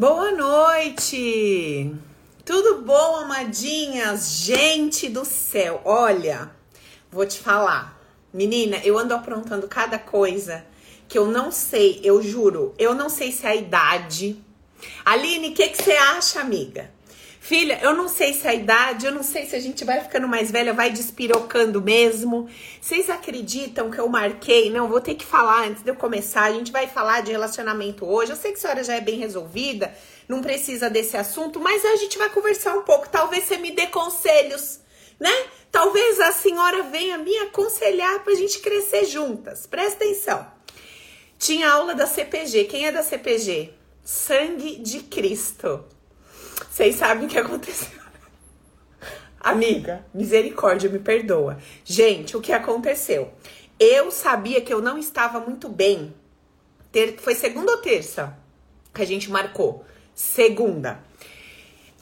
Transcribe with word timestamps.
Boa 0.00 0.30
noite! 0.30 1.94
Tudo 2.42 2.80
bom, 2.80 3.16
amadinhas? 3.16 4.30
Gente 4.30 5.10
do 5.10 5.26
céu, 5.26 5.82
olha, 5.84 6.50
vou 7.12 7.26
te 7.26 7.38
falar. 7.38 8.00
Menina, 8.32 8.78
eu 8.82 8.98
ando 8.98 9.12
aprontando 9.12 9.68
cada 9.68 9.98
coisa 9.98 10.64
que 11.06 11.18
eu 11.18 11.26
não 11.26 11.52
sei, 11.52 12.00
eu 12.02 12.22
juro. 12.22 12.74
Eu 12.78 12.94
não 12.94 13.10
sei 13.10 13.30
se 13.30 13.44
é 13.44 13.50
a 13.50 13.54
idade. 13.54 14.42
Aline, 15.04 15.50
o 15.50 15.52
que, 15.52 15.68
que 15.68 15.82
você 15.82 15.92
acha, 15.92 16.40
amiga? 16.40 16.90
Filha, 17.42 17.80
eu 17.82 17.96
não 17.96 18.06
sei 18.06 18.34
se 18.34 18.46
é 18.46 18.50
a 18.50 18.54
idade, 18.54 19.06
eu 19.06 19.12
não 19.12 19.22
sei 19.22 19.46
se 19.46 19.56
a 19.56 19.58
gente 19.58 19.82
vai 19.82 19.98
ficando 20.02 20.28
mais 20.28 20.50
velha, 20.50 20.74
vai 20.74 20.90
despirocando 20.90 21.80
mesmo. 21.80 22.46
Vocês 22.78 23.08
acreditam 23.08 23.90
que 23.90 23.98
eu 23.98 24.06
marquei? 24.10 24.70
Não, 24.70 24.86
vou 24.86 25.00
ter 25.00 25.14
que 25.14 25.24
falar 25.24 25.66
antes 25.66 25.82
de 25.82 25.90
eu 25.90 25.96
começar. 25.96 26.42
A 26.42 26.52
gente 26.52 26.70
vai 26.70 26.86
falar 26.86 27.22
de 27.22 27.32
relacionamento 27.32 28.04
hoje. 28.04 28.30
Eu 28.30 28.36
sei 28.36 28.52
que 28.52 28.58
a 28.58 28.60
senhora 28.60 28.84
já 28.84 28.94
é 28.94 29.00
bem 29.00 29.18
resolvida, 29.18 29.92
não 30.28 30.42
precisa 30.42 30.90
desse 30.90 31.16
assunto, 31.16 31.58
mas 31.58 31.82
a 31.82 31.96
gente 31.96 32.18
vai 32.18 32.28
conversar 32.28 32.76
um 32.76 32.82
pouco. 32.82 33.08
Talvez 33.08 33.44
você 33.44 33.56
me 33.56 33.70
dê 33.70 33.86
conselhos, 33.86 34.78
né? 35.18 35.32
Talvez 35.72 36.20
a 36.20 36.32
senhora 36.32 36.82
venha 36.84 37.16
me 37.16 37.36
aconselhar 37.38 38.22
pra 38.22 38.34
gente 38.34 38.58
crescer 38.58 39.06
juntas. 39.06 39.66
Presta 39.66 40.04
atenção. 40.04 40.46
Tinha 41.38 41.70
aula 41.70 41.94
da 41.94 42.06
CPG. 42.06 42.64
Quem 42.64 42.86
é 42.86 42.92
da 42.92 43.02
CPG? 43.02 43.72
Sangue 44.04 44.76
de 44.76 45.00
Cristo. 45.00 45.82
Vocês 46.70 46.96
sabem 46.96 47.26
o 47.26 47.28
que 47.28 47.38
aconteceu. 47.38 48.00
Amiga, 49.38 50.04
misericórdia, 50.12 50.90
me 50.90 50.98
perdoa. 50.98 51.58
Gente, 51.84 52.36
o 52.36 52.40
que 52.40 52.52
aconteceu? 52.52 53.32
Eu 53.78 54.10
sabia 54.10 54.60
que 54.60 54.72
eu 54.72 54.82
não 54.82 54.98
estava 54.98 55.40
muito 55.40 55.68
bem. 55.68 56.14
Ter, 56.92 57.16
foi 57.18 57.34
segunda 57.34 57.72
ou 57.72 57.78
terça 57.78 58.36
que 58.92 59.00
a 59.00 59.06
gente 59.06 59.30
marcou? 59.30 59.84
Segunda. 60.14 61.00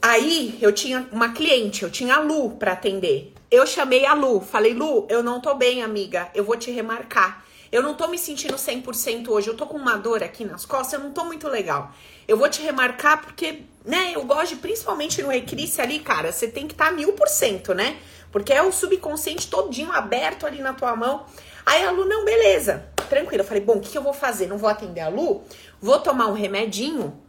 Aí 0.01 0.57
eu 0.61 0.73
tinha 0.73 1.07
uma 1.11 1.33
cliente, 1.33 1.83
eu 1.83 1.91
tinha 1.91 2.15
a 2.15 2.19
Lu 2.19 2.51
para 2.51 2.73
atender. 2.73 3.33
Eu 3.51 3.65
chamei 3.65 4.05
a 4.05 4.13
Lu, 4.13 4.41
falei: 4.41 4.73
Lu, 4.73 5.05
eu 5.09 5.21
não 5.21 5.39
tô 5.39 5.55
bem, 5.55 5.83
amiga, 5.83 6.29
eu 6.33 6.43
vou 6.43 6.55
te 6.55 6.71
remarcar. 6.71 7.45
Eu 7.71 7.83
não 7.83 7.93
tô 7.93 8.07
me 8.07 8.17
sentindo 8.17 8.55
100% 8.55 9.27
hoje, 9.27 9.47
eu 9.47 9.55
tô 9.55 9.67
com 9.67 9.77
uma 9.77 9.95
dor 9.95 10.23
aqui 10.23 10.43
nas 10.43 10.65
costas, 10.65 10.93
eu 10.93 11.05
não 11.05 11.11
tô 11.11 11.23
muito 11.25 11.47
legal. 11.47 11.93
Eu 12.27 12.35
vou 12.35 12.49
te 12.49 12.61
remarcar 12.61 13.21
porque, 13.21 13.61
né, 13.85 14.13
eu 14.15 14.23
gosto 14.23 14.55
de, 14.55 14.61
principalmente 14.61 15.21
no 15.21 15.31
Ecrisse 15.31 15.81
ali, 15.81 15.99
cara, 15.99 16.31
você 16.31 16.47
tem 16.47 16.67
que 16.67 16.73
estar 16.73 16.87
tá 16.87 16.91
mil 16.91 17.13
por 17.13 17.27
cento, 17.27 17.73
né? 17.73 17.97
Porque 18.31 18.53
é 18.53 18.61
o 18.61 18.71
subconsciente 18.71 19.47
todinho 19.47 19.91
aberto 19.91 20.45
ali 20.45 20.61
na 20.61 20.73
tua 20.73 20.95
mão. 20.95 21.25
Aí 21.65 21.83
a 21.83 21.91
Lu, 21.91 22.05
não, 22.05 22.23
beleza, 22.23 22.89
tranquilo. 23.09 23.41
Eu 23.41 23.47
falei, 23.47 23.63
bom, 23.63 23.77
o 23.77 23.79
que, 23.79 23.89
que 23.89 23.97
eu 23.97 24.03
vou 24.03 24.13
fazer? 24.13 24.47
Não 24.47 24.57
vou 24.57 24.69
atender 24.69 25.01
a 25.01 25.09
Lu? 25.09 25.43
Vou 25.81 25.99
tomar 25.99 26.27
um 26.27 26.33
remedinho, 26.33 27.19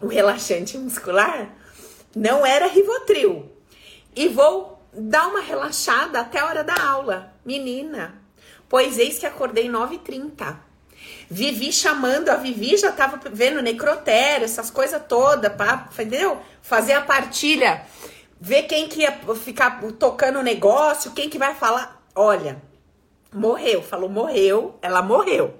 um 0.00 0.06
relaxante 0.06 0.78
muscular. 0.78 1.54
Não 2.14 2.46
era 2.46 2.66
Rivotril. 2.66 3.50
E 4.14 4.28
vou 4.28 4.80
dar 4.92 5.28
uma 5.28 5.40
relaxada 5.40 6.20
até 6.20 6.38
a 6.38 6.46
hora 6.46 6.62
da 6.62 6.74
aula. 6.74 7.32
Menina, 7.44 8.26
Pois 8.68 8.98
eis 8.98 9.18
que 9.18 9.26
acordei 9.26 9.68
9h30. 9.68 10.56
Vivi 11.30 11.72
chamando, 11.72 12.28
a 12.28 12.36
Vivi 12.36 12.76
já 12.76 12.92
tava 12.92 13.20
vendo 13.32 13.60
necrotério, 13.60 14.44
essas 14.44 14.70
coisas 14.70 15.02
todas, 15.08 15.52
entendeu? 15.92 16.40
Fazer 16.62 16.92
a 16.92 17.00
partilha, 17.00 17.82
ver 18.40 18.64
quem 18.64 18.88
que 18.88 19.00
ia 19.00 19.12
ficar 19.34 19.80
tocando 19.98 20.38
o 20.38 20.42
negócio, 20.42 21.12
quem 21.12 21.28
que 21.28 21.38
vai 21.38 21.54
falar. 21.54 22.00
Olha, 22.14 22.62
morreu, 23.32 23.82
falou 23.82 24.08
morreu, 24.08 24.78
ela 24.80 25.02
morreu. 25.02 25.54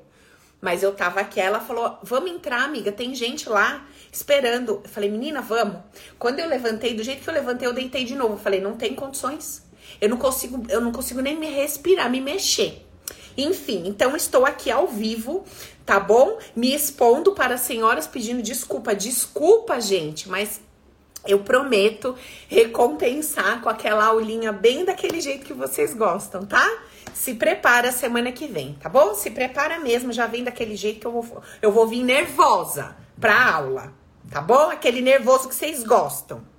Mas 0.60 0.82
eu 0.82 0.94
tava 0.94 1.20
aqui, 1.20 1.40
ela 1.40 1.60
falou: 1.60 1.98
"Vamos 2.02 2.30
entrar, 2.30 2.62
amiga, 2.62 2.90
tem 2.90 3.14
gente 3.14 3.48
lá 3.48 3.86
esperando". 4.10 4.80
Eu 4.84 4.90
falei: 4.90 5.10
"Menina, 5.10 5.42
vamos". 5.42 5.78
Quando 6.18 6.40
eu 6.40 6.48
levantei, 6.48 6.94
do 6.94 7.02
jeito 7.02 7.22
que 7.22 7.28
eu 7.28 7.34
levantei, 7.34 7.68
eu 7.68 7.72
deitei 7.72 8.04
de 8.04 8.14
novo. 8.14 8.34
Eu 8.34 8.38
falei: 8.38 8.60
"Não 8.60 8.76
tem 8.76 8.94
condições. 8.94 9.62
Eu 10.00 10.08
não 10.08 10.16
consigo, 10.16 10.64
eu 10.70 10.80
não 10.80 10.92
consigo 10.92 11.20
nem 11.20 11.36
me 11.36 11.48
respirar, 11.50 12.10
me 12.10 12.20
mexer". 12.20 12.85
Enfim, 13.36 13.82
então 13.86 14.16
estou 14.16 14.46
aqui 14.46 14.70
ao 14.70 14.86
vivo, 14.86 15.44
tá 15.84 16.00
bom? 16.00 16.38
Me 16.54 16.74
expondo 16.74 17.32
para 17.32 17.54
as 17.54 17.60
senhoras 17.60 18.06
pedindo 18.06 18.42
desculpa. 18.42 18.94
Desculpa, 18.94 19.80
gente, 19.80 20.28
mas 20.28 20.60
eu 21.26 21.40
prometo 21.40 22.16
recompensar 22.48 23.60
com 23.60 23.68
aquela 23.68 24.06
aulinha 24.06 24.52
bem 24.52 24.84
daquele 24.84 25.20
jeito 25.20 25.44
que 25.44 25.52
vocês 25.52 25.92
gostam, 25.92 26.46
tá? 26.46 26.66
Se 27.12 27.34
prepara 27.34 27.92
semana 27.92 28.30
que 28.30 28.46
vem, 28.46 28.74
tá 28.74 28.88
bom? 28.88 29.14
Se 29.14 29.30
prepara 29.30 29.78
mesmo, 29.80 30.12
já 30.12 30.26
vem 30.26 30.44
daquele 30.44 30.76
jeito 30.76 31.00
que 31.00 31.06
eu 31.06 31.12
vou, 31.12 31.42
eu 31.60 31.72
vou 31.72 31.86
vir 31.86 32.04
nervosa 32.04 32.96
pra 33.20 33.54
aula, 33.54 33.92
tá 34.30 34.40
bom? 34.40 34.70
Aquele 34.70 35.00
nervoso 35.00 35.48
que 35.48 35.54
vocês 35.54 35.82
gostam. 35.82 36.55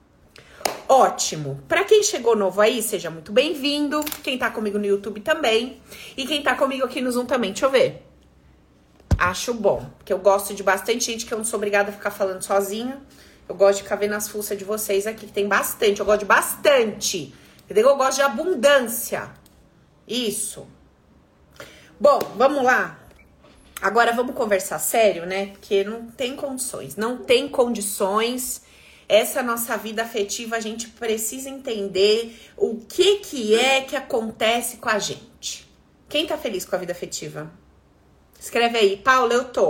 Ótimo! 0.90 1.62
Para 1.68 1.84
quem 1.84 2.02
chegou 2.02 2.34
novo 2.34 2.62
aí, 2.62 2.82
seja 2.82 3.10
muito 3.10 3.30
bem-vindo. 3.34 4.02
Quem 4.24 4.38
tá 4.38 4.50
comigo 4.50 4.78
no 4.78 4.86
YouTube 4.86 5.20
também. 5.20 5.82
E 6.16 6.26
quem 6.26 6.42
tá 6.42 6.56
comigo 6.56 6.86
aqui 6.86 7.02
no 7.02 7.12
Zoom 7.12 7.26
também. 7.26 7.52
Deixa 7.52 7.66
eu 7.66 7.70
ver. 7.70 8.08
Acho 9.18 9.54
bom, 9.54 9.90
porque 9.98 10.14
eu 10.14 10.20
gosto 10.20 10.54
de 10.54 10.64
bastante 10.64 11.06
gente 11.06 11.26
que 11.26 11.34
eu 11.34 11.38
não 11.38 11.44
sou 11.44 11.58
obrigada 11.58 11.90
a 11.90 11.92
ficar 11.92 12.12
falando 12.12 12.42
sozinha. 12.42 13.02
Eu 13.50 13.56
gosto 13.56 13.80
de 13.80 13.84
ficar 13.84 13.98
vendo 13.98 14.14
as 14.14 14.30
fuças 14.30 14.58
de 14.58 14.64
vocês 14.64 15.06
aqui, 15.06 15.26
que 15.26 15.34
tem 15.34 15.46
bastante. 15.46 16.00
Eu 16.00 16.06
gosto 16.06 16.20
de 16.20 16.26
bastante. 16.26 17.34
Entendeu? 17.66 17.90
Eu 17.90 17.98
gosto 17.98 18.16
de 18.16 18.22
abundância. 18.22 19.30
Isso. 20.08 20.66
Bom, 22.00 22.20
vamos 22.38 22.64
lá. 22.64 22.98
Agora 23.82 24.14
vamos 24.14 24.36
conversar 24.36 24.80
sério, 24.80 25.26
né? 25.26 25.48
Porque 25.48 25.84
não 25.84 26.08
tem 26.08 26.34
condições. 26.36 26.96
Não 26.96 27.18
tem 27.18 27.50
condições 27.50 28.62
essa 29.08 29.42
nossa 29.42 29.78
vida 29.78 30.04
afetiva, 30.04 30.58
a 30.58 30.60
gente 30.60 30.90
precisa 30.90 31.50
entender 31.50 32.38
o 32.58 32.76
que 32.76 33.18
que 33.18 33.56
é 33.56 33.82
que 33.82 33.96
acontece 33.96 34.78
com 34.78 34.90
a 34.90 35.00
gente. 35.00 35.68
Quem 36.10 36.26
tá 36.26 36.38
feliz 36.38 36.66
com 36.66 36.76
a 36.76 36.80
vida 36.80 36.92
afetiva? 36.92 37.52
Escreve 38.40 38.78
aí, 38.78 38.98
Paula, 38.98 39.34
eu 39.34 39.46
tô. 39.46 39.70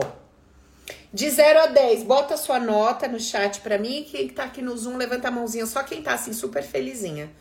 De 1.14 1.30
0 1.30 1.59
a 1.59 1.66
10, 1.68 2.03
bota 2.03 2.36
sua 2.36 2.59
nota 2.59 3.08
no 3.08 3.20
chat 3.20 3.62
pra 3.62 3.78
mim. 3.78 4.06
Quem 4.09 4.28
tá 4.28 4.44
aqui 4.44 4.62
no 4.62 4.75
Zoom, 4.78 4.98
levanta 4.98 5.30
a 5.30 5.31
mãozinha. 5.31 5.66
Só 5.66 5.84
quem 5.84 6.02
tá 6.02 6.14
assim, 6.14 6.34
super 6.34 6.64
felizinha. 6.64 7.31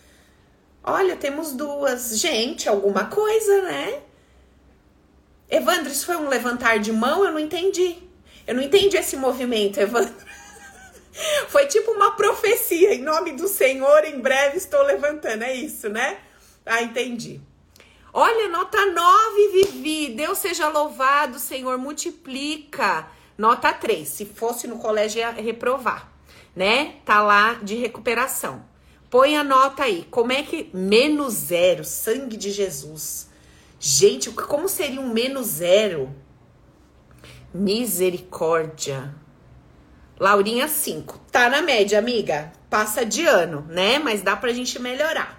Olha, 0.83 1.17
temos 1.17 1.53
duas. 1.53 2.19
Gente, 2.19 2.69
alguma 2.69 3.07
coisa, 3.07 3.63
né? 3.63 4.03
Evandro, 5.51 5.91
isso 5.91 6.07
foi 6.07 6.17
um 6.17 6.29
levantar 6.29 6.79
de 6.79 6.93
mão? 6.93 7.25
Eu 7.25 7.33
não 7.33 7.41
entendi. 7.41 7.97
Eu 8.47 8.55
não 8.55 8.63
entendi 8.63 8.97
esse 8.97 9.17
movimento, 9.17 9.81
Evandro. 9.81 10.15
Foi 11.49 11.67
tipo 11.67 11.93
uma 11.93 12.13
profecia, 12.13 12.95
em 12.95 13.03
nome 13.03 13.33
do 13.33 13.49
Senhor, 13.49 14.05
em 14.05 14.21
breve 14.21 14.57
estou 14.59 14.83
levantando, 14.83 15.45
é 15.45 15.55
isso, 15.55 15.89
né? 15.89 16.19
Ah, 16.65 16.83
entendi. 16.83 17.41
Olha, 18.13 18.49
nota 18.49 18.87
9, 18.87 19.49
Vivi. 19.53 20.09
Deus 20.15 20.39
seja 20.39 20.69
louvado, 20.69 21.39
Senhor, 21.39 21.77
multiplica. 21.77 23.09
Nota 23.37 23.73
3. 23.73 24.09
Se 24.09 24.25
fosse 24.25 24.67
no 24.67 24.79
colégio, 24.79 25.19
ia 25.19 25.31
reprovar, 25.31 26.11
né? 26.55 26.97
Tá 27.05 27.23
lá 27.23 27.55
de 27.63 27.75
recuperação. 27.75 28.65
Põe 29.11 29.37
a 29.37 29.45
nota 29.45 29.85
aí. 29.85 30.07
Como 30.11 30.33
é 30.33 30.43
que. 30.43 30.71
Menos 30.73 31.35
zero, 31.35 31.85
sangue 31.85 32.37
de 32.37 32.51
Jesus. 32.51 33.29
Gente, 33.79 34.31
como 34.31 34.69
seria 34.69 35.01
um 35.01 35.13
menos 35.13 35.47
zero? 35.47 36.15
Misericórdia. 37.53 39.15
Laurinha 40.19 40.67
5. 40.67 41.21
Tá 41.31 41.51
na 41.51 41.61
média, 41.61 41.99
amiga. 41.99 42.51
Passa 42.71 43.05
de 43.05 43.27
ano, 43.27 43.67
né? 43.69 43.99
Mas 43.99 44.23
dá 44.23 44.35
pra 44.35 44.51
gente 44.51 44.81
melhorar. 44.81 45.39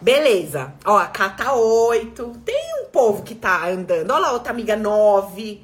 Beleza. 0.00 0.72
Ó, 0.84 0.96
a 0.96 1.06
K 1.06 1.28
tá 1.30 1.54
8. 1.54 2.40
Tem 2.44 2.82
um 2.82 2.86
povo 2.86 3.24
que 3.24 3.34
tá 3.34 3.66
andando. 3.66 4.12
Olha 4.12 4.20
lá, 4.20 4.32
outra 4.32 4.52
amiga 4.52 4.76
9. 4.76 5.60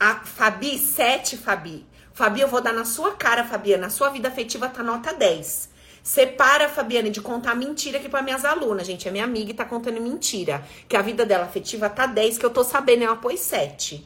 A 0.00 0.16
Fabi, 0.24 0.76
7, 0.76 1.36
Fabi. 1.36 1.86
Fabi, 2.12 2.40
eu 2.40 2.48
vou 2.48 2.60
dar 2.60 2.72
na 2.72 2.84
sua 2.84 3.12
cara, 3.12 3.44
Fabiana. 3.44 3.86
A 3.86 3.90
sua 3.90 4.10
vida 4.10 4.26
afetiva 4.26 4.68
tá 4.68 4.82
nota 4.82 5.12
10. 5.12 5.70
Separa, 6.02 6.68
Fabiana, 6.68 7.10
de 7.10 7.20
contar 7.20 7.54
mentira 7.54 7.98
aqui 7.98 8.08
para 8.08 8.22
minhas 8.22 8.44
alunas, 8.44 8.88
gente. 8.88 9.06
É 9.06 9.10
minha 9.12 9.22
amiga 9.22 9.52
e 9.52 9.54
tá 9.54 9.64
contando 9.64 10.00
mentira. 10.00 10.64
Que 10.88 10.96
a 10.96 11.02
vida 11.02 11.24
dela 11.24 11.44
afetiva 11.44 11.88
tá 11.88 12.06
10, 12.06 12.38
que 12.38 12.44
eu 12.44 12.50
tô 12.50 12.64
sabendo, 12.64 13.04
ela 13.04 13.14
pôs 13.14 13.38
7. 13.38 14.04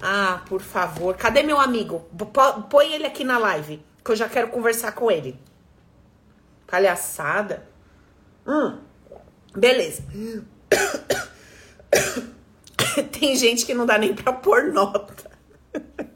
Ah, 0.00 0.42
por 0.48 0.60
favor. 0.60 1.16
Cadê 1.16 1.42
meu 1.42 1.58
amigo? 1.58 2.08
Põe 2.70 2.92
ele 2.92 3.06
aqui 3.06 3.24
na 3.24 3.38
live, 3.38 3.82
que 4.04 4.10
eu 4.10 4.16
já 4.16 4.28
quero 4.28 4.48
conversar 4.48 4.92
com 4.92 5.10
ele. 5.10 5.38
Palhaçada. 6.66 7.66
Hum, 8.46 8.78
beleza. 9.54 10.02
Tem 13.12 13.36
gente 13.36 13.66
que 13.66 13.74
não 13.74 13.86
dá 13.86 13.98
nem 13.98 14.14
pra 14.14 14.32
pôr 14.32 14.72
nota. 14.72 15.30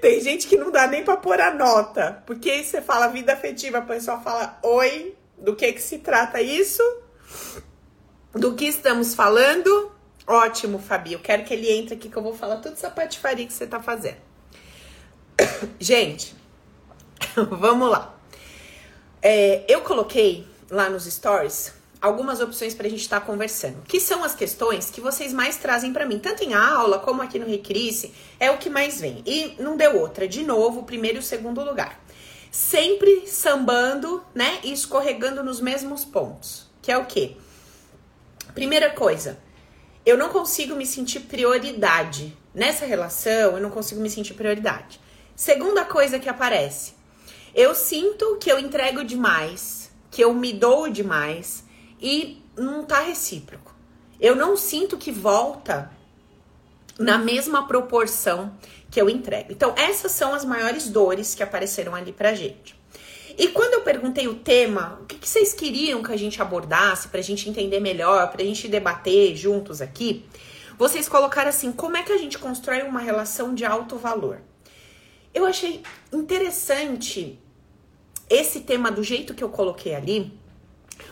Tem 0.00 0.20
gente 0.20 0.46
que 0.46 0.56
não 0.56 0.70
dá 0.70 0.86
nem 0.86 1.04
pra 1.04 1.16
pôr 1.16 1.40
a 1.40 1.54
nota. 1.54 2.22
Porque 2.26 2.62
você 2.62 2.82
fala 2.82 3.08
vida 3.08 3.32
afetiva, 3.32 3.78
a 3.78 3.82
pessoa 3.82 4.20
fala 4.20 4.58
oi, 4.62 5.16
do 5.38 5.54
que 5.54 5.72
que 5.72 5.82
se 5.82 5.98
trata 5.98 6.40
isso? 6.40 6.82
Do 8.32 8.54
que 8.54 8.66
estamos 8.66 9.14
falando? 9.14 9.92
Ótimo, 10.26 10.78
Fabi. 10.78 11.12
Eu 11.12 11.20
quero 11.20 11.44
que 11.44 11.54
ele 11.54 11.70
entre 11.70 11.94
aqui 11.94 12.08
que 12.08 12.16
eu 12.16 12.22
vou 12.22 12.34
falar 12.34 12.56
toda 12.56 12.74
essa 12.74 12.90
patifaria 12.90 13.46
que 13.46 13.52
você 13.52 13.66
tá 13.66 13.80
fazendo. 13.80 14.18
Gente, 15.78 16.34
Vamos 17.50 17.90
lá. 17.90 18.14
É, 19.22 19.64
eu 19.68 19.80
coloquei 19.82 20.46
lá 20.70 20.88
nos 20.88 21.04
stories 21.04 21.74
algumas 22.00 22.40
opções 22.40 22.74
para 22.74 22.86
a 22.86 22.90
gente 22.90 23.00
estar 23.00 23.20
tá 23.20 23.26
conversando, 23.26 23.82
que 23.82 23.98
são 23.98 24.22
as 24.22 24.34
questões 24.34 24.90
que 24.90 25.00
vocês 25.00 25.32
mais 25.32 25.56
trazem 25.56 25.92
para 25.92 26.06
mim, 26.06 26.18
tanto 26.18 26.44
em 26.44 26.54
aula 26.54 26.98
como 26.98 27.22
aqui 27.22 27.38
no 27.38 27.46
Recrisse, 27.46 28.12
é 28.38 28.50
o 28.50 28.58
que 28.58 28.70
mais 28.70 29.00
vem. 29.00 29.22
E 29.26 29.56
não 29.58 29.76
deu 29.76 29.98
outra, 29.98 30.28
de 30.28 30.44
novo, 30.44 30.84
primeiro 30.84 31.18
e 31.18 31.22
segundo 31.22 31.64
lugar. 31.64 31.98
Sempre 32.50 33.26
sambando, 33.26 34.22
né, 34.34 34.60
e 34.62 34.72
escorregando 34.72 35.42
nos 35.42 35.60
mesmos 35.60 36.04
pontos, 36.04 36.66
que 36.80 36.92
é 36.92 36.98
o 36.98 37.06
quê? 37.06 37.36
Primeira 38.54 38.90
coisa, 38.90 39.38
eu 40.06 40.16
não 40.16 40.28
consigo 40.28 40.76
me 40.76 40.86
sentir 40.86 41.20
prioridade. 41.20 42.38
Nessa 42.54 42.86
relação, 42.86 43.56
eu 43.56 43.60
não 43.60 43.70
consigo 43.70 44.00
me 44.00 44.08
sentir 44.08 44.34
prioridade. 44.34 45.00
Segunda 45.34 45.84
coisa 45.84 46.20
que 46.20 46.28
aparece, 46.28 46.94
eu 47.52 47.74
sinto 47.74 48.36
que 48.36 48.50
eu 48.50 48.58
entrego 48.58 49.02
demais, 49.02 49.90
que 50.08 50.22
eu 50.22 50.32
me 50.32 50.52
dou 50.52 50.88
demais 50.88 51.64
e 52.00 52.40
não 52.56 52.84
tá 52.84 53.00
recíproco. 53.00 53.74
Eu 54.20 54.36
não 54.36 54.56
sinto 54.56 54.96
que 54.96 55.10
volta 55.10 55.90
na 56.98 57.18
mesma 57.18 57.66
proporção 57.66 58.56
que 58.90 59.00
eu 59.00 59.10
entrego. 59.10 59.52
Então, 59.52 59.74
essas 59.76 60.12
são 60.12 60.32
as 60.32 60.44
maiores 60.44 60.88
dores 60.88 61.34
que 61.34 61.42
apareceram 61.42 61.94
ali 61.94 62.12
pra 62.12 62.32
gente. 62.32 62.75
E 63.36 63.48
quando 63.48 63.74
eu 63.74 63.82
perguntei 63.82 64.26
o 64.26 64.34
tema, 64.34 64.98
o 65.02 65.04
que, 65.04 65.16
que 65.16 65.28
vocês 65.28 65.52
queriam 65.52 66.02
que 66.02 66.12
a 66.12 66.16
gente 66.16 66.40
abordasse 66.40 67.08
pra 67.08 67.20
gente 67.20 67.48
entender 67.48 67.80
melhor, 67.80 68.30
pra 68.30 68.42
gente 68.42 68.66
debater 68.66 69.36
juntos 69.36 69.82
aqui, 69.82 70.24
vocês 70.78 71.08
colocaram 71.08 71.50
assim: 71.50 71.70
como 71.70 71.96
é 71.96 72.02
que 72.02 72.12
a 72.12 72.18
gente 72.18 72.38
constrói 72.38 72.82
uma 72.82 73.00
relação 73.00 73.54
de 73.54 73.64
alto 73.64 73.96
valor? 73.96 74.40
Eu 75.34 75.44
achei 75.44 75.82
interessante 76.10 77.38
esse 78.28 78.60
tema 78.60 78.90
do 78.90 79.02
jeito 79.02 79.34
que 79.34 79.44
eu 79.44 79.50
coloquei 79.50 79.94
ali, 79.94 80.32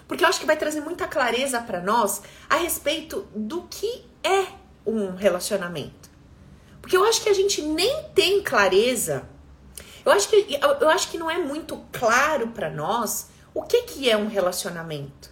porque 0.08 0.24
eu 0.24 0.28
acho 0.28 0.40
que 0.40 0.46
vai 0.46 0.56
trazer 0.56 0.80
muita 0.80 1.06
clareza 1.06 1.60
para 1.60 1.80
nós 1.80 2.22
a 2.48 2.56
respeito 2.56 3.26
do 3.34 3.64
que 3.64 4.04
é 4.22 4.46
um 4.86 5.14
relacionamento. 5.14 6.10
Porque 6.80 6.96
eu 6.96 7.04
acho 7.04 7.22
que 7.22 7.28
a 7.28 7.34
gente 7.34 7.62
nem 7.62 8.04
tem 8.14 8.42
clareza. 8.42 9.28
Eu 10.04 10.12
acho 10.12 10.28
que 10.28 10.58
eu 10.80 10.88
acho 10.88 11.10
que 11.10 11.18
não 11.18 11.30
é 11.30 11.38
muito 11.38 11.82
claro 11.92 12.48
para 12.48 12.70
nós 12.70 13.28
o 13.54 13.62
que 13.62 13.82
que 13.82 14.10
é 14.10 14.16
um 14.16 14.28
relacionamento. 14.28 15.30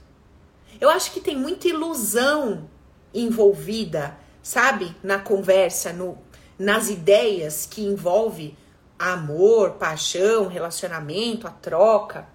Eu 0.81 0.89
acho 0.89 1.13
que 1.13 1.21
tem 1.21 1.37
muita 1.37 1.69
ilusão 1.69 2.69
envolvida, 3.15 4.17
sabe, 4.43 4.97
na 5.03 5.19
conversa, 5.19 5.93
no 5.93 6.19
nas 6.59 6.89
ideias 6.89 7.67
que 7.67 7.83
envolve 7.83 8.57
amor, 8.99 9.73
paixão, 9.73 10.47
relacionamento, 10.47 11.47
a 11.47 11.51
troca. 11.51 12.29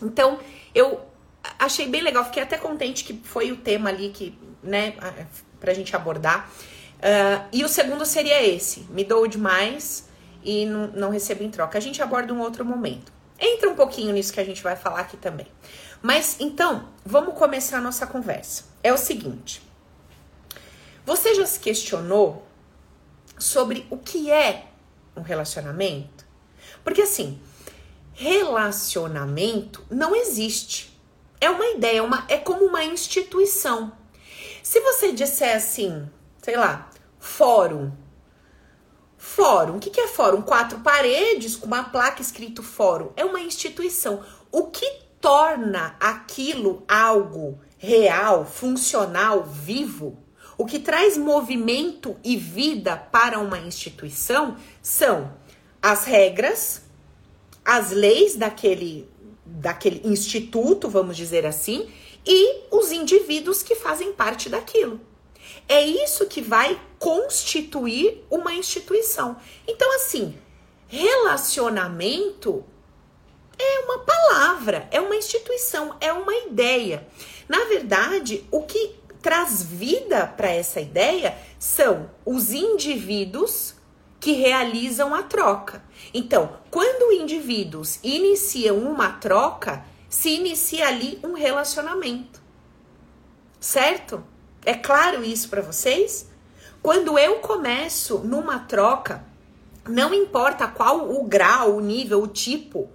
Então, 0.00 0.38
eu 0.72 1.00
achei 1.58 1.88
bem 1.88 2.02
legal, 2.02 2.24
fiquei 2.24 2.42
até 2.42 2.56
contente 2.56 3.02
que 3.02 3.14
foi 3.24 3.50
o 3.50 3.56
tema 3.56 3.90
ali 3.90 4.10
que, 4.10 4.38
né, 4.62 4.94
pra 5.58 5.74
gente 5.74 5.94
abordar. 5.96 6.48
Uh, 6.98 7.48
e 7.52 7.64
o 7.64 7.68
segundo 7.68 8.04
seria 8.06 8.44
esse: 8.44 8.80
me 8.90 9.04
dou 9.04 9.26
demais 9.26 10.07
e 10.42 10.66
não, 10.66 10.88
não 10.88 11.10
recebo 11.10 11.42
em 11.42 11.50
troca. 11.50 11.78
A 11.78 11.80
gente 11.80 12.02
aborda 12.02 12.32
um 12.32 12.40
outro 12.40 12.64
momento. 12.64 13.12
Entra 13.38 13.70
um 13.70 13.74
pouquinho 13.74 14.12
nisso 14.12 14.32
que 14.32 14.40
a 14.40 14.44
gente 14.44 14.62
vai 14.62 14.76
falar 14.76 15.00
aqui 15.00 15.16
também. 15.16 15.46
Mas 16.02 16.36
então, 16.40 16.88
vamos 17.04 17.34
começar 17.34 17.78
a 17.78 17.80
nossa 17.80 18.06
conversa. 18.06 18.64
É 18.82 18.92
o 18.92 18.98
seguinte: 18.98 19.62
você 21.04 21.34
já 21.34 21.46
se 21.46 21.60
questionou 21.60 22.46
sobre 23.38 23.86
o 23.90 23.96
que 23.96 24.30
é 24.30 24.66
um 25.16 25.22
relacionamento? 25.22 26.26
Porque 26.82 27.02
assim, 27.02 27.40
relacionamento 28.14 29.84
não 29.90 30.14
existe. 30.14 30.98
É 31.40 31.48
uma 31.48 31.66
ideia, 31.66 32.02
uma, 32.02 32.24
é 32.28 32.36
como 32.36 32.64
uma 32.64 32.84
instituição. 32.84 33.92
Se 34.62 34.80
você 34.80 35.12
disser 35.12 35.56
assim, 35.56 36.08
sei 36.42 36.56
lá, 36.56 36.90
fórum. 37.18 37.92
Fórum, 39.38 39.76
o 39.76 39.78
que 39.78 40.00
é 40.00 40.08
fórum? 40.08 40.42
Quatro 40.42 40.80
paredes 40.80 41.54
com 41.54 41.66
uma 41.66 41.84
placa 41.84 42.20
escrito 42.20 42.60
fórum. 42.60 43.10
É 43.14 43.24
uma 43.24 43.38
instituição. 43.38 44.20
O 44.50 44.64
que 44.64 44.84
torna 45.20 45.94
aquilo 46.00 46.82
algo 46.88 47.60
real, 47.78 48.44
funcional, 48.44 49.44
vivo, 49.44 50.18
o 50.56 50.66
que 50.66 50.80
traz 50.80 51.16
movimento 51.16 52.16
e 52.24 52.36
vida 52.36 52.96
para 52.96 53.38
uma 53.38 53.60
instituição 53.60 54.56
são 54.82 55.32
as 55.80 56.02
regras, 56.02 56.82
as 57.64 57.92
leis 57.92 58.34
daquele, 58.34 59.08
daquele 59.46 60.00
instituto, 60.04 60.88
vamos 60.88 61.16
dizer 61.16 61.46
assim, 61.46 61.88
e 62.26 62.64
os 62.72 62.90
indivíduos 62.90 63.62
que 63.62 63.76
fazem 63.76 64.12
parte 64.12 64.48
daquilo. 64.48 65.00
É 65.68 65.84
isso 65.84 66.26
que 66.26 66.40
vai 66.40 66.80
constituir 66.98 68.24
uma 68.30 68.54
instituição. 68.54 69.36
Então, 69.66 69.94
assim, 69.94 70.36
relacionamento 70.88 72.64
é 73.58 73.80
uma 73.80 73.98
palavra, 73.98 74.88
é 74.90 75.00
uma 75.00 75.16
instituição, 75.16 75.94
é 76.00 76.12
uma 76.12 76.34
ideia. 76.34 77.06
Na 77.48 77.64
verdade, 77.64 78.46
o 78.50 78.62
que 78.62 78.96
traz 79.20 79.62
vida 79.62 80.26
para 80.26 80.48
essa 80.50 80.80
ideia 80.80 81.36
são 81.58 82.10
os 82.24 82.50
indivíduos 82.50 83.74
que 84.20 84.32
realizam 84.32 85.14
a 85.14 85.22
troca. 85.22 85.84
Então, 86.14 86.58
quando 86.70 87.12
indivíduos 87.12 87.98
iniciam 88.02 88.78
uma 88.78 89.12
troca, 89.12 89.84
se 90.08 90.30
inicia 90.30 90.88
ali 90.88 91.18
um 91.22 91.34
relacionamento. 91.34 92.40
Certo? 93.60 94.24
É 94.68 94.74
claro 94.74 95.24
isso 95.24 95.48
para 95.48 95.62
vocês? 95.62 96.28
Quando 96.82 97.18
eu 97.18 97.36
começo 97.36 98.18
numa 98.18 98.58
troca, 98.58 99.24
não 99.88 100.12
importa 100.12 100.68
qual 100.68 101.10
o 101.10 101.24
grau, 101.24 101.76
o 101.76 101.80
nível, 101.80 102.22
o 102.22 102.28
tipo, 102.28 102.90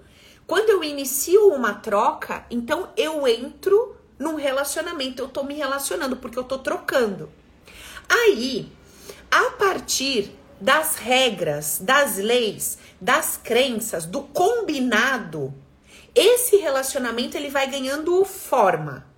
quando 0.46 0.70
eu 0.70 0.84
inicio 0.84 1.48
uma 1.48 1.74
troca, 1.74 2.46
então 2.52 2.90
eu 2.96 3.28
entro 3.28 3.98
num 4.20 4.36
relacionamento, 4.36 5.24
eu 5.24 5.28
tô 5.28 5.42
me 5.42 5.56
relacionando 5.56 6.18
porque 6.18 6.38
eu 6.38 6.44
tô 6.44 6.60
trocando. 6.60 7.28
Aí, 8.08 8.72
a 9.32 9.50
partir 9.58 10.32
das 10.62 10.98
regras, 10.98 11.80
das 11.82 12.18
leis, 12.18 12.78
das 13.02 13.36
crenças, 13.44 14.06
do 14.06 14.22
combinado, 14.22 15.52
esse 16.14 16.56
relacionamento 16.58 17.36
ele 17.36 17.50
vai 17.50 17.66
ganhando 17.66 18.24
forma. 18.26 19.12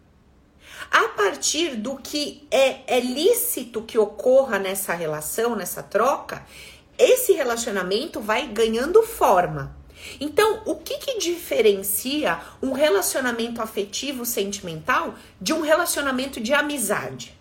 A 0.92 1.10
partir 1.10 1.75
do 1.75 1.98
que 1.98 2.48
é, 2.51 2.98
é 2.98 3.00
lícito 3.00 3.82
que 3.82 3.98
ocorra 3.98 4.60
nessa 4.60 4.94
relação, 4.94 5.56
nessa 5.56 5.84
troca, 5.84 6.46
esse 6.98 7.34
relacionamento 7.34 8.20
vai 8.20 8.48
ganhando 8.48 9.04
forma. 9.04 9.75
Então, 10.20 10.62
o 10.65 10.75
que, 10.75 10.98
que 10.98 11.18
diferencia 11.18 12.39
um 12.62 12.72
relacionamento 12.72 13.62
afetivo 13.62 14.25
sentimental 14.25 15.15
de 15.42 15.54
um 15.54 15.62
relacionamento 15.62 16.39
de 16.39 16.54
amizade? 16.54 17.36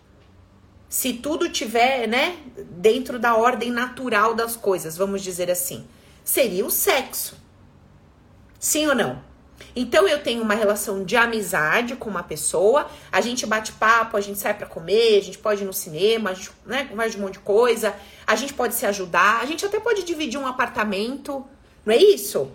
Se 0.89 1.13
tudo 1.13 1.49
tiver, 1.49 2.07
né, 2.07 2.39
dentro 2.71 3.19
da 3.19 3.37
ordem 3.37 3.71
natural 3.71 4.35
das 4.35 4.57
coisas, 4.57 4.97
vamos 4.97 5.23
dizer 5.23 5.51
assim, 5.51 5.87
seria 6.25 6.65
o 6.65 6.71
sexo. 6.71 7.37
Sim 8.59 8.87
ou 8.87 8.95
não? 8.95 9.34
Então 9.75 10.07
eu 10.07 10.23
tenho 10.23 10.43
uma 10.43 10.55
relação 10.55 11.05
de 11.05 11.17
amizade 11.17 11.97
com 11.97 12.09
uma 12.09 12.23
pessoa, 12.23 12.87
a 13.11 13.21
gente 13.21 13.47
bate 13.47 13.73
papo, 13.73 14.17
a 14.17 14.21
gente 14.21 14.39
sai 14.39 14.55
para 14.55 14.67
comer, 14.67 15.19
a 15.19 15.23
gente 15.23 15.39
pode 15.39 15.63
ir 15.63 15.67
no 15.67 15.73
cinema, 15.73 16.31
a 16.31 16.35
gente 16.35 16.51
né, 16.65 16.89
de 17.09 17.17
um 17.17 17.21
monte 17.21 17.35
de 17.35 17.39
coisa, 17.41 17.95
a 18.27 18.37
gente 18.37 18.55
pode 18.55 18.75
se 18.75 18.87
ajudar, 18.87 19.41
a 19.41 19.47
gente 19.47 19.65
até 19.67 19.81
pode 19.81 20.05
dividir 20.05 20.39
um 20.39 20.47
apartamento, 20.47 21.45
não 21.85 21.93
é 21.95 21.99
isso? 21.99 22.51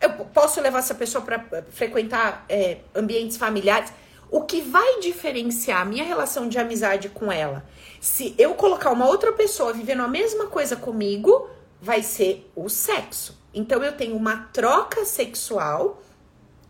Eu 0.00 0.10
posso 0.10 0.60
levar 0.60 0.80
essa 0.80 0.94
pessoa 0.94 1.24
para 1.24 1.44
eh, 1.52 1.64
frequentar 1.70 2.44
é, 2.48 2.78
ambientes 2.94 3.38
familiares. 3.38 3.90
O 4.30 4.42
que 4.42 4.60
vai 4.60 5.00
diferenciar 5.00 5.80
a 5.80 5.84
minha 5.84 6.04
relação 6.04 6.48
de 6.48 6.58
amizade 6.58 7.08
com 7.08 7.32
ela, 7.32 7.64
se 8.00 8.34
eu 8.36 8.54
colocar 8.54 8.90
uma 8.90 9.06
outra 9.06 9.32
pessoa 9.32 9.72
vivendo 9.72 10.02
a 10.02 10.08
mesma 10.08 10.46
coisa 10.46 10.76
comigo, 10.76 11.48
vai 11.80 12.02
ser 12.02 12.50
o 12.54 12.68
sexo. 12.68 13.38
Então 13.54 13.82
eu 13.82 13.92
tenho 13.92 14.16
uma 14.16 14.48
troca 14.52 15.04
sexual 15.04 16.02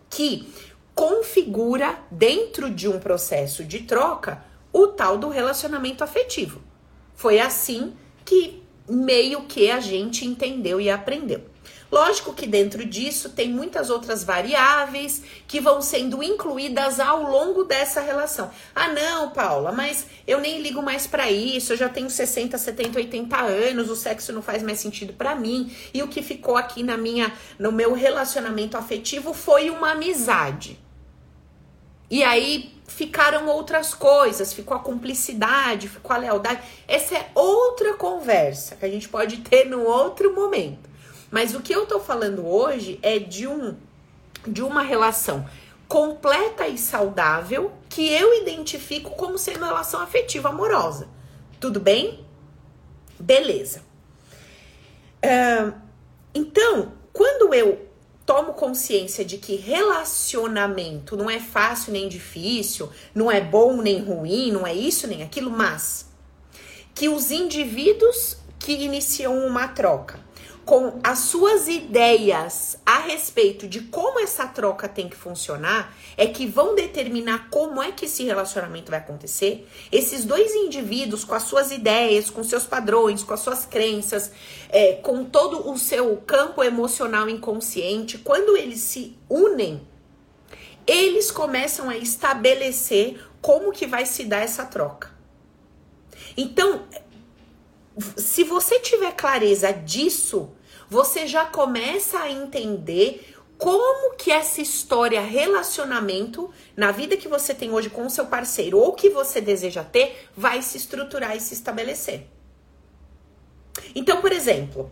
que 0.09 0.49
configura 0.95 1.99
dentro 2.11 2.71
de 2.71 2.89
um 2.89 2.99
processo 2.99 3.65
de 3.65 3.81
troca 3.81 4.45
o 4.73 4.89
tal 4.89 5.19
do 5.19 5.29
relacionamento 5.29 6.03
afetivo. 6.03 6.61
Foi 7.15 7.39
assim 7.39 7.95
que 8.25 8.63
meio 8.89 9.45
que 9.45 9.71
a 9.71 9.81
gente 9.81 10.27
entendeu 10.27 10.81
e 10.81 10.91
aprendeu. 10.91 11.43
Lógico 11.95 12.35
que 12.35 12.45
dentro 12.45 12.85
disso 12.85 13.29
tem 13.29 13.49
muitas 13.49 13.89
outras 13.89 14.25
variáveis 14.25 15.23
que 15.47 15.61
vão 15.61 15.81
sendo 15.81 16.25
incluídas 16.25 16.99
ao 16.99 17.23
longo 17.23 17.63
dessa 17.63 18.01
relação. 18.01 18.51
Ah, 18.75 18.89
não, 18.89 19.31
Paula, 19.31 19.71
mas 19.71 20.05
eu 20.27 20.41
nem 20.41 20.61
ligo 20.61 20.83
mais 20.83 21.07
para 21.07 21.31
isso, 21.31 21.73
eu 21.73 21.77
já 21.77 21.89
tenho 21.89 22.11
60, 22.11 22.59
70, 22.59 22.99
80 22.99 23.37
anos, 23.41 23.89
o 23.89 23.95
sexo 23.95 24.33
não 24.33 24.43
faz 24.43 24.61
mais 24.61 24.81
sentido 24.81 25.13
para 25.13 25.37
mim, 25.37 25.73
e 25.95 26.03
o 26.03 26.09
que 26.09 26.21
ficou 26.21 26.57
aqui 26.57 26.83
na 26.83 26.97
minha 26.97 27.33
no 27.61 27.71
meu 27.71 27.93
relacionamento 27.93 28.77
afetivo 28.77 29.33
foi 29.33 29.71
uma 29.71 29.93
amizade. 29.93 30.77
E 32.11 32.25
aí 32.25 32.75
ficaram 32.89 33.47
outras 33.47 33.95
coisas, 33.95 34.53
ficou 34.53 34.77
a 34.77 34.81
cumplicidade, 34.81 35.89
ficou 35.89 36.13
a 36.13 36.19
lealdade. 36.19 36.61
Essa 36.89 37.15
é 37.15 37.31
outra 37.37 37.95
conversa 37.95 38.75
que 38.75 38.85
a 38.85 38.91
gente 38.91 39.09
pode 39.09 39.37
ter 39.43 39.67
no 39.67 39.85
outro 39.85 40.35
momento. 40.35 40.93
Mas 41.35 41.53
o 41.53 41.61
que 41.61 41.75
eu 41.75 41.85
tô 41.85 41.99
falando 41.99 42.47
hoje 42.47 42.97
é 43.03 43.19
de 43.19 43.49
um 43.49 43.75
de 44.47 44.63
uma 44.63 44.83
relação 44.83 45.45
completa 45.89 46.69
e 46.69 46.79
saudável 46.79 47.73
que 47.89 48.07
eu 48.07 48.41
identifico 48.41 49.11
como 49.17 49.37
sendo 49.37 49.57
uma 49.57 49.67
relação 49.67 50.01
afetiva 50.01 50.51
amorosa. 50.51 51.09
Tudo 51.59 51.81
bem? 51.81 52.25
Beleza. 53.19 53.83
Uh, 55.25 55.75
então, 56.33 56.93
quando 57.13 57.53
eu 57.53 57.85
tomo 58.25 58.53
consciência 58.53 59.25
de 59.25 59.37
que 59.37 59.57
relacionamento 59.57 61.17
não 61.17 61.29
é 61.29 61.41
fácil 61.41 61.95
nem 61.95 62.09
difícil, 62.09 62.89
não 63.13 63.29
é 63.29 63.41
bom 63.41 63.83
nem 63.83 64.01
ruim, 64.05 64.53
não 64.53 64.65
é 64.65 64.73
isso 64.73 65.09
nem 65.09 65.25
aquilo, 65.25 65.51
mas 65.51 66.07
que 66.95 67.09
os 67.09 67.33
indivíduos 67.33 68.37
que 68.57 68.73
iniciam 68.73 69.45
uma 69.45 69.67
troca 69.67 70.23
com 70.65 70.99
as 71.03 71.19
suas 71.19 71.69
ideias 71.69 72.79
a 72.87 72.99
respeito 72.99 73.69
de 73.69 73.83
como 73.83 74.19
essa 74.19 74.47
troca 74.47 74.89
tem 74.89 75.09
que 75.09 75.17
funcionar, 75.17 75.95
é 76.17 76.27
que 76.27 76.47
vão 76.47 76.75
determinar 76.75 77.49
como 77.51 77.83
é 77.83 77.93
que 77.93 78.07
esse 78.07 78.25
relacionamento 78.25 78.91
vai 78.91 79.01
acontecer. 79.01 79.69
Esses 79.93 80.25
dois 80.25 80.55
indivíduos, 80.55 81.23
com 81.23 81.35
as 81.35 81.43
suas 81.43 81.71
ideias, 81.71 82.31
com 82.31 82.43
seus 82.43 82.65
padrões, 82.65 83.23
com 83.23 83.35
as 83.35 83.41
suas 83.41 83.67
crenças, 83.67 84.33
é, 84.71 84.95
com 84.95 85.25
todo 85.25 85.71
o 85.71 85.79
seu 85.79 86.17
campo 86.27 86.65
emocional 86.65 87.29
inconsciente, 87.29 88.17
quando 88.19 88.57
eles 88.57 88.81
se 88.81 89.19
unem, 89.29 89.87
eles 90.87 91.31
começam 91.31 91.91
a 91.91 91.97
estabelecer 91.97 93.23
como 93.41 93.73
que 93.73 93.87
vai 93.87 94.07
se 94.07 94.25
dar 94.25 94.41
essa 94.41 94.65
troca. 94.65 95.13
Então, 96.37 96.83
se 98.17 98.45
você 98.45 98.81
tiver 98.81 99.13
clareza 99.13 99.73
disso, 99.73 100.53
você 100.89 101.27
já 101.27 101.45
começa 101.45 102.19
a 102.19 102.31
entender 102.31 103.35
como 103.57 104.17
que 104.17 104.31
essa 104.31 104.61
história 104.61 105.21
relacionamento 105.21 106.51
na 106.77 106.91
vida 106.91 107.17
que 107.17 107.29
você 107.29 107.55
tem 107.55 107.73
hoje 107.73 107.89
com 107.89 108.05
o 108.05 108.11
seu 108.11 108.27
parceiro 108.27 108.79
ou 108.79 108.93
que 108.93 109.11
você 109.11 109.41
deseja 109.41 109.85
ter 109.85 110.29
vai 110.37 110.61
se 110.61 110.77
estruturar 110.77 111.37
e 111.37 111.41
se 111.41 111.55
estabelecer. 111.55 112.27
Então, 113.95 114.21
por 114.21 114.33
exemplo, 114.33 114.91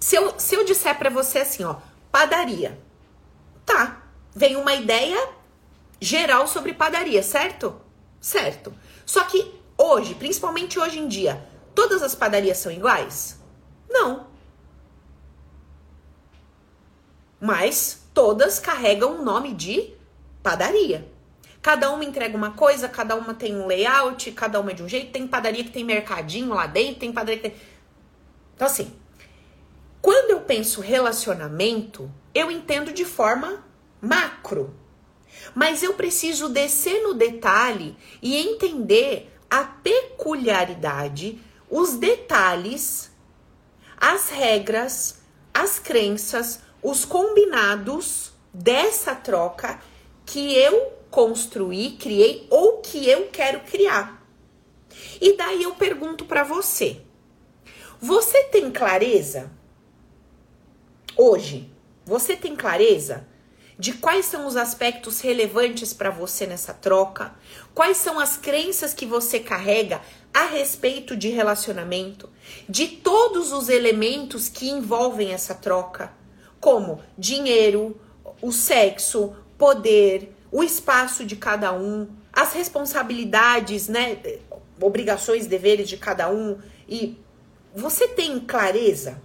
se 0.00 0.16
eu, 0.16 0.38
se 0.38 0.54
eu 0.54 0.64
disser 0.64 0.96
para 0.98 1.10
você 1.10 1.40
assim, 1.40 1.64
ó, 1.64 1.76
padaria, 2.10 2.78
tá? 3.64 4.02
Vem 4.34 4.56
uma 4.56 4.74
ideia 4.74 5.28
geral 6.00 6.46
sobre 6.46 6.72
padaria, 6.72 7.22
certo? 7.22 7.80
Certo. 8.20 8.74
Só 9.04 9.24
que 9.24 9.54
hoje, 9.76 10.14
principalmente 10.14 10.78
hoje 10.78 10.98
em 10.98 11.08
dia, 11.08 11.46
Todas 11.78 12.02
as 12.02 12.12
padarias 12.12 12.58
são 12.58 12.72
iguais? 12.72 13.38
Não. 13.88 14.26
Mas 17.40 18.02
todas 18.12 18.58
carregam 18.58 19.20
o 19.20 19.24
nome 19.24 19.54
de 19.54 19.94
padaria. 20.42 21.08
Cada 21.62 21.92
uma 21.92 22.04
entrega 22.04 22.36
uma 22.36 22.50
coisa, 22.50 22.88
cada 22.88 23.14
uma 23.14 23.32
tem 23.32 23.54
um 23.54 23.64
layout, 23.64 24.32
cada 24.32 24.58
uma 24.58 24.72
é 24.72 24.74
de 24.74 24.82
um 24.82 24.88
jeito. 24.88 25.12
Tem 25.12 25.28
padaria 25.28 25.62
que 25.62 25.70
tem 25.70 25.84
mercadinho 25.84 26.52
lá 26.52 26.66
dentro, 26.66 26.98
tem 26.98 27.12
padaria 27.12 27.40
que 27.40 27.48
tem. 27.50 27.60
Então, 28.56 28.66
assim, 28.66 28.92
quando 30.02 30.32
eu 30.32 30.40
penso 30.40 30.80
relacionamento, 30.80 32.10
eu 32.34 32.50
entendo 32.50 32.92
de 32.92 33.04
forma 33.04 33.64
macro. 34.00 34.74
Mas 35.54 35.84
eu 35.84 35.94
preciso 35.94 36.48
descer 36.48 37.04
no 37.04 37.14
detalhe 37.14 37.96
e 38.20 38.36
entender 38.36 39.32
a 39.48 39.62
peculiaridade 39.62 41.46
os 41.70 41.94
detalhes, 41.94 43.10
as 43.96 44.28
regras, 44.28 45.20
as 45.52 45.78
crenças, 45.78 46.60
os 46.82 47.04
combinados 47.04 48.32
dessa 48.52 49.14
troca 49.14 49.80
que 50.24 50.54
eu 50.54 50.92
construí, 51.10 51.96
criei 51.96 52.46
ou 52.50 52.78
que 52.78 53.08
eu 53.08 53.28
quero 53.28 53.60
criar. 53.60 54.22
E 55.20 55.36
daí 55.36 55.62
eu 55.62 55.74
pergunto 55.74 56.24
para 56.24 56.44
você: 56.44 57.00
você 58.00 58.44
tem 58.44 58.70
clareza 58.70 59.50
hoje? 61.16 61.70
Você 62.04 62.36
tem 62.36 62.56
clareza 62.56 63.26
de 63.78 63.92
quais 63.92 64.26
são 64.26 64.46
os 64.46 64.56
aspectos 64.56 65.20
relevantes 65.20 65.92
para 65.92 66.10
você 66.10 66.46
nessa 66.46 66.72
troca? 66.72 67.34
Quais 67.74 67.96
são 67.98 68.18
as 68.18 68.36
crenças 68.36 68.94
que 68.94 69.06
você 69.06 69.38
carrega 69.38 70.00
a 70.32 70.46
respeito 70.46 71.16
de 71.16 71.28
relacionamento, 71.28 72.30
de 72.68 72.88
todos 72.88 73.52
os 73.52 73.68
elementos 73.68 74.48
que 74.48 74.68
envolvem 74.68 75.32
essa 75.32 75.54
troca, 75.54 76.12
como 76.60 77.00
dinheiro, 77.16 78.00
o 78.40 78.52
sexo, 78.52 79.34
poder, 79.56 80.34
o 80.50 80.62
espaço 80.62 81.24
de 81.24 81.36
cada 81.36 81.72
um, 81.72 82.08
as 82.32 82.52
responsabilidades, 82.52 83.88
né, 83.88 84.18
obrigações, 84.80 85.46
deveres 85.46 85.88
de 85.88 85.96
cada 85.96 86.30
um 86.30 86.58
e 86.88 87.18
você 87.74 88.08
tem 88.08 88.40
clareza? 88.40 89.20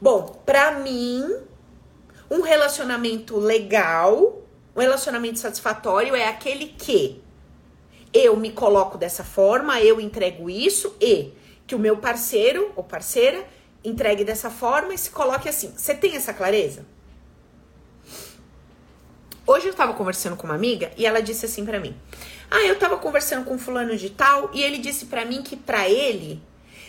Bom, 0.00 0.40
para 0.44 0.80
mim, 0.80 1.24
um 2.30 2.40
relacionamento 2.40 3.38
legal, 3.38 4.42
um 4.74 4.80
relacionamento 4.80 5.38
satisfatório 5.38 6.14
é 6.14 6.28
aquele 6.28 6.66
que 6.66 7.22
eu 8.16 8.36
me 8.36 8.50
coloco 8.50 8.96
dessa 8.96 9.24
forma, 9.24 9.80
eu 9.80 10.00
entrego 10.00 10.48
isso 10.48 10.94
e 11.00 11.32
que 11.66 11.74
o 11.74 11.78
meu 11.78 11.96
parceiro 11.98 12.72
ou 12.76 12.84
parceira 12.84 13.44
entregue 13.84 14.24
dessa 14.24 14.50
forma 14.50 14.94
e 14.94 14.98
se 14.98 15.10
coloque 15.10 15.48
assim. 15.48 15.72
Você 15.76 15.94
tem 15.94 16.16
essa 16.16 16.32
clareza? 16.32 16.86
Hoje 19.46 19.68
eu 19.68 19.74
tava 19.74 19.94
conversando 19.94 20.36
com 20.36 20.46
uma 20.46 20.56
amiga 20.56 20.90
e 20.96 21.06
ela 21.06 21.20
disse 21.22 21.46
assim 21.46 21.64
para 21.64 21.78
mim: 21.78 21.94
"Ah, 22.50 22.62
eu 22.64 22.78
tava 22.78 22.96
conversando 22.96 23.44
com 23.44 23.58
fulano 23.58 23.96
de 23.96 24.10
tal 24.10 24.50
e 24.52 24.62
ele 24.62 24.78
disse 24.78 25.06
para 25.06 25.24
mim 25.24 25.42
que 25.42 25.56
para 25.56 25.88
ele, 25.88 26.42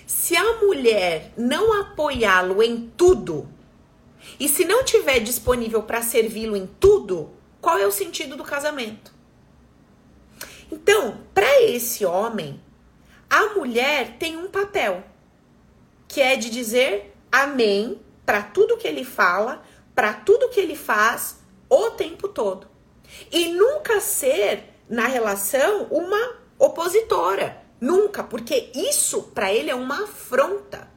se 0.08 0.36
a 0.36 0.58
mulher 0.62 1.32
não 1.38 1.82
apoiá-lo 1.82 2.64
em 2.64 2.92
tudo 2.98 3.48
e 4.40 4.48
se 4.48 4.66
não 4.66 4.84
tiver 4.84 5.20
disponível 5.20 5.84
para 5.84 6.02
servi-lo 6.02 6.56
em 6.56 6.68
tudo, 6.80 7.32
qual 7.62 7.78
é 7.78 7.86
o 7.86 7.92
sentido 7.92 8.36
do 8.36 8.44
casamento?" 8.44 9.17
Então, 10.72 11.20
para 11.34 11.62
esse 11.62 12.06
homem, 12.06 12.62
a 13.30 13.54
mulher 13.56 14.18
tem 14.18 14.38
um 14.38 14.50
papel, 14.50 15.04
que 16.08 16.22
é 16.22 16.36
de 16.36 16.50
dizer 16.50 17.14
amém 17.32 18.02
para 18.26 18.42
tudo 18.42 18.78
que 18.78 18.88
ele 18.88 19.04
fala, 19.04 19.64
para 19.96 20.14
tudo 20.14 20.50
que 20.50 20.60
ele 20.60 20.76
faz 20.76 21.40
o 21.70 21.92
tempo 21.92 22.28
todo. 22.28 22.68
E 23.32 23.50
nunca 23.54 24.00
ser 24.00 24.64
na 24.90 25.08
relação 25.08 25.84
uma 25.86 26.38
opositora, 26.60 27.62
nunca, 27.80 28.24
porque 28.24 28.72
isso 28.74 29.24
para 29.34 29.54
ele 29.54 29.70
é 29.70 29.76
uma 29.76 30.04
afronta. 30.04 30.90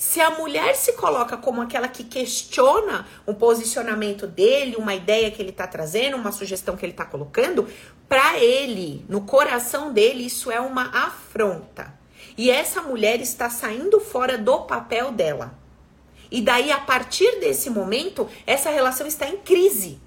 Se 0.00 0.18
a 0.18 0.30
mulher 0.30 0.76
se 0.76 0.94
coloca 0.94 1.36
como 1.36 1.60
aquela 1.60 1.86
que 1.86 2.02
questiona 2.02 3.06
um 3.26 3.34
posicionamento 3.34 4.26
dele, 4.26 4.76
uma 4.76 4.94
ideia 4.94 5.30
que 5.30 5.42
ele 5.42 5.50
está 5.50 5.66
trazendo, 5.66 6.16
uma 6.16 6.32
sugestão 6.32 6.74
que 6.74 6.86
ele 6.86 6.94
está 6.94 7.04
colocando, 7.04 7.68
para 8.08 8.38
ele, 8.38 9.04
no 9.10 9.20
coração 9.20 9.92
dele, 9.92 10.24
isso 10.24 10.50
é 10.50 10.58
uma 10.58 10.84
afronta. 11.04 11.92
E 12.34 12.50
essa 12.50 12.80
mulher 12.80 13.20
está 13.20 13.50
saindo 13.50 14.00
fora 14.00 14.38
do 14.38 14.62
papel 14.62 15.12
dela. 15.12 15.52
E 16.30 16.40
daí, 16.40 16.72
a 16.72 16.80
partir 16.80 17.38
desse 17.38 17.68
momento, 17.68 18.26
essa 18.46 18.70
relação 18.70 19.06
está 19.06 19.28
em 19.28 19.36
crise. 19.36 20.00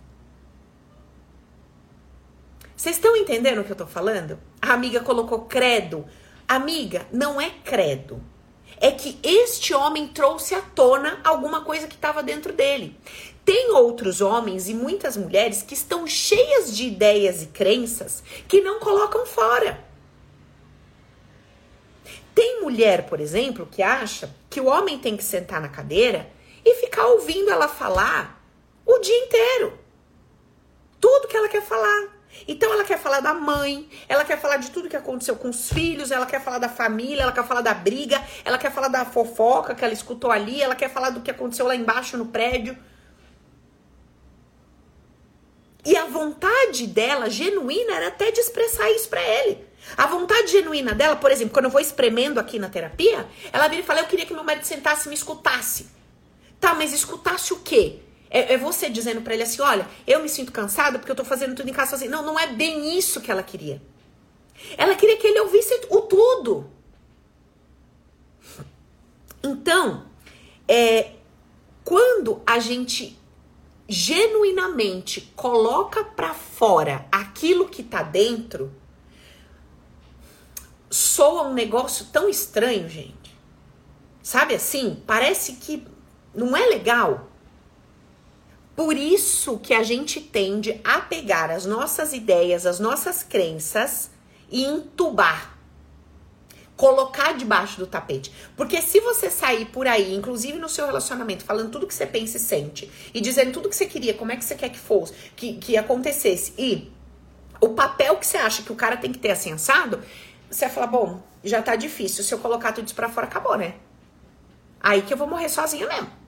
Vocês 2.75 2.95
estão 2.95 3.15
entendendo 3.15 3.61
o 3.61 3.63
que 3.63 3.71
eu 3.71 3.75
tô 3.75 3.85
falando? 3.85 4.39
A 4.59 4.73
amiga 4.73 5.01
colocou 5.01 5.41
credo. 5.41 6.03
Amiga, 6.47 7.05
não 7.11 7.39
é 7.39 7.51
credo 7.63 8.32
é 8.79 8.91
que 8.91 9.17
este 9.23 9.73
homem 9.73 10.07
trouxe 10.07 10.55
à 10.55 10.61
tona 10.61 11.19
alguma 11.23 11.63
coisa 11.63 11.87
que 11.87 11.95
estava 11.95 12.23
dentro 12.23 12.53
dele. 12.53 12.97
Tem 13.45 13.71
outros 13.71 14.21
homens 14.21 14.69
e 14.69 14.73
muitas 14.73 15.17
mulheres 15.17 15.61
que 15.61 15.73
estão 15.73 16.07
cheias 16.07 16.75
de 16.75 16.85
ideias 16.87 17.43
e 17.43 17.47
crenças 17.47 18.23
que 18.47 18.61
não 18.61 18.79
colocam 18.79 19.25
fora. 19.25 19.83
Tem 22.33 22.61
mulher, 22.61 23.05
por 23.07 23.19
exemplo, 23.19 23.67
que 23.69 23.83
acha 23.83 24.33
que 24.49 24.61
o 24.61 24.65
homem 24.65 24.97
tem 24.97 25.15
que 25.17 25.23
sentar 25.23 25.61
na 25.61 25.69
cadeira 25.69 26.31
e 26.65 26.75
ficar 26.75 27.05
ouvindo 27.07 27.51
ela 27.51 27.67
falar 27.67 28.41
o 28.85 28.97
dia 28.99 29.17
inteiro. 29.25 29.77
Tudo 30.99 31.27
que 31.27 31.35
ela 31.35 31.49
quer 31.49 31.61
falar. 31.61 32.22
Então 32.47 32.71
ela 32.73 32.83
quer 32.83 32.99
falar 32.99 33.19
da 33.19 33.33
mãe, 33.33 33.87
ela 34.07 34.25
quer 34.25 34.39
falar 34.39 34.57
de 34.57 34.71
tudo 34.71 34.89
que 34.89 34.95
aconteceu 34.95 35.35
com 35.35 35.49
os 35.49 35.69
filhos, 35.69 36.11
ela 36.11 36.25
quer 36.25 36.41
falar 36.41 36.57
da 36.57 36.69
família, 36.69 37.23
ela 37.23 37.31
quer 37.31 37.45
falar 37.45 37.61
da 37.61 37.73
briga, 37.73 38.21
ela 38.43 38.57
quer 38.57 38.71
falar 38.71 38.87
da 38.87 39.05
fofoca 39.05 39.75
que 39.75 39.83
ela 39.83 39.93
escutou 39.93 40.31
ali, 40.31 40.61
ela 40.61 40.75
quer 40.75 40.89
falar 40.89 41.11
do 41.11 41.21
que 41.21 41.31
aconteceu 41.31 41.67
lá 41.67 41.75
embaixo 41.75 42.17
no 42.17 42.27
prédio. 42.27 42.77
E 45.85 45.97
a 45.97 46.05
vontade 46.05 46.87
dela, 46.87 47.29
genuína, 47.29 47.95
era 47.95 48.07
até 48.07 48.31
de 48.31 48.39
expressar 48.39 48.89
isso 48.91 49.09
para 49.09 49.21
ele. 49.21 49.65
A 49.97 50.07
vontade 50.07 50.51
genuína 50.51 50.93
dela, 50.93 51.15
por 51.17 51.29
exemplo, 51.29 51.53
quando 51.53 51.65
eu 51.65 51.71
vou 51.71 51.81
espremendo 51.81 52.39
aqui 52.39 52.57
na 52.57 52.69
terapia, 52.69 53.27
ela 53.51 53.67
vira 53.67 53.81
e 53.81 53.85
fala: 53.85 53.99
Eu 53.99 54.05
queria 54.05 54.25
que 54.25 54.33
meu 54.33 54.43
marido 54.43 54.63
sentasse 54.63 55.07
e 55.07 55.09
me 55.09 55.15
escutasse. 55.15 55.87
Tá, 56.59 56.73
mas 56.73 56.93
escutasse 56.93 57.51
o 57.51 57.59
quê? 57.59 57.99
É, 58.33 58.55
é 58.55 58.57
você 58.57 58.89
dizendo 58.89 59.21
para 59.21 59.35
ele 59.35 59.43
assim: 59.43 59.61
Olha, 59.61 59.87
eu 60.07 60.21
me 60.21 60.27
sinto 60.27 60.51
cansada 60.51 60.97
porque 60.97 61.11
eu 61.11 61.15
tô 61.15 61.23
fazendo 61.23 61.55
tudo 61.55 61.69
em 61.69 61.73
casa 61.73 61.91
sozinha. 61.91 62.09
Não, 62.09 62.25
não 62.25 62.39
é 62.39 62.47
bem 62.47 62.97
isso 62.97 63.21
que 63.21 63.31
ela 63.31 63.43
queria. 63.43 63.79
Ela 64.75 64.95
queria 64.95 65.17
que 65.17 65.27
ele 65.27 65.39
ouvisse 65.41 65.79
o 65.89 66.01
tudo. 66.01 66.69
Então, 69.43 70.05
é, 70.67 71.11
quando 71.83 72.41
a 72.45 72.57
gente 72.57 73.19
genuinamente 73.87 75.21
coloca 75.35 76.03
para 76.03 76.33
fora 76.33 77.05
aquilo 77.11 77.67
que 77.67 77.83
tá 77.83 78.01
dentro, 78.01 78.73
soa 80.89 81.43
um 81.43 81.53
negócio 81.53 82.07
tão 82.11 82.29
estranho, 82.29 82.87
gente. 82.89 83.37
Sabe 84.23 84.55
assim? 84.55 85.03
Parece 85.05 85.53
que 85.53 85.85
não 86.33 86.55
é 86.55 86.65
legal. 86.67 87.32
Por 88.75 88.97
isso 88.97 89.59
que 89.59 89.73
a 89.73 89.83
gente 89.83 90.19
tende 90.19 90.79
a 90.83 90.99
pegar 90.99 91.51
as 91.51 91.65
nossas 91.65 92.11
ideias, 92.11 92.65
as 92.65 92.79
nossas 92.79 93.21
crenças 93.21 94.09
e 94.49 94.63
entubar. 94.65 95.55
Colocar 96.75 97.33
debaixo 97.33 97.79
do 97.79 97.85
tapete. 97.85 98.31
Porque 98.57 98.81
se 98.81 98.99
você 98.99 99.29
sair 99.29 99.65
por 99.65 99.87
aí, 99.87 100.15
inclusive 100.15 100.57
no 100.57 100.67
seu 100.67 100.87
relacionamento, 100.87 101.43
falando 101.43 101.69
tudo 101.69 101.85
que 101.85 101.93
você 101.93 102.05
pensa 102.07 102.37
e 102.37 102.39
sente, 102.39 102.91
e 103.13 103.21
dizendo 103.21 103.51
tudo 103.51 103.69
que 103.69 103.75
você 103.75 103.85
queria, 103.85 104.15
como 104.15 104.31
é 104.31 104.35
que 104.35 104.43
você 104.43 104.55
quer 104.55 104.69
que 104.69 104.79
fosse, 104.79 105.13
que, 105.35 105.53
que 105.53 105.77
acontecesse, 105.77 106.53
e 106.57 106.91
o 107.61 107.69
papel 107.69 108.17
que 108.17 108.25
você 108.25 108.37
acha 108.37 108.63
que 108.63 108.71
o 108.71 108.75
cara 108.75 108.97
tem 108.97 109.11
que 109.11 109.19
ter 109.19 109.31
assado, 109.31 110.01
você 110.49 110.65
vai 110.65 110.73
falar, 110.73 110.87
bom, 110.87 111.21
já 111.43 111.61
tá 111.61 111.75
difícil. 111.75 112.23
Se 112.23 112.33
eu 112.33 112.39
colocar 112.39 112.71
tudo 112.73 112.87
isso 112.87 112.95
pra 112.95 113.07
fora, 113.07 113.27
acabou, 113.27 113.55
né? 113.55 113.75
Aí 114.81 115.03
que 115.03 115.13
eu 115.13 115.17
vou 115.17 115.27
morrer 115.27 115.49
sozinha 115.49 115.87
mesmo. 115.87 116.22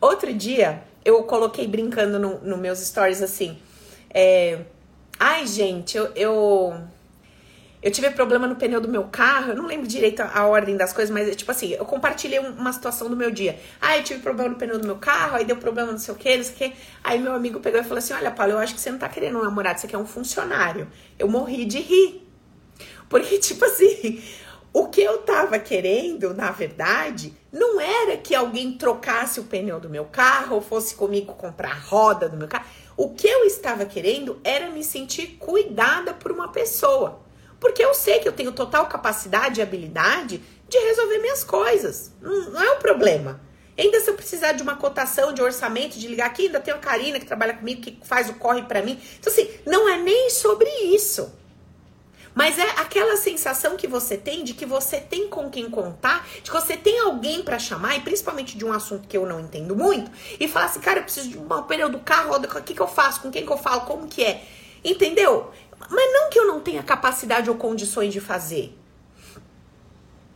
Outro 0.00 0.32
dia, 0.32 0.82
eu 1.04 1.22
coloquei 1.24 1.66
brincando 1.66 2.18
nos 2.18 2.42
no 2.42 2.56
meus 2.56 2.78
stories 2.80 3.22
assim. 3.22 3.58
É, 4.10 4.60
Ai, 5.18 5.46
gente, 5.46 5.96
eu, 5.96 6.12
eu, 6.14 6.74
eu. 7.82 7.90
tive 7.90 8.10
problema 8.10 8.46
no 8.46 8.54
pneu 8.56 8.82
do 8.82 8.88
meu 8.88 9.04
carro. 9.04 9.52
Eu 9.52 9.56
não 9.56 9.66
lembro 9.66 9.86
direito 9.86 10.20
a, 10.20 10.40
a 10.40 10.46
ordem 10.46 10.76
das 10.76 10.92
coisas, 10.92 11.12
mas 11.12 11.34
tipo 11.34 11.50
assim, 11.50 11.72
eu 11.72 11.86
compartilhei 11.86 12.38
uma 12.38 12.70
situação 12.70 13.08
do 13.08 13.16
meu 13.16 13.30
dia. 13.30 13.58
Ai, 13.80 14.00
eu 14.00 14.04
tive 14.04 14.20
problema 14.20 14.50
no 14.50 14.56
pneu 14.56 14.78
do 14.78 14.86
meu 14.86 14.96
carro, 14.96 15.36
aí 15.36 15.44
deu 15.46 15.56
problema 15.56 15.90
não 15.90 15.98
sei 15.98 16.12
o 16.12 16.16
que, 16.18 16.36
não 16.36 16.44
sei 16.44 16.52
o 16.52 16.56
que. 16.56 16.72
Aí 17.02 17.18
meu 17.18 17.32
amigo 17.32 17.60
pegou 17.60 17.80
e 17.80 17.82
falou 17.82 17.98
assim: 17.98 18.12
Olha, 18.12 18.30
Paulo, 18.30 18.52
eu 18.52 18.58
acho 18.58 18.74
que 18.74 18.80
você 18.80 18.90
não 18.90 18.98
tá 18.98 19.08
querendo 19.08 19.38
um 19.38 19.42
namorado, 19.42 19.80
você 19.80 19.86
quer 19.86 19.96
um 19.96 20.06
funcionário. 20.06 20.86
Eu 21.18 21.28
morri 21.28 21.64
de 21.64 21.78
rir. 21.78 22.28
Porque, 23.08 23.38
tipo 23.40 23.64
assim, 23.64 24.22
o 24.70 24.88
que 24.88 25.00
eu 25.00 25.18
tava 25.18 25.58
querendo, 25.58 26.34
na 26.34 26.50
verdade, 26.50 27.32
não 27.56 27.80
era 27.80 28.18
que 28.18 28.34
alguém 28.34 28.76
trocasse 28.76 29.40
o 29.40 29.44
pneu 29.44 29.80
do 29.80 29.88
meu 29.88 30.04
carro 30.04 30.56
ou 30.56 30.60
fosse 30.60 30.94
comigo 30.94 31.32
comprar 31.34 31.72
a 31.72 31.78
roda 31.78 32.28
do 32.28 32.36
meu 32.36 32.46
carro. 32.46 32.66
O 32.94 33.14
que 33.14 33.26
eu 33.26 33.44
estava 33.44 33.86
querendo 33.86 34.38
era 34.44 34.68
me 34.68 34.84
sentir 34.84 35.38
cuidada 35.38 36.12
por 36.12 36.30
uma 36.30 36.48
pessoa. 36.48 37.20
Porque 37.58 37.82
eu 37.82 37.94
sei 37.94 38.18
que 38.18 38.28
eu 38.28 38.32
tenho 38.32 38.52
total 38.52 38.86
capacidade 38.86 39.58
e 39.58 39.62
habilidade 39.62 40.42
de 40.68 40.78
resolver 40.78 41.18
minhas 41.18 41.42
coisas. 41.42 42.12
Não, 42.20 42.50
não 42.50 42.62
é 42.62 42.72
um 42.72 42.78
problema. 42.78 43.40
Ainda 43.78 44.00
se 44.00 44.10
eu 44.10 44.14
precisar 44.14 44.52
de 44.52 44.62
uma 44.62 44.76
cotação, 44.76 45.32
de 45.32 45.40
orçamento, 45.40 45.98
de 45.98 46.08
ligar 46.08 46.26
aqui, 46.26 46.46
ainda 46.46 46.60
tem 46.60 46.74
a 46.74 46.78
Karina 46.78 47.18
que 47.18 47.24
trabalha 47.24 47.54
comigo, 47.54 47.80
que 47.80 47.98
faz 48.04 48.28
o 48.28 48.34
corre 48.34 48.62
para 48.62 48.82
mim. 48.82 49.00
Então, 49.18 49.32
assim, 49.32 49.48
não 49.64 49.88
é 49.88 49.96
nem 49.96 50.28
sobre 50.28 50.68
isso. 50.94 51.32
Mas 52.36 52.58
é 52.58 52.68
aquela 52.72 53.16
sensação 53.16 53.78
que 53.78 53.86
você 53.86 54.14
tem 54.14 54.44
de 54.44 54.52
que 54.52 54.66
você 54.66 55.00
tem 55.00 55.26
com 55.26 55.48
quem 55.48 55.70
contar, 55.70 56.28
de 56.34 56.42
que 56.42 56.52
você 56.52 56.76
tem 56.76 57.00
alguém 57.00 57.42
para 57.42 57.58
chamar, 57.58 57.96
e 57.96 58.00
principalmente 58.02 58.58
de 58.58 58.64
um 58.64 58.74
assunto 58.74 59.08
que 59.08 59.16
eu 59.16 59.24
não 59.24 59.40
entendo 59.40 59.74
muito, 59.74 60.10
e 60.38 60.46
falar 60.46 60.66
assim, 60.66 60.80
cara, 60.80 60.98
eu 60.98 61.04
preciso 61.04 61.30
de 61.30 61.38
uma 61.38 61.62
pneu 61.62 61.88
do 61.88 61.98
carro, 61.98 62.36
o 62.36 62.62
que, 62.62 62.74
que 62.74 62.80
eu 62.80 62.86
faço, 62.86 63.22
com 63.22 63.30
quem 63.30 63.46
que 63.46 63.50
eu 63.50 63.56
falo, 63.56 63.86
como 63.86 64.06
que 64.06 64.22
é. 64.22 64.44
Entendeu? 64.84 65.50
Mas 65.88 66.12
não 66.12 66.28
que 66.28 66.38
eu 66.38 66.46
não 66.46 66.60
tenha 66.60 66.82
capacidade 66.82 67.48
ou 67.48 67.56
condições 67.56 68.12
de 68.12 68.20
fazer. 68.20 68.78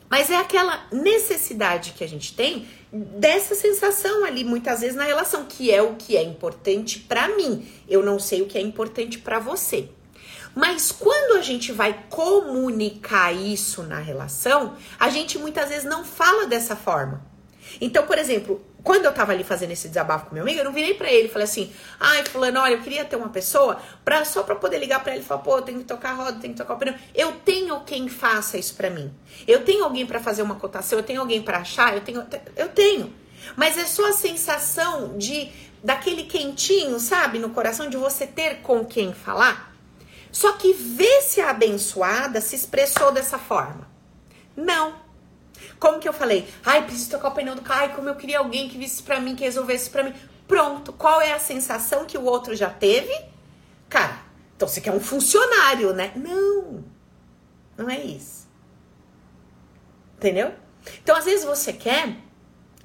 Mas 0.08 0.30
é 0.30 0.36
aquela 0.36 0.86
necessidade 0.90 1.92
que 1.92 2.02
a 2.02 2.08
gente 2.08 2.34
tem 2.34 2.66
dessa 2.90 3.54
sensação 3.54 4.24
ali, 4.24 4.42
muitas 4.42 4.80
vezes 4.80 4.96
na 4.96 5.04
relação, 5.04 5.44
que 5.44 5.70
é 5.70 5.82
o 5.82 5.96
que 5.96 6.16
é 6.16 6.22
importante 6.22 6.98
para 6.98 7.28
mim. 7.36 7.70
Eu 7.86 8.02
não 8.02 8.18
sei 8.18 8.40
o 8.40 8.46
que 8.46 8.56
é 8.56 8.60
importante 8.62 9.18
para 9.18 9.38
você. 9.38 9.90
Mas 10.54 10.90
quando 10.90 11.38
a 11.38 11.42
gente 11.42 11.72
vai 11.72 12.04
comunicar 12.08 13.32
isso 13.32 13.82
na 13.82 13.98
relação, 13.98 14.76
a 14.98 15.08
gente 15.08 15.38
muitas 15.38 15.68
vezes 15.68 15.84
não 15.84 16.04
fala 16.04 16.46
dessa 16.46 16.74
forma. 16.74 17.24
Então, 17.80 18.04
por 18.06 18.18
exemplo, 18.18 18.64
quando 18.82 19.04
eu 19.04 19.12
tava 19.12 19.32
ali 19.32 19.44
fazendo 19.44 19.72
esse 19.72 19.88
desabafo 19.88 20.26
com 20.26 20.34
meu 20.34 20.42
amigo, 20.42 20.58
eu 20.58 20.64
não 20.64 20.72
virei 20.72 20.94
para 20.94 21.10
ele 21.10 21.28
e 21.28 21.30
falei 21.30 21.44
assim: 21.44 21.72
ai, 21.98 22.24
fulano, 22.24 22.60
olha, 22.60 22.74
eu 22.74 22.80
queria 22.80 23.04
ter 23.04 23.16
uma 23.16 23.28
pessoa 23.28 23.80
pra, 24.04 24.24
só 24.24 24.42
pra 24.42 24.54
poder 24.56 24.78
ligar 24.78 25.02
para 25.02 25.12
ele 25.12 25.22
e 25.22 25.24
falar, 25.24 25.42
pô, 25.42 25.60
tenho 25.62 25.78
que 25.78 25.84
tocar 25.84 26.10
a 26.10 26.14
roda, 26.14 26.40
tenho 26.40 26.54
que 26.54 26.58
tocar 26.58 26.74
o 26.74 26.78
pneu. 26.78 26.94
Eu 27.14 27.32
tenho 27.44 27.78
quem 27.80 28.08
faça 28.08 28.56
isso 28.58 28.74
para 28.74 28.90
mim. 28.90 29.12
Eu 29.46 29.64
tenho 29.64 29.84
alguém 29.84 30.06
para 30.06 30.18
fazer 30.18 30.42
uma 30.42 30.54
cotação, 30.54 30.98
eu 30.98 31.02
tenho 31.02 31.20
alguém 31.20 31.42
para 31.42 31.58
achar, 31.58 31.94
eu 31.94 32.00
tenho. 32.00 32.26
Eu 32.56 32.68
tenho. 32.68 33.12
Mas 33.56 33.76
é 33.76 33.84
só 33.84 34.08
a 34.08 34.12
sensação 34.12 35.16
de 35.16 35.50
daquele 35.82 36.24
quentinho, 36.24 36.98
sabe, 37.00 37.38
no 37.38 37.50
coração 37.50 37.88
de 37.88 37.96
você 37.96 38.26
ter 38.26 38.56
com 38.56 38.84
quem 38.84 39.12
falar. 39.12 39.69
Só 40.32 40.52
que 40.52 40.72
vê 40.72 41.22
se 41.22 41.40
a 41.40 41.50
abençoada 41.50 42.40
se 42.40 42.54
expressou 42.54 43.12
dessa 43.12 43.38
forma. 43.38 43.88
Não. 44.56 44.94
Como 45.78 45.98
que 45.98 46.08
eu 46.08 46.12
falei? 46.12 46.48
Ai, 46.64 46.84
preciso 46.84 47.10
tocar 47.10 47.28
o 47.28 47.34
pneu 47.34 47.54
do 47.54 47.62
carro. 47.62 47.80
Ai, 47.80 47.94
como 47.94 48.08
eu 48.08 48.16
queria 48.16 48.38
alguém 48.38 48.68
que 48.68 48.78
visse 48.78 49.02
para 49.02 49.18
mim, 49.18 49.34
que 49.34 49.44
resolvesse 49.44 49.90
para 49.90 50.04
mim. 50.04 50.14
Pronto. 50.46 50.92
Qual 50.92 51.20
é 51.20 51.32
a 51.32 51.38
sensação 51.38 52.04
que 52.04 52.18
o 52.18 52.24
outro 52.24 52.54
já 52.54 52.70
teve? 52.70 53.12
Cara, 53.88 54.18
então 54.56 54.68
você 54.68 54.80
quer 54.80 54.92
um 54.92 55.00
funcionário, 55.00 55.92
né? 55.92 56.12
Não. 56.14 56.84
Não 57.76 57.88
é 57.88 57.98
isso. 57.98 58.48
Entendeu? 60.16 60.52
Então, 61.02 61.16
às 61.16 61.24
vezes 61.24 61.44
você 61.44 61.72
quer 61.72 62.16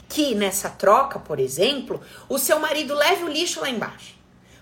que 0.08 0.34
nessa 0.34 0.70
troca, 0.70 1.20
por 1.20 1.40
exemplo, 1.40 2.02
o 2.30 2.38
seu 2.38 2.60
marido 2.60 2.94
leve 2.94 3.24
o 3.24 3.28
lixo 3.28 3.60
lá 3.60 3.70
embaixo. 3.70 4.16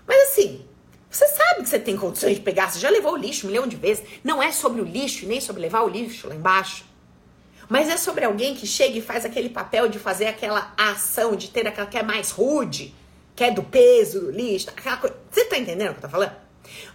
Mas 0.06 0.30
assim, 0.30 0.66
você 1.14 1.28
sabe 1.28 1.62
que 1.62 1.68
você 1.68 1.78
tem 1.78 1.96
condições 1.96 2.34
de 2.34 2.42
pegar, 2.42 2.68
você 2.68 2.80
já 2.80 2.90
levou 2.90 3.12
o 3.12 3.16
lixo 3.16 3.46
um 3.46 3.50
milhão 3.50 3.68
de 3.68 3.76
vezes. 3.76 4.04
Não 4.24 4.42
é 4.42 4.50
sobre 4.50 4.80
o 4.80 4.84
lixo, 4.84 5.26
nem 5.26 5.40
sobre 5.40 5.62
levar 5.62 5.82
o 5.82 5.88
lixo 5.88 6.26
lá 6.26 6.34
embaixo. 6.34 6.84
Mas 7.68 7.88
é 7.88 7.96
sobre 7.96 8.24
alguém 8.24 8.56
que 8.56 8.66
chega 8.66 8.98
e 8.98 9.00
faz 9.00 9.24
aquele 9.24 9.48
papel 9.48 9.88
de 9.88 10.00
fazer 10.00 10.26
aquela 10.26 10.74
ação, 10.76 11.36
de 11.36 11.50
ter 11.50 11.68
aquela 11.68 11.86
que 11.86 11.96
é 11.96 12.02
mais 12.02 12.32
rude, 12.32 12.92
que 13.36 13.44
é 13.44 13.52
do 13.52 13.62
peso 13.62 14.22
do 14.22 14.30
lixo, 14.32 14.70
aquela 14.70 14.96
coisa. 14.96 15.14
Você 15.30 15.44
tá 15.44 15.56
entendendo 15.56 15.90
o 15.90 15.92
que 15.92 15.98
eu 15.98 16.02
tô 16.02 16.08
falando? 16.08 16.32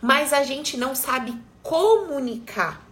Mas 0.01 0.33
a 0.33 0.43
gente 0.43 0.75
não 0.75 0.93
sabe 0.93 1.33
comunicar 1.63 2.85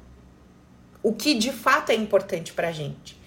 o 1.03 1.13
que 1.13 1.33
de 1.33 1.51
fato 1.51 1.89
é 1.89 1.95
importante 1.95 2.53
pra 2.53 2.71
gente. 2.71 3.19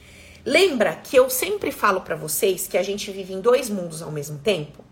Lembra 0.42 0.96
que 0.96 1.16
eu 1.16 1.28
sempre 1.28 1.70
falo 1.70 2.00
para 2.00 2.16
vocês 2.16 2.66
que 2.66 2.78
a 2.78 2.82
gente 2.82 3.10
vive 3.10 3.34
em 3.34 3.42
dois 3.42 3.68
mundos 3.68 4.00
ao 4.00 4.10
mesmo 4.10 4.38
tempo? 4.38 4.82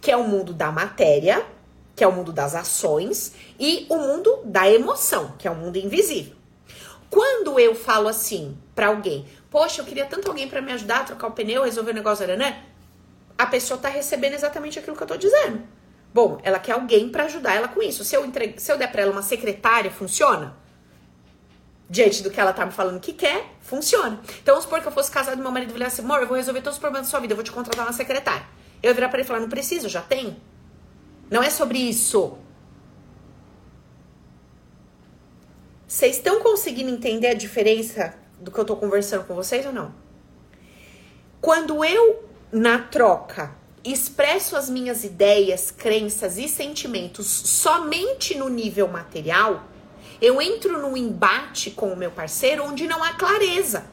Que 0.00 0.10
é 0.10 0.16
o 0.16 0.24
mundo 0.24 0.52
da 0.52 0.72
matéria, 0.72 1.46
que 1.96 2.04
é 2.04 2.06
o 2.06 2.12
mundo 2.12 2.30
das 2.30 2.54
ações, 2.54 3.32
e 3.58 3.86
o 3.88 3.96
mundo 3.96 4.42
da 4.44 4.70
emoção, 4.70 5.34
que 5.38 5.48
é 5.48 5.50
o 5.50 5.54
mundo 5.54 5.78
invisível. 5.78 6.36
Quando 7.08 7.58
eu 7.58 7.74
falo 7.74 8.06
assim 8.06 8.56
para 8.74 8.88
alguém, 8.88 9.26
poxa, 9.50 9.80
eu 9.80 9.86
queria 9.86 10.04
tanto 10.04 10.28
alguém 10.28 10.46
para 10.46 10.60
me 10.60 10.72
ajudar 10.72 11.00
a 11.00 11.04
trocar 11.04 11.28
o 11.28 11.32
pneu, 11.32 11.64
resolver 11.64 11.92
o 11.92 11.94
negócio, 11.94 12.26
né? 12.36 12.64
A 13.38 13.46
pessoa 13.46 13.80
tá 13.80 13.88
recebendo 13.88 14.34
exatamente 14.34 14.78
aquilo 14.78 14.94
que 14.94 15.02
eu 15.02 15.06
tô 15.06 15.16
dizendo. 15.16 15.62
Bom, 16.12 16.38
ela 16.42 16.58
quer 16.58 16.72
alguém 16.72 17.08
para 17.08 17.24
ajudar 17.24 17.54
ela 17.54 17.68
com 17.68 17.82
isso. 17.82 18.04
Se 18.04 18.14
eu, 18.14 18.24
entre... 18.24 18.54
Se 18.58 18.70
eu 18.70 18.76
der 18.76 18.90
pra 18.90 19.02
ela 19.02 19.12
uma 19.12 19.22
secretária, 19.22 19.90
funciona? 19.90 20.56
Diante 21.88 22.22
do 22.22 22.30
que 22.30 22.40
ela 22.40 22.52
tá 22.52 22.66
me 22.66 22.72
falando 22.72 23.00
que 23.00 23.12
quer, 23.12 23.44
funciona. 23.60 24.20
Então, 24.42 24.54
vamos 24.54 24.64
supor 24.64 24.80
que 24.80 24.88
eu 24.88 24.92
fosse 24.92 25.10
casada 25.10 25.36
e 25.36 25.40
meu 25.40 25.52
marido 25.52 25.72
falasse 25.72 26.00
assim, 26.00 26.02
amor, 26.02 26.20
eu 26.20 26.26
vou 26.26 26.36
resolver 26.36 26.60
todos 26.60 26.76
os 26.76 26.80
problemas 26.80 27.06
da 27.06 27.10
sua 27.10 27.20
vida, 27.20 27.32
eu 27.32 27.36
vou 27.36 27.44
te 27.44 27.52
contratar 27.52 27.86
uma 27.86 27.92
secretária. 27.92 28.46
Eu 28.82 28.88
ia 28.88 28.94
virar 28.94 29.08
pra 29.08 29.18
ele 29.18 29.26
e 29.26 29.28
falar, 29.28 29.40
não 29.40 29.48
precisa, 29.48 29.88
já 29.88 30.02
tenho. 30.02 30.36
Não 31.30 31.42
é 31.42 31.50
sobre 31.50 31.78
isso. 31.78 32.38
Vocês 35.86 36.16
estão 36.16 36.42
conseguindo 36.42 36.90
entender 36.90 37.28
a 37.28 37.34
diferença 37.34 38.14
do 38.40 38.50
que 38.50 38.58
eu 38.58 38.64
tô 38.64 38.76
conversando 38.76 39.24
com 39.24 39.34
vocês 39.34 39.64
ou 39.66 39.72
não? 39.72 39.94
Quando 41.40 41.84
eu, 41.84 42.28
na 42.52 42.78
troca, 42.78 43.54
expresso 43.84 44.56
as 44.56 44.68
minhas 44.68 45.04
ideias, 45.04 45.70
crenças 45.70 46.38
e 46.38 46.48
sentimentos 46.48 47.26
somente 47.26 48.36
no 48.36 48.48
nível 48.48 48.88
material, 48.88 49.64
eu 50.20 50.40
entro 50.40 50.80
num 50.80 50.96
embate 50.96 51.70
com 51.70 51.92
o 51.92 51.96
meu 51.96 52.10
parceiro 52.10 52.64
onde 52.64 52.86
não 52.86 53.02
há 53.02 53.14
clareza. 53.14 53.86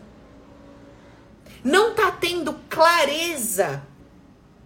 Não 1.63 1.93
tá 1.93 2.11
tendo 2.11 2.53
clareza 2.69 3.81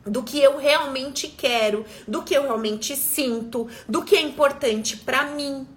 do 0.09 0.23
que 0.23 0.39
eu 0.39 0.57
realmente 0.57 1.27
quero, 1.27 1.85
do 2.07 2.23
que 2.23 2.33
eu 2.33 2.43
realmente 2.43 2.95
sinto, 2.95 3.67
do 3.87 4.03
que 4.03 4.15
é 4.15 4.21
importante 4.21 4.97
para 4.97 5.23
mim. 5.23 5.67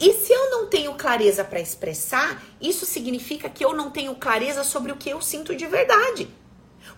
E 0.00 0.12
se 0.12 0.32
eu 0.32 0.50
não 0.50 0.66
tenho 0.66 0.94
clareza 0.94 1.44
para 1.44 1.60
expressar, 1.60 2.42
isso 2.60 2.86
significa 2.86 3.48
que 3.48 3.64
eu 3.64 3.74
não 3.74 3.90
tenho 3.90 4.14
clareza 4.14 4.64
sobre 4.64 4.92
o 4.92 4.96
que 4.96 5.10
eu 5.10 5.20
sinto 5.20 5.54
de 5.54 5.66
verdade. 5.66 6.28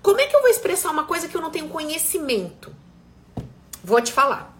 Como 0.02 0.20
é 0.20 0.26
que 0.26 0.36
eu 0.36 0.40
vou 0.40 0.50
expressar 0.50 0.90
uma 0.90 1.04
coisa 1.04 1.28
que 1.28 1.36
eu 1.36 1.40
não 1.40 1.50
tenho 1.50 1.68
conhecimento? 1.68 2.74
Vou 3.82 4.00
te 4.00 4.12
falar. 4.12 4.56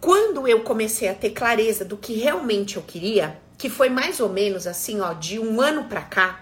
Quando 0.00 0.48
eu 0.48 0.62
comecei 0.62 1.08
a 1.08 1.14
ter 1.14 1.30
clareza 1.30 1.84
do 1.84 1.96
que 1.96 2.14
realmente 2.14 2.76
eu 2.76 2.82
queria, 2.82 3.40
que 3.56 3.70
foi 3.70 3.88
mais 3.88 4.18
ou 4.18 4.28
menos 4.28 4.66
assim, 4.66 5.00
ó, 5.00 5.12
de 5.12 5.38
um 5.38 5.60
ano 5.60 5.84
pra 5.84 6.02
cá, 6.02 6.41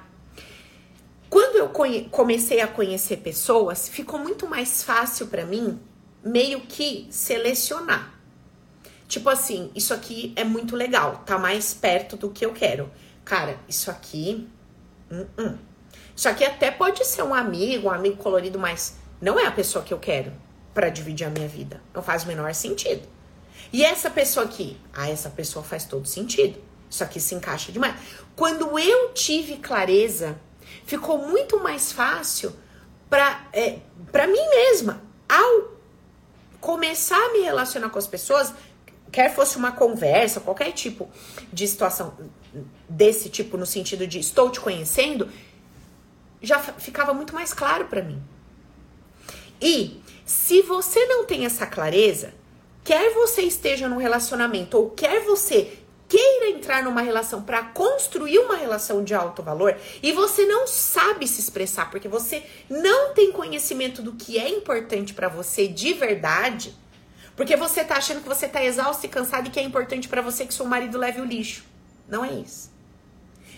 quando 1.31 1.57
eu 1.57 1.69
comecei 2.11 2.61
a 2.61 2.67
conhecer 2.67 3.19
pessoas, 3.19 3.89
ficou 3.89 4.19
muito 4.19 4.49
mais 4.49 4.83
fácil 4.83 5.29
para 5.29 5.47
mim 5.47 5.81
meio 6.25 6.63
que 6.63 7.07
selecionar. 7.09 8.19
Tipo 9.07 9.31
assim, 9.31 9.71
isso 9.75 9.95
aqui 9.95 10.33
é 10.35 10.43
muito 10.43 10.75
legal, 10.75 11.23
tá 11.25 11.39
mais 11.39 11.73
perto 11.73 12.17
do 12.17 12.31
que 12.31 12.45
eu 12.45 12.53
quero. 12.53 12.91
Cara, 13.25 13.59
isso 13.69 13.91
aqui. 13.91 14.49
Uh 15.11 15.27
-uh. 15.37 15.59
Isso 16.15 16.29
aqui 16.29 16.45
até 16.45 16.71
pode 16.71 17.05
ser 17.07 17.23
um 17.23 17.33
amigo, 17.33 17.89
um 17.89 17.93
amigo 17.93 18.17
colorido, 18.17 18.59
mas 18.59 18.97
não 19.21 19.39
é 19.39 19.47
a 19.47 19.53
pessoa 19.53 19.85
que 19.85 19.95
eu 19.95 19.99
quero 19.99 20.33
para 20.75 20.89
dividir 20.89 21.27
a 21.27 21.31
minha 21.31 21.49
vida. 21.49 21.81
Não 21.95 22.03
faz 22.03 22.25
o 22.25 22.27
menor 22.27 22.53
sentido. 22.55 23.07
E 23.73 23.85
essa 23.85 24.11
pessoa 24.11 24.47
aqui? 24.47 24.77
Ah, 24.93 25.09
essa 25.09 25.31
pessoa 25.31 25.65
faz 25.65 25.85
todo 25.85 26.07
sentido. 26.07 26.61
Isso 26.89 27.05
aqui 27.05 27.21
se 27.21 27.35
encaixa 27.35 27.71
demais. 27.71 27.95
Quando 28.35 28.79
eu 28.79 29.13
tive 29.13 29.59
clareza, 29.59 30.37
ficou 30.85 31.19
muito 31.19 31.61
mais 31.61 31.93
fácil 31.93 32.55
para 33.09 33.47
é, 33.53 33.79
pra 34.11 34.27
mim 34.27 34.49
mesma. 34.51 35.03
Ao 35.29 35.71
começar 36.61 37.17
a 37.17 37.33
me 37.33 37.41
relacionar 37.41 37.91
com 37.91 37.99
as 37.99 38.07
pessoas, 38.07 38.53
quer 39.11 39.35
fosse 39.35 39.57
uma 39.57 39.73
conversa, 39.73 40.41
qualquer 40.41 40.73
tipo 40.73 41.09
de 41.53 41.67
situação 41.67 42.15
desse 42.89 43.29
tipo, 43.29 43.57
no 43.57 43.67
sentido 43.67 44.07
de 44.07 44.19
estou 44.19 44.51
te 44.51 44.61
conhecendo, 44.61 45.29
já 46.43 46.59
ficava 46.59 47.13
muito 47.13 47.35
mais 47.35 47.53
claro 47.53 47.87
para 47.87 48.03
mim. 48.03 48.23
E 49.61 50.01
se 50.25 50.63
você 50.63 51.05
não 51.07 51.25
tem 51.25 51.45
essa 51.45 51.67
clareza, 51.67 52.33
quer 52.85 53.13
você 53.13 53.43
esteja 53.43 53.89
num 53.89 53.99
relacionamento 53.99 54.77
ou 54.77 54.91
quer 54.91 55.25
você 55.25 55.79
queira 56.11 56.51
entrar 56.51 56.83
numa 56.83 57.01
relação 57.01 57.41
para 57.41 57.63
construir 57.63 58.41
uma 58.41 58.57
relação 58.57 59.05
de 59.05 59.15
alto 59.15 59.45
valor 59.45 59.79
e 60.03 60.11
você 60.11 60.45
não 60.45 60.67
sabe 60.67 61.29
se 61.29 61.41
expressar 61.41 61.89
porque 61.89 62.09
você 62.09 62.43
não 62.69 63.15
tem 63.15 63.31
conhecimento 63.31 64.03
do 64.03 64.15
que 64.15 64.37
é 64.37 64.49
importante 64.49 65.15
para 65.15 65.29
você 65.29 65.69
de 65.69 65.93
verdade, 65.93 66.75
porque 67.37 67.57
você 67.57 67.85
tá 67.85 67.97
achando 67.97 68.23
que 68.23 68.29
você 68.29 68.49
tá 68.49 68.63
exausto 68.63 69.07
e 69.07 69.09
cansado 69.09 69.47
e 69.47 69.51
que 69.51 69.61
é 69.61 69.63
importante 69.63 70.09
para 70.09 70.21
você 70.21 70.45
que 70.45 70.53
seu 70.53 70.67
marido 70.67 70.99
leve 70.99 71.21
o 71.21 71.25
lixo. 71.25 71.65
Não 72.09 72.25
é 72.25 72.33
isso. 72.33 72.73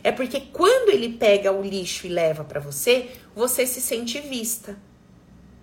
É 0.04 0.12
porque 0.12 0.40
quando 0.52 0.90
ele 0.90 1.16
pega 1.16 1.50
o 1.50 1.62
lixo 1.62 2.06
e 2.06 2.10
leva 2.10 2.44
para 2.44 2.60
você, 2.60 3.12
você 3.34 3.66
se 3.66 3.80
sente 3.80 4.20
vista. 4.20 4.76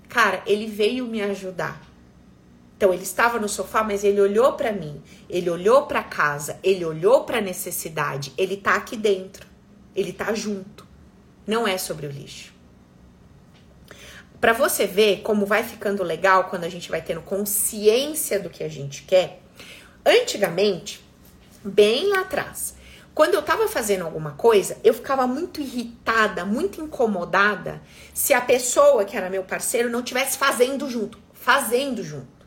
Cara, 0.07 0.41
ele 0.47 0.65
veio 0.65 1.05
me 1.05 1.21
ajudar. 1.21 1.88
Então 2.79 2.93
ele 2.93 3.03
estava 3.03 3.37
no 3.37 3.49
sofá, 3.49 3.83
mas 3.83 4.05
ele 4.05 4.21
olhou 4.21 4.53
para 4.53 4.71
mim, 4.71 5.03
ele 5.29 5.49
olhou 5.49 5.85
para 5.85 6.01
casa, 6.01 6.57
ele 6.63 6.85
olhou 6.85 7.25
para 7.25 7.39
a 7.39 7.41
necessidade, 7.41 8.31
ele 8.37 8.55
tá 8.55 8.75
aqui 8.75 8.95
dentro. 8.95 9.45
Ele 9.93 10.13
tá 10.13 10.33
junto. 10.33 10.87
Não 11.45 11.67
é 11.67 11.77
sobre 11.77 12.07
o 12.07 12.09
lixo. 12.09 12.53
Para 14.39 14.53
você 14.53 14.87
ver 14.87 15.23
como 15.23 15.45
vai 15.45 15.61
ficando 15.61 16.03
legal 16.03 16.45
quando 16.45 16.63
a 16.63 16.69
gente 16.69 16.89
vai 16.89 17.01
tendo 17.01 17.19
consciência 17.19 18.39
do 18.39 18.49
que 18.49 18.63
a 18.63 18.69
gente 18.69 19.03
quer. 19.03 19.41
Antigamente, 20.05 21.03
bem 21.61 22.07
lá 22.07 22.21
atrás, 22.21 22.75
quando 23.13 23.33
eu 23.33 23.41
tava 23.41 23.67
fazendo 23.67 24.05
alguma 24.05 24.31
coisa, 24.31 24.77
eu 24.85 24.93
ficava 24.93 25.27
muito 25.27 25.59
irritada, 25.59 26.45
muito 26.45 26.79
incomodada 26.79 27.81
se 28.13 28.33
a 28.33 28.39
pessoa 28.39 29.03
que 29.03 29.17
era 29.17 29.29
meu 29.29 29.43
parceiro 29.43 29.89
não 29.89 30.01
tivesse 30.01 30.37
fazendo 30.37 30.89
junto, 30.89 31.19
fazendo 31.33 32.01
junto. 32.01 32.38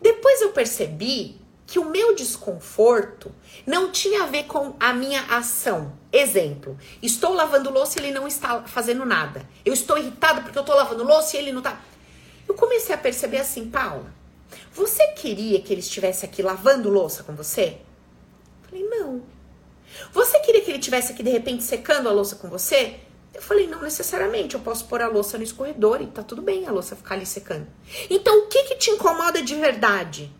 Depois 0.00 0.40
eu 0.40 0.52
percebi 0.52 1.40
que 1.66 1.78
o 1.78 1.84
meu 1.84 2.14
desconforto 2.14 3.30
não 3.66 3.92
tinha 3.92 4.22
a 4.22 4.26
ver 4.26 4.44
com 4.44 4.74
a 4.80 4.92
minha 4.94 5.20
ação. 5.24 5.92
Exemplo, 6.10 6.78
estou 7.02 7.34
lavando 7.34 7.70
louça 7.70 7.98
e 7.98 8.04
ele 8.04 8.12
não 8.12 8.26
está 8.26 8.62
fazendo 8.62 9.04
nada. 9.04 9.46
Eu 9.64 9.74
estou 9.74 9.98
irritada 9.98 10.40
porque 10.40 10.56
eu 10.56 10.62
estou 10.62 10.74
lavando 10.74 11.04
louça 11.04 11.36
e 11.36 11.40
ele 11.40 11.52
não 11.52 11.58
está. 11.58 11.78
Eu 12.48 12.54
comecei 12.54 12.94
a 12.94 12.98
perceber 12.98 13.36
assim, 13.36 13.68
Paula, 13.68 14.14
você 14.72 15.08
queria 15.08 15.60
que 15.60 15.72
ele 15.72 15.80
estivesse 15.80 16.24
aqui 16.24 16.42
lavando 16.42 16.88
louça 16.88 17.22
com 17.22 17.34
você? 17.34 17.76
Falei, 18.62 18.84
não. 18.88 19.22
Você 20.12 20.40
queria 20.40 20.62
que 20.62 20.70
ele 20.70 20.78
estivesse 20.78 21.12
aqui 21.12 21.22
de 21.22 21.30
repente 21.30 21.62
secando 21.64 22.08
a 22.08 22.12
louça 22.12 22.36
com 22.36 22.48
você? 22.48 23.00
Eu 23.34 23.42
falei, 23.42 23.66
não 23.66 23.82
necessariamente, 23.82 24.54
eu 24.54 24.60
posso 24.60 24.86
pôr 24.86 25.02
a 25.02 25.08
louça 25.08 25.36
no 25.36 25.44
escorredor 25.44 26.00
e 26.02 26.06
tá 26.06 26.22
tudo 26.22 26.42
bem 26.42 26.66
a 26.66 26.72
louça 26.72 26.96
ficar 26.96 27.14
ali 27.14 27.26
secando. 27.26 27.66
Então, 28.10 28.40
o 28.40 28.46
que 28.46 28.64
que 28.64 28.76
te 28.76 28.90
incomoda 28.90 29.42
de 29.42 29.54
verdade? 29.54 30.32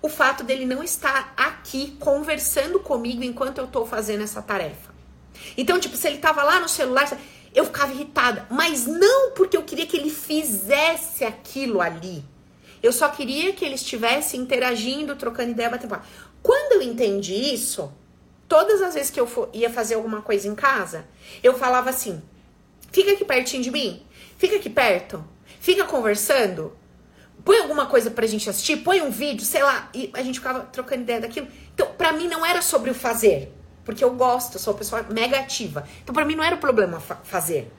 O 0.00 0.08
fato 0.08 0.44
dele 0.44 0.64
não 0.64 0.82
estar 0.82 1.34
aqui 1.36 1.96
conversando 1.98 2.78
comigo 2.78 3.24
enquanto 3.24 3.58
eu 3.58 3.66
tô 3.66 3.84
fazendo 3.84 4.22
essa 4.22 4.40
tarefa. 4.40 4.94
Então, 5.56 5.78
tipo, 5.78 5.96
se 5.96 6.06
ele 6.06 6.18
tava 6.18 6.42
lá 6.42 6.60
no 6.60 6.68
celular, 6.68 7.10
eu 7.54 7.64
ficava 7.64 7.92
irritada, 7.92 8.46
mas 8.50 8.86
não 8.86 9.32
porque 9.32 9.56
eu 9.56 9.62
queria 9.62 9.86
que 9.86 9.96
ele 9.96 10.10
fizesse 10.10 11.24
aquilo 11.24 11.80
ali. 11.80 12.24
Eu 12.82 12.92
só 12.92 13.08
queria 13.08 13.52
que 13.52 13.64
ele 13.64 13.74
estivesse 13.74 14.36
interagindo, 14.36 15.16
trocando 15.16 15.50
ideia, 15.50 15.68
batendo 15.68 15.90
papo. 15.90 16.06
Quando 16.42 16.80
eu 16.80 16.82
entendi 16.82 17.34
isso, 17.34 17.92
Todas 18.48 18.80
as 18.80 18.94
vezes 18.94 19.10
que 19.10 19.20
eu 19.20 19.26
for, 19.26 19.50
ia 19.52 19.68
fazer 19.68 19.94
alguma 19.94 20.22
coisa 20.22 20.48
em 20.48 20.54
casa, 20.54 21.04
eu 21.42 21.56
falava 21.56 21.90
assim: 21.90 22.22
fica 22.90 23.12
aqui 23.12 23.24
pertinho 23.24 23.62
de 23.62 23.70
mim, 23.70 24.02
fica 24.38 24.56
aqui 24.56 24.70
perto, 24.70 25.22
fica 25.60 25.84
conversando, 25.84 26.72
põe 27.44 27.58
alguma 27.58 27.86
coisa 27.86 28.10
pra 28.10 28.26
gente 28.26 28.48
assistir, 28.48 28.78
põe 28.78 29.02
um 29.02 29.10
vídeo, 29.10 29.44
sei 29.44 29.62
lá, 29.62 29.90
e 29.92 30.10
a 30.14 30.22
gente 30.22 30.38
ficava 30.38 30.60
trocando 30.60 31.02
ideia 31.02 31.20
daquilo. 31.20 31.46
Então, 31.74 31.88
pra 31.98 32.12
mim 32.12 32.26
não 32.26 32.44
era 32.44 32.62
sobre 32.62 32.90
o 32.90 32.94
fazer, 32.94 33.52
porque 33.84 34.02
eu 34.02 34.14
gosto, 34.14 34.58
sou 34.58 34.72
uma 34.72 34.78
pessoa 34.78 35.06
mega 35.10 35.38
ativa. 35.38 35.86
Então, 36.02 36.14
pra 36.14 36.24
mim 36.24 36.34
não 36.34 36.44
era 36.44 36.56
o 36.56 36.58
problema 36.58 37.00
fa 37.00 37.16
fazer. 37.16 37.70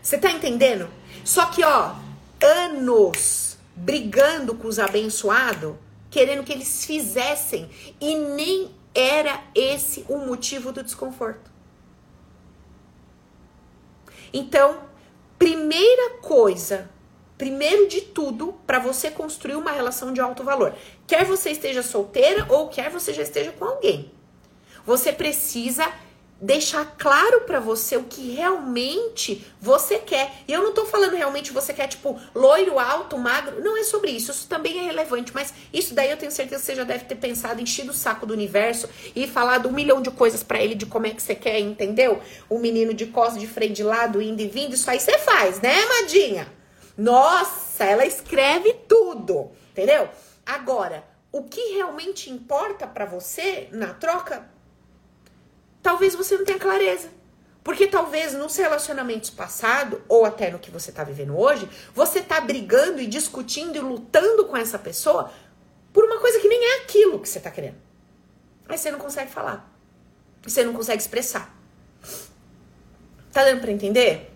Você 0.00 0.16
tá 0.16 0.30
entendendo? 0.30 0.88
Só 1.22 1.46
que, 1.46 1.62
ó, 1.62 1.94
anos 2.40 3.58
brigando 3.76 4.54
com 4.54 4.66
os 4.66 4.78
abençoados, 4.78 5.74
querendo 6.10 6.42
que 6.42 6.52
eles 6.52 6.84
fizessem 6.84 7.68
e 8.00 8.14
nem 8.16 8.70
era 8.98 9.44
esse 9.54 10.04
o 10.08 10.18
motivo 10.18 10.72
do 10.72 10.82
desconforto. 10.82 11.48
Então, 14.32 14.82
primeira 15.38 16.18
coisa, 16.18 16.90
primeiro 17.38 17.86
de 17.86 18.00
tudo, 18.00 18.54
para 18.66 18.80
você 18.80 19.08
construir 19.08 19.54
uma 19.54 19.70
relação 19.70 20.12
de 20.12 20.20
alto 20.20 20.42
valor, 20.42 20.74
quer 21.06 21.24
você 21.24 21.52
esteja 21.52 21.80
solteira 21.80 22.44
ou 22.48 22.68
quer 22.68 22.90
você 22.90 23.14
já 23.14 23.22
esteja 23.22 23.52
com 23.52 23.64
alguém, 23.64 24.12
você 24.84 25.12
precisa 25.12 25.88
deixar 26.40 26.94
claro 26.96 27.40
para 27.42 27.58
você 27.58 27.96
o 27.96 28.04
que 28.04 28.30
realmente 28.30 29.44
você 29.60 29.98
quer. 29.98 30.32
E 30.46 30.52
eu 30.52 30.62
não 30.62 30.72
tô 30.72 30.86
falando 30.86 31.16
realmente 31.16 31.52
você 31.52 31.72
quer 31.72 31.88
tipo 31.88 32.18
loiro, 32.34 32.78
alto, 32.78 33.18
magro, 33.18 33.62
não 33.62 33.76
é 33.76 33.82
sobre 33.82 34.12
isso. 34.12 34.30
Isso 34.30 34.48
também 34.48 34.78
é 34.78 34.82
relevante, 34.82 35.32
mas 35.34 35.52
isso 35.72 35.94
daí 35.94 36.10
eu 36.10 36.16
tenho 36.16 36.30
certeza 36.30 36.60
que 36.60 36.66
você 36.66 36.74
já 36.76 36.84
deve 36.84 37.04
ter 37.04 37.16
pensado, 37.16 37.60
enchido 37.60 37.90
o 37.90 37.94
saco 37.94 38.24
do 38.24 38.32
universo 38.32 38.88
e 39.14 39.26
falado 39.26 39.68
um 39.68 39.72
milhão 39.72 40.00
de 40.00 40.10
coisas 40.10 40.42
para 40.42 40.62
ele 40.62 40.74
de 40.74 40.86
como 40.86 41.06
é 41.06 41.10
que 41.10 41.22
você 41.22 41.34
quer, 41.34 41.58
entendeu? 41.58 42.20
O 42.48 42.58
menino 42.58 42.94
de 42.94 43.06
costas, 43.06 43.40
de 43.40 43.46
freio 43.46 43.72
de 43.72 43.82
lado, 43.82 44.22
indo 44.22 44.40
e 44.40 44.46
vindo, 44.46 44.74
isso 44.74 44.90
aí 44.90 45.00
você 45.00 45.18
faz, 45.18 45.60
né, 45.60 45.84
Madinha? 45.86 46.52
Nossa, 46.96 47.84
ela 47.84 48.04
escreve 48.04 48.74
tudo, 48.88 49.50
entendeu? 49.70 50.08
Agora, 50.44 51.04
o 51.30 51.42
que 51.44 51.74
realmente 51.74 52.30
importa 52.30 52.86
para 52.86 53.04
você 53.04 53.68
na 53.70 53.94
troca 53.94 54.48
talvez 55.82 56.14
você 56.14 56.36
não 56.36 56.44
tenha 56.44 56.58
clareza. 56.58 57.08
Porque 57.62 57.86
talvez 57.86 58.32
nos 58.32 58.56
relacionamentos 58.56 59.28
passados, 59.28 60.00
ou 60.08 60.24
até 60.24 60.50
no 60.50 60.58
que 60.58 60.70
você 60.70 60.90
tá 60.90 61.04
vivendo 61.04 61.38
hoje, 61.38 61.68
você 61.94 62.22
tá 62.22 62.40
brigando 62.40 63.00
e 63.00 63.06
discutindo 63.06 63.76
e 63.76 63.80
lutando 63.80 64.46
com 64.46 64.56
essa 64.56 64.78
pessoa 64.78 65.30
por 65.92 66.04
uma 66.04 66.18
coisa 66.18 66.40
que 66.40 66.48
nem 66.48 66.64
é 66.64 66.82
aquilo 66.82 67.20
que 67.20 67.28
você 67.28 67.40
tá 67.40 67.50
querendo. 67.50 67.76
Mas 68.66 68.80
você 68.80 68.90
não 68.90 68.98
consegue 68.98 69.30
falar. 69.30 69.70
Você 70.42 70.64
não 70.64 70.72
consegue 70.72 71.02
expressar. 71.02 71.54
Tá 73.32 73.44
dando 73.44 73.60
para 73.60 73.70
entender? 73.70 74.32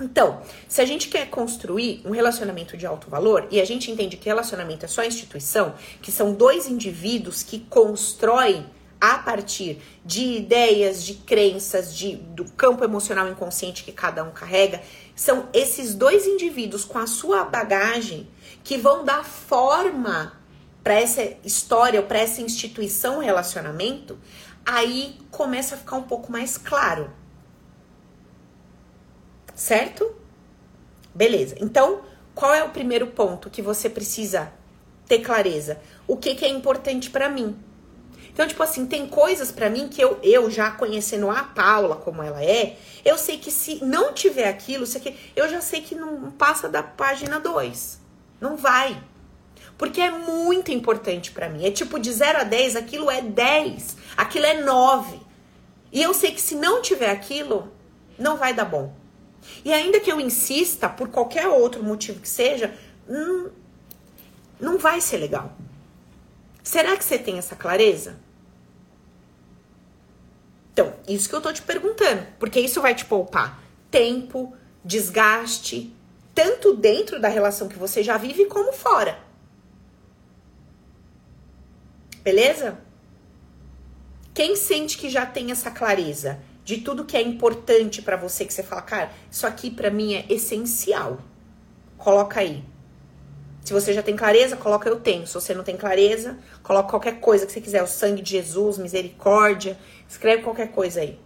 Então, 0.00 0.42
se 0.66 0.80
a 0.80 0.84
gente 0.84 1.08
quer 1.08 1.28
construir 1.28 2.02
um 2.04 2.10
relacionamento 2.10 2.76
de 2.76 2.86
alto 2.86 3.10
valor 3.10 3.46
e 3.50 3.60
a 3.60 3.64
gente 3.64 3.90
entende 3.90 4.16
que 4.16 4.28
relacionamento 4.28 4.84
é 4.84 4.88
só 4.88 5.04
instituição, 5.04 5.74
que 6.00 6.10
são 6.10 6.32
dois 6.32 6.66
indivíduos 6.66 7.42
que 7.42 7.60
constroem 7.60 8.66
a 9.00 9.18
partir 9.18 9.80
de 10.04 10.22
ideias, 10.36 11.02
de 11.02 11.14
crenças, 11.14 11.94
de, 11.94 12.16
do 12.16 12.44
campo 12.52 12.84
emocional 12.84 13.28
inconsciente 13.28 13.82
que 13.82 13.92
cada 13.92 14.22
um 14.22 14.30
carrega, 14.30 14.82
são 15.16 15.48
esses 15.52 15.94
dois 15.94 16.26
indivíduos 16.26 16.84
com 16.84 16.98
a 16.98 17.06
sua 17.06 17.44
bagagem 17.44 18.28
que 18.62 18.76
vão 18.76 19.04
dar 19.04 19.24
forma 19.24 20.38
para 20.82 20.94
essa 20.94 21.22
história 21.44 22.02
para 22.02 22.18
essa 22.18 22.40
instituição 22.40 23.18
relacionamento, 23.18 24.18
aí 24.64 25.18
começa 25.30 25.74
a 25.74 25.78
ficar 25.78 25.96
um 25.96 26.02
pouco 26.02 26.32
mais 26.32 26.56
claro. 26.56 27.10
Certo? 29.54 30.14
Beleza. 31.14 31.56
Então, 31.60 32.02
qual 32.34 32.54
é 32.54 32.62
o 32.64 32.70
primeiro 32.70 33.08
ponto 33.08 33.50
que 33.50 33.60
você 33.60 33.90
precisa 33.90 34.52
ter 35.06 35.18
clareza? 35.20 35.80
O 36.06 36.16
que, 36.16 36.34
que 36.34 36.44
é 36.44 36.48
importante 36.48 37.10
para 37.10 37.28
mim? 37.28 37.58
Então, 38.32 38.46
tipo 38.46 38.62
assim, 38.62 38.86
tem 38.86 39.06
coisas 39.06 39.52
para 39.52 39.68
mim 39.68 39.88
que 39.88 40.00
eu, 40.00 40.18
eu 40.22 40.50
já 40.50 40.70
conhecendo 40.70 41.30
a 41.30 41.42
Paula 41.42 41.96
como 41.96 42.22
ela 42.22 42.42
é, 42.42 42.76
eu 43.04 43.18
sei 43.18 43.38
que 43.38 43.50
se 43.50 43.84
não 43.84 44.12
tiver 44.12 44.48
aquilo, 44.48 44.84
isso 44.84 44.96
aqui, 44.96 45.14
eu 45.34 45.48
já 45.48 45.60
sei 45.60 45.80
que 45.80 45.94
não 45.94 46.30
passa 46.30 46.68
da 46.68 46.82
página 46.82 47.38
2. 47.38 48.00
Não 48.40 48.56
vai. 48.56 48.96
Porque 49.76 50.00
é 50.00 50.10
muito 50.10 50.70
importante 50.70 51.32
para 51.32 51.48
mim. 51.48 51.64
É 51.64 51.70
tipo 51.70 51.98
de 51.98 52.12
0 52.12 52.40
a 52.40 52.44
10, 52.44 52.76
aquilo 52.76 53.10
é 53.10 53.20
10, 53.20 53.96
aquilo 54.16 54.46
é 54.46 54.62
9. 54.62 55.20
E 55.92 56.02
eu 56.02 56.14
sei 56.14 56.32
que 56.32 56.40
se 56.40 56.54
não 56.54 56.80
tiver 56.80 57.10
aquilo, 57.10 57.72
não 58.18 58.36
vai 58.36 58.54
dar 58.54 58.64
bom. 58.64 58.94
E 59.64 59.72
ainda 59.72 60.00
que 60.00 60.10
eu 60.10 60.20
insista, 60.20 60.88
por 60.88 61.08
qualquer 61.08 61.48
outro 61.48 61.82
motivo 61.82 62.20
que 62.20 62.28
seja, 62.28 62.74
hum, 63.08 63.48
não 64.60 64.78
vai 64.78 65.00
ser 65.00 65.16
legal. 65.16 65.56
Será 66.62 66.96
que 66.96 67.04
você 67.04 67.18
tem 67.18 67.38
essa 67.38 67.56
clareza? 67.56 68.18
Então, 70.72 70.94
isso 71.08 71.28
que 71.28 71.34
eu 71.34 71.40
tô 71.40 71.52
te 71.52 71.62
perguntando, 71.62 72.26
porque 72.38 72.60
isso 72.60 72.80
vai 72.80 72.94
te 72.94 73.04
poupar 73.04 73.60
tempo, 73.90 74.54
desgaste, 74.84 75.94
tanto 76.34 76.74
dentro 76.74 77.20
da 77.20 77.28
relação 77.28 77.68
que 77.68 77.78
você 77.78 78.02
já 78.02 78.16
vive 78.16 78.46
como 78.46 78.72
fora. 78.72 79.18
Beleza? 82.22 82.78
Quem 84.32 84.54
sente 84.54 84.96
que 84.96 85.10
já 85.10 85.26
tem 85.26 85.50
essa 85.50 85.70
clareza 85.70 86.40
de 86.64 86.78
tudo 86.78 87.04
que 87.04 87.16
é 87.16 87.22
importante 87.22 88.00
para 88.00 88.16
você, 88.16 88.44
que 88.44 88.54
você 88.54 88.62
fala, 88.62 88.82
cara, 88.82 89.12
isso 89.30 89.46
aqui 89.46 89.70
para 89.70 89.90
mim 89.90 90.14
é 90.14 90.24
essencial. 90.28 91.18
Coloca 91.98 92.40
aí. 92.40 92.64
Se 93.70 93.74
você 93.74 93.92
já 93.92 94.02
tem 94.02 94.16
clareza, 94.16 94.56
coloca 94.56 94.88
eu 94.88 94.98
tenho. 94.98 95.24
Se 95.28 95.34
você 95.34 95.54
não 95.54 95.62
tem 95.62 95.76
clareza, 95.76 96.36
coloca 96.60 96.90
qualquer 96.90 97.20
coisa 97.20 97.46
que 97.46 97.52
você 97.52 97.60
quiser. 97.60 97.80
O 97.84 97.86
sangue 97.86 98.20
de 98.20 98.32
Jesus, 98.32 98.78
misericórdia. 98.78 99.78
Escreve 100.08 100.42
qualquer 100.42 100.72
coisa 100.72 101.02
aí. 101.02 101.16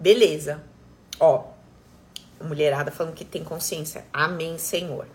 Beleza. 0.00 0.60
Ó, 1.20 1.44
mulherada 2.40 2.90
falando 2.90 3.14
que 3.14 3.24
tem 3.24 3.44
consciência. 3.44 4.04
Amém, 4.12 4.58
Senhor. 4.58 5.06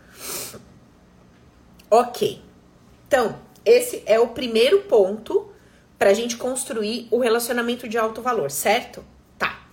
Ok. 1.91 2.41
Então, 3.09 3.37
esse 3.65 4.03
é 4.05 4.17
o 4.17 4.29
primeiro 4.29 4.83
ponto 4.83 5.56
para 5.97 6.11
a 6.11 6.13
gente 6.13 6.37
construir 6.37 7.07
o 7.11 7.19
relacionamento 7.19 7.87
de 7.87 7.97
alto 7.97 8.21
valor, 8.21 8.51
certo? 8.51 9.03
Tá. 9.37 9.67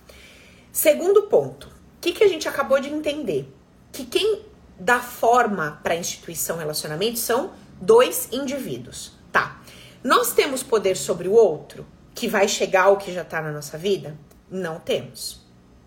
Segundo 0.71 1.23
ponto, 1.23 1.67
o 1.67 2.01
que, 2.01 2.11
que 2.11 2.23
a 2.23 2.27
gente 2.27 2.47
acabou 2.47 2.79
de 2.79 2.89
entender? 2.89 3.51
Que 3.91 4.05
quem 4.05 4.41
dá 4.79 4.99
forma 4.99 5.79
para 5.83 5.93
a 5.93 5.97
instituição 5.97 6.57
relacionamento 6.57 7.19
são 7.19 7.53
dois 7.79 8.29
indivíduos, 8.31 9.13
tá? 9.31 9.61
Nós 10.03 10.33
temos 10.33 10.61
poder 10.61 10.95
sobre 10.95 11.27
o 11.27 11.33
outro 11.33 11.85
que 12.13 12.27
vai 12.27 12.47
chegar 12.47 12.83
ao 12.83 12.97
que 12.97 13.13
já 13.13 13.21
está 13.21 13.41
na 13.41 13.51
nossa 13.51 13.77
vida? 13.77 14.17
Não 14.49 14.79
temos. 14.79 15.43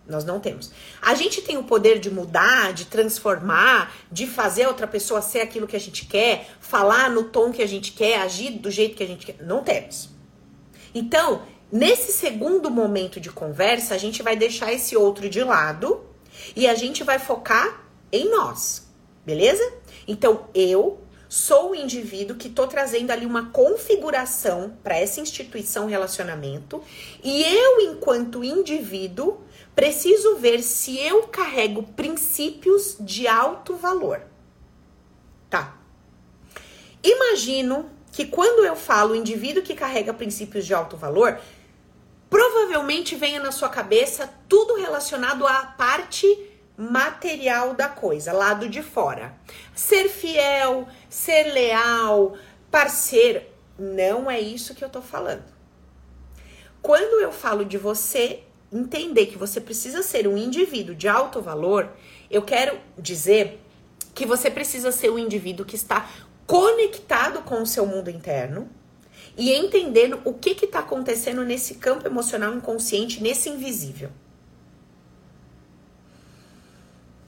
Nós 0.07 0.25
não 0.25 0.41
temos. 0.41 0.71
A 1.03 1.15
gente 1.15 1.43
tem 1.43 1.59
o 1.59 1.65
poder 1.65 1.99
de 1.99 2.11
mudar, 2.11 2.73
de 2.73 2.87
transformar, 2.87 3.93
de 4.11 4.27
fazer 4.27 4.67
outra 4.67 4.87
pessoa 4.87 5.21
ser 5.21 5.41
aquilo 5.41 5.67
que 5.67 5.77
a 5.77 5.81
gente 5.81 6.07
quer, 6.07 6.49
falar 6.61 7.11
no 7.11 7.25
tom 7.25 7.53
que 7.53 7.63
a 7.63 7.69
gente 7.69 7.93
quer, 7.93 8.21
agir 8.21 8.53
do 8.53 8.71
jeito 8.71 8.97
que 8.97 9.03
a 9.03 9.07
gente 9.07 9.27
quer. 9.27 9.37
Não 9.45 9.63
temos. 9.63 10.18
Então, 10.99 11.43
nesse 11.71 12.11
segundo 12.11 12.69
momento 12.69 13.21
de 13.21 13.31
conversa, 13.31 13.95
a 13.95 13.99
gente 13.99 14.21
vai 14.21 14.35
deixar 14.35 14.73
esse 14.73 14.97
outro 14.97 15.31
de 15.31 15.45
lado 15.45 16.05
e 16.57 16.67
a 16.67 16.75
gente 16.75 17.05
vai 17.05 17.21
focar 17.21 17.85
em 18.11 18.29
nós. 18.29 18.89
Beleza? 19.25 19.63
Então, 20.09 20.49
eu 20.53 20.99
sou 21.29 21.71
o 21.71 21.75
indivíduo 21.75 22.37
que 22.37 22.49
estou 22.49 22.67
trazendo 22.67 23.13
ali 23.13 23.25
uma 23.25 23.51
configuração 23.51 24.77
para 24.83 24.99
essa 24.99 25.21
instituição 25.21 25.87
relacionamento 25.87 26.83
e 27.23 27.45
eu, 27.45 27.81
enquanto 27.81 28.43
indivíduo, 28.43 29.41
preciso 29.77 30.35
ver 30.35 30.63
se 30.65 30.99
eu 30.99 31.29
carrego 31.29 31.85
princípios 31.85 32.97
de 32.99 33.29
alto 33.29 33.77
valor. 33.77 34.23
Tá. 35.49 35.79
Imagino 37.05 37.98
que 38.19 38.27
quando 38.27 38.65
eu 38.67 38.75
falo 38.75 39.15
indivíduo 39.15 39.63
que 39.63 39.77
carrega 39.77 40.13
princípios 40.13 40.67
de 40.67 40.75
alto 40.75 40.97
valor, 40.97 41.39
provavelmente 42.29 43.15
venha 43.15 43.39
na 43.39 43.53
sua 43.53 43.69
cabeça 43.69 44.29
tudo 44.49 44.75
relacionado 44.75 45.47
à 45.47 45.67
parte 45.79 46.27
material 46.77 47.75
da 47.75 47.87
coisa, 47.87 48.33
lado 48.33 48.69
de 48.69 48.83
fora. 48.83 49.37
Ser 49.73 50.09
fiel, 50.09 50.89
ser 51.09 51.53
leal, 51.53 52.37
parceiro. 52.73 53.41
Não 53.79 54.29
é 54.29 54.41
isso 54.41 54.75
que 54.75 54.85
eu 54.85 54.89
tô 54.89 55.01
falando. 55.01 55.45
Quando 56.83 57.21
eu 57.21 57.31
falo 57.31 57.65
de 57.65 57.79
você 57.79 58.43
entender 58.73 59.27
que 59.27 59.39
você 59.39 59.61
precisa 59.61 60.03
ser 60.03 60.27
um 60.27 60.37
indivíduo 60.37 60.93
de 60.93 61.07
alto 61.07 61.41
valor, 61.41 61.89
eu 62.29 62.43
quero 62.43 62.81
dizer 62.99 63.61
que 64.13 64.27
você 64.27 64.51
precisa 64.51 64.91
ser 64.91 65.09
um 65.13 65.19
indivíduo 65.21 65.65
que 65.65 65.77
está 65.77 66.11
conectado 66.49 67.43
com 67.43 67.61
o 67.61 67.67
seu 67.67 67.85
mundo 67.85 68.09
interno 68.09 68.71
e 69.37 69.53
entendendo 69.53 70.19
o 70.25 70.33
que 70.33 70.53
está 70.65 70.79
acontecendo 70.79 71.45
nesse 71.45 71.75
campo 71.75 72.07
emocional 72.07 72.55
inconsciente, 72.55 73.23
nesse 73.23 73.51
invisível. 73.51 74.11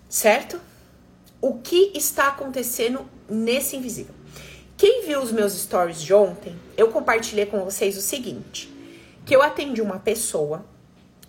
Certo? 0.08 0.58
O 1.38 1.58
que 1.58 1.92
está 1.94 2.28
acontecendo 2.28 3.06
nesse 3.28 3.76
invisível? 3.76 4.14
Quem 4.74 5.04
viu 5.04 5.20
os 5.20 5.30
meus 5.30 5.52
stories 5.52 6.00
de 6.00 6.14
ontem, 6.14 6.58
eu 6.74 6.88
compartilhei 6.88 7.44
com 7.44 7.62
vocês 7.62 7.98
o 7.98 8.00
seguinte: 8.00 8.72
que 9.26 9.36
eu 9.36 9.42
atendi 9.42 9.82
uma 9.82 9.98
pessoa 9.98 10.64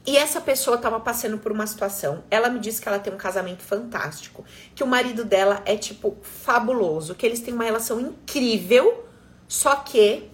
e 0.06 0.18
essa 0.18 0.42
pessoa 0.42 0.78
estava 0.78 1.00
passando 1.00 1.38
por 1.38 1.52
uma 1.52 1.68
situação. 1.68 2.24
Ela 2.32 2.50
me 2.50 2.60
disse 2.60 2.82
que 2.82 2.88
ela 2.88 2.98
tem 2.98 3.14
um 3.14 3.18
casamento 3.18 3.62
fantástico, 3.62 4.44
que 4.74 4.84
o 4.84 4.88
marido 4.88 5.24
dela 5.24 5.62
é 5.66 5.78
tipo 5.78 6.18
fabuloso, 6.22 7.14
que 7.14 7.26
eles 7.26 7.40
têm 7.40 7.54
uma 7.54 7.64
relação 7.64 8.00
incrível, 8.00 9.06
só 9.48 9.76
que 9.76 10.30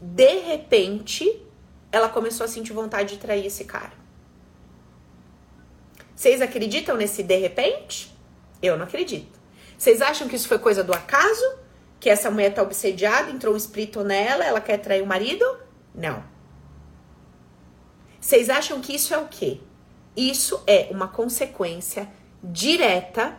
de 0.00 0.38
repente 0.40 1.42
ela 1.92 2.08
começou 2.08 2.44
a 2.44 2.48
sentir 2.48 2.72
vontade 2.72 3.14
de 3.14 3.20
trair 3.20 3.44
esse 3.44 3.64
cara. 3.64 3.92
Vocês 6.16 6.40
acreditam 6.40 6.96
nesse 6.96 7.22
de 7.22 7.36
repente? 7.36 8.14
Eu 8.62 8.78
não 8.78 8.84
acredito. 8.84 9.38
Vocês 9.76 10.00
acham 10.00 10.28
que 10.28 10.36
isso 10.36 10.48
foi 10.48 10.58
coisa 10.58 10.82
do 10.82 10.92
acaso? 10.92 11.58
Que 11.98 12.08
essa 12.08 12.30
mulher 12.30 12.54
tá 12.54 12.62
obsediada, 12.62 13.30
entrou 13.30 13.52
um 13.52 13.56
espírito 13.56 14.02
nela, 14.02 14.44
ela 14.44 14.60
quer 14.60 14.78
trair 14.78 15.02
o 15.02 15.06
marido? 15.06 15.44
Não. 15.94 16.29
Vocês 18.20 18.50
acham 18.50 18.80
que 18.80 18.94
isso 18.94 19.14
é 19.14 19.18
o 19.18 19.28
quê? 19.28 19.60
Isso 20.16 20.62
é 20.66 20.88
uma 20.90 21.08
consequência 21.08 22.08
direta 22.42 23.38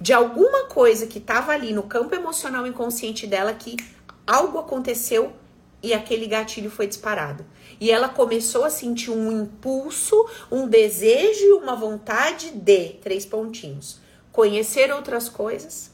de 0.00 0.12
alguma 0.12 0.66
coisa 0.66 1.06
que 1.06 1.18
estava 1.18 1.52
ali 1.52 1.72
no 1.72 1.84
campo 1.84 2.14
emocional 2.14 2.66
inconsciente 2.66 3.26
dela 3.26 3.54
que 3.54 3.76
algo 4.26 4.58
aconteceu 4.58 5.32
e 5.82 5.94
aquele 5.94 6.26
gatilho 6.26 6.70
foi 6.70 6.86
disparado. 6.86 7.46
E 7.80 7.90
ela 7.90 8.08
começou 8.08 8.64
a 8.64 8.70
sentir 8.70 9.10
um 9.10 9.42
impulso, 9.42 10.28
um 10.50 10.68
desejo 10.68 11.42
e 11.42 11.52
uma 11.52 11.74
vontade 11.74 12.50
de 12.50 12.90
três 13.00 13.24
pontinhos. 13.24 13.98
Conhecer 14.30 14.92
outras 14.92 15.28
coisas, 15.28 15.90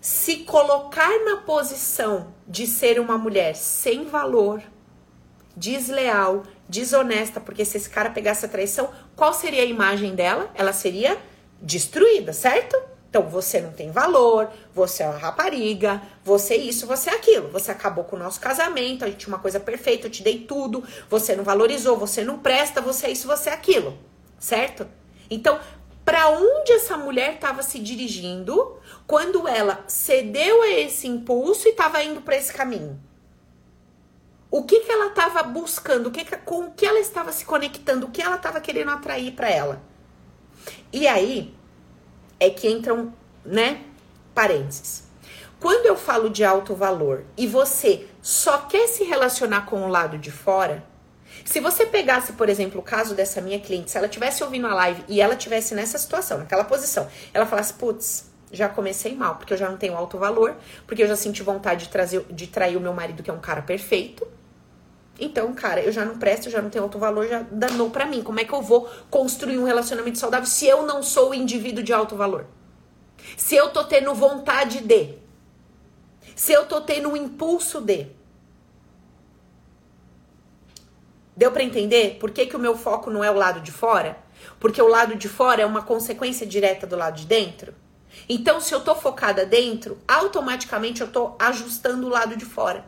se 0.00 0.38
colocar 0.38 1.24
na 1.24 1.38
posição 1.38 2.34
de 2.46 2.66
ser 2.66 3.00
uma 3.00 3.16
mulher 3.16 3.56
sem 3.56 4.04
valor, 4.04 4.62
desleal, 5.58 6.44
desonesta, 6.68 7.40
porque 7.40 7.64
se 7.64 7.76
esse 7.76 7.90
cara 7.90 8.10
pegasse 8.10 8.44
a 8.44 8.48
traição, 8.48 8.90
qual 9.16 9.34
seria 9.34 9.62
a 9.62 9.66
imagem 9.66 10.14
dela? 10.14 10.50
Ela 10.54 10.72
seria 10.72 11.18
destruída, 11.60 12.32
certo? 12.32 12.76
Então, 13.10 13.22
você 13.22 13.60
não 13.60 13.72
tem 13.72 13.90
valor, 13.90 14.50
você 14.74 15.02
é 15.02 15.08
uma 15.08 15.18
rapariga, 15.18 16.02
você 16.22 16.54
é 16.54 16.58
isso, 16.58 16.86
você 16.86 17.08
é 17.08 17.14
aquilo. 17.14 17.48
Você 17.48 17.70
acabou 17.70 18.04
com 18.04 18.16
o 18.16 18.18
nosso 18.18 18.38
casamento, 18.38 19.02
a 19.04 19.08
gente 19.08 19.20
tinha 19.20 19.34
uma 19.34 19.40
coisa 19.40 19.58
perfeita, 19.58 20.06
eu 20.06 20.10
te 20.10 20.22
dei 20.22 20.40
tudo, 20.40 20.84
você 21.08 21.34
não 21.34 21.42
valorizou, 21.42 21.96
você 21.96 22.22
não 22.22 22.38
presta, 22.38 22.82
você 22.82 23.06
é 23.06 23.10
isso, 23.10 23.26
você 23.26 23.48
é 23.48 23.54
aquilo. 23.54 23.98
Certo? 24.38 24.86
Então, 25.30 25.58
para 26.04 26.28
onde 26.28 26.72
essa 26.72 26.98
mulher 26.98 27.34
estava 27.34 27.62
se 27.62 27.78
dirigindo 27.78 28.78
quando 29.06 29.48
ela 29.48 29.84
cedeu 29.88 30.62
a 30.62 30.68
esse 30.68 31.08
impulso 31.08 31.66
e 31.66 31.70
estava 31.70 32.02
indo 32.02 32.20
para 32.20 32.36
esse 32.36 32.52
caminho? 32.52 33.00
O 34.50 34.62
que, 34.62 34.80
que 34.80 34.90
ela 34.90 35.08
estava 35.08 35.42
buscando? 35.42 36.06
O 36.06 36.10
que, 36.10 36.24
que 36.24 36.36
com 36.38 36.66
o 36.66 36.70
que 36.70 36.86
ela 36.86 36.98
estava 36.98 37.32
se 37.32 37.44
conectando? 37.44 38.06
O 38.06 38.10
que 38.10 38.22
ela 38.22 38.36
estava 38.36 38.60
querendo 38.60 38.90
atrair 38.90 39.32
para 39.32 39.50
ela? 39.50 39.82
E 40.92 41.06
aí 41.06 41.54
é 42.40 42.48
que 42.48 42.68
entram, 42.68 43.12
né? 43.44 43.82
Parênteses. 44.34 45.04
Quando 45.60 45.86
eu 45.86 45.96
falo 45.96 46.30
de 46.30 46.44
alto 46.44 46.74
valor 46.74 47.24
e 47.36 47.46
você 47.46 48.06
só 48.22 48.58
quer 48.58 48.86
se 48.86 49.04
relacionar 49.04 49.66
com 49.66 49.82
o 49.82 49.88
lado 49.88 50.16
de 50.16 50.30
fora, 50.30 50.84
se 51.44 51.60
você 51.60 51.84
pegasse, 51.84 52.32
por 52.32 52.48
exemplo, 52.48 52.80
o 52.80 52.82
caso 52.82 53.14
dessa 53.14 53.40
minha 53.40 53.58
cliente, 53.58 53.90
se 53.90 53.98
ela 53.98 54.08
tivesse 54.08 54.42
ouvindo 54.42 54.66
a 54.66 54.74
live 54.74 55.04
e 55.08 55.20
ela 55.20 55.36
tivesse 55.36 55.74
nessa 55.74 55.98
situação, 55.98 56.38
naquela 56.38 56.64
posição, 56.64 57.08
ela 57.34 57.44
falasse, 57.44 57.74
putz, 57.74 58.30
já 58.52 58.68
comecei 58.68 59.14
mal, 59.14 59.36
porque 59.36 59.52
eu 59.52 59.58
já 59.58 59.68
não 59.68 59.76
tenho 59.76 59.96
alto 59.96 60.16
valor, 60.16 60.56
porque 60.86 61.02
eu 61.02 61.08
já 61.08 61.16
senti 61.16 61.42
vontade 61.42 61.86
de, 61.86 61.90
trazer, 61.90 62.24
de 62.30 62.46
trair 62.46 62.76
o 62.76 62.80
meu 62.80 62.94
marido, 62.94 63.22
que 63.22 63.30
é 63.30 63.32
um 63.32 63.40
cara 63.40 63.60
perfeito, 63.60 64.26
então, 65.18 65.52
cara, 65.52 65.80
eu 65.80 65.90
já 65.90 66.04
não 66.04 66.16
presto, 66.16 66.48
já 66.48 66.62
não 66.62 66.70
tenho 66.70 66.84
alto 66.84 66.98
valor, 66.98 67.26
já 67.26 67.44
danou 67.50 67.90
para 67.90 68.06
mim. 68.06 68.22
Como 68.22 68.38
é 68.38 68.44
que 68.44 68.52
eu 68.52 68.62
vou 68.62 68.88
construir 69.10 69.58
um 69.58 69.64
relacionamento 69.64 70.18
saudável 70.18 70.46
se 70.46 70.66
eu 70.66 70.86
não 70.86 71.02
sou 71.02 71.30
o 71.30 71.34
indivíduo 71.34 71.82
de 71.82 71.92
alto 71.92 72.14
valor? 72.14 72.46
Se 73.36 73.56
eu 73.56 73.70
tô 73.70 73.82
tendo 73.84 74.14
vontade 74.14 74.80
de. 74.80 75.16
Se 76.36 76.52
eu 76.52 76.66
tô 76.66 76.80
tendo 76.80 77.08
um 77.08 77.16
impulso 77.16 77.80
de. 77.80 78.06
Deu 81.36 81.50
para 81.50 81.64
entender 81.64 82.16
por 82.20 82.30
que, 82.30 82.46
que 82.46 82.56
o 82.56 82.60
meu 82.60 82.76
foco 82.76 83.10
não 83.10 83.22
é 83.22 83.30
o 83.30 83.34
lado 83.34 83.60
de 83.60 83.72
fora? 83.72 84.18
Porque 84.60 84.80
o 84.80 84.88
lado 84.88 85.16
de 85.16 85.28
fora 85.28 85.62
é 85.62 85.66
uma 85.66 85.82
consequência 85.82 86.46
direta 86.46 86.86
do 86.86 86.96
lado 86.96 87.16
de 87.16 87.26
dentro? 87.26 87.74
Então, 88.28 88.60
se 88.60 88.72
eu 88.72 88.80
tô 88.80 88.94
focada 88.94 89.44
dentro, 89.44 89.98
automaticamente 90.06 91.00
eu 91.00 91.08
tô 91.08 91.34
ajustando 91.38 92.06
o 92.06 92.10
lado 92.10 92.36
de 92.36 92.44
fora. 92.44 92.84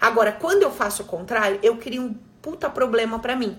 Agora, 0.00 0.32
quando 0.32 0.62
eu 0.62 0.70
faço 0.70 1.02
o 1.02 1.06
contrário, 1.06 1.60
eu 1.62 1.76
crio 1.76 2.02
um 2.02 2.14
puta 2.40 2.70
problema 2.70 3.18
para 3.18 3.36
mim. 3.36 3.58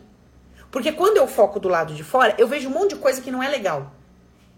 Porque 0.71 0.91
quando 0.91 1.17
eu 1.17 1.27
foco 1.27 1.59
do 1.59 1.69
lado 1.69 1.93
de 1.93 2.03
fora, 2.03 2.33
eu 2.37 2.47
vejo 2.47 2.69
um 2.69 2.71
monte 2.71 2.95
de 2.95 2.95
coisa 2.95 3.21
que 3.21 3.29
não 3.29 3.43
é 3.43 3.47
legal. 3.47 3.93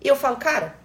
E 0.01 0.07
eu 0.07 0.15
falo, 0.15 0.37
cara, 0.37 0.75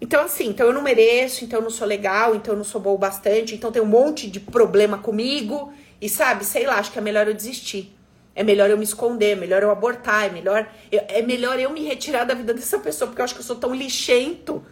então 0.00 0.22
assim, 0.22 0.48
então 0.48 0.66
eu 0.66 0.72
não 0.72 0.82
mereço, 0.82 1.44
então 1.44 1.60
eu 1.60 1.62
não 1.62 1.70
sou 1.70 1.86
legal, 1.86 2.34
então 2.34 2.54
eu 2.54 2.58
não 2.58 2.64
sou 2.64 2.80
bom 2.80 2.96
bastante, 2.96 3.54
então 3.54 3.70
tem 3.70 3.80
um 3.80 3.86
monte 3.86 4.28
de 4.28 4.40
problema 4.40 4.98
comigo. 4.98 5.72
E 6.00 6.08
sabe, 6.08 6.44
sei 6.44 6.66
lá, 6.66 6.76
acho 6.76 6.90
que 6.92 6.98
é 6.98 7.02
melhor 7.02 7.26
eu 7.28 7.34
desistir. 7.34 7.96
É 8.34 8.42
melhor 8.42 8.70
eu 8.70 8.78
me 8.78 8.84
esconder, 8.84 9.32
é 9.32 9.34
melhor 9.36 9.62
eu 9.62 9.70
abortar, 9.70 10.24
é 10.24 10.30
melhor, 10.30 10.66
eu, 10.90 11.02
é 11.08 11.22
melhor 11.22 11.58
eu 11.58 11.70
me 11.70 11.84
retirar 11.84 12.24
da 12.24 12.34
vida 12.34 12.54
dessa 12.54 12.78
pessoa, 12.78 13.08
porque 13.08 13.20
eu 13.20 13.24
acho 13.24 13.34
que 13.34 13.40
eu 13.40 13.44
sou 13.44 13.56
tão 13.56 13.74
lixento 13.74 14.64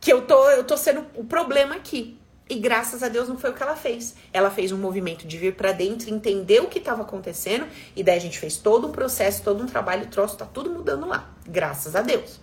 que 0.00 0.12
eu 0.12 0.22
tô, 0.22 0.50
eu 0.50 0.64
tô 0.64 0.76
sendo 0.76 1.04
o 1.14 1.24
problema 1.24 1.74
aqui. 1.74 2.18
E 2.48 2.54
graças 2.56 3.02
a 3.02 3.08
Deus 3.08 3.28
não 3.28 3.36
foi 3.36 3.50
o 3.50 3.54
que 3.54 3.62
ela 3.62 3.74
fez. 3.74 4.14
Ela 4.32 4.50
fez 4.50 4.70
um 4.70 4.78
movimento 4.78 5.26
de 5.26 5.36
vir 5.36 5.56
para 5.56 5.72
dentro, 5.72 6.08
entender 6.08 6.60
o 6.60 6.68
que 6.68 6.78
estava 6.78 7.02
acontecendo, 7.02 7.66
e 7.94 8.04
daí 8.04 8.16
a 8.16 8.20
gente 8.20 8.38
fez 8.38 8.56
todo 8.56 8.86
um 8.86 8.92
processo, 8.92 9.42
todo 9.42 9.62
um 9.62 9.66
trabalho, 9.66 10.06
troço, 10.06 10.36
tá 10.36 10.46
tudo 10.46 10.70
mudando 10.70 11.06
lá. 11.06 11.34
Graças 11.44 11.96
a 11.96 12.02
Deus. 12.02 12.40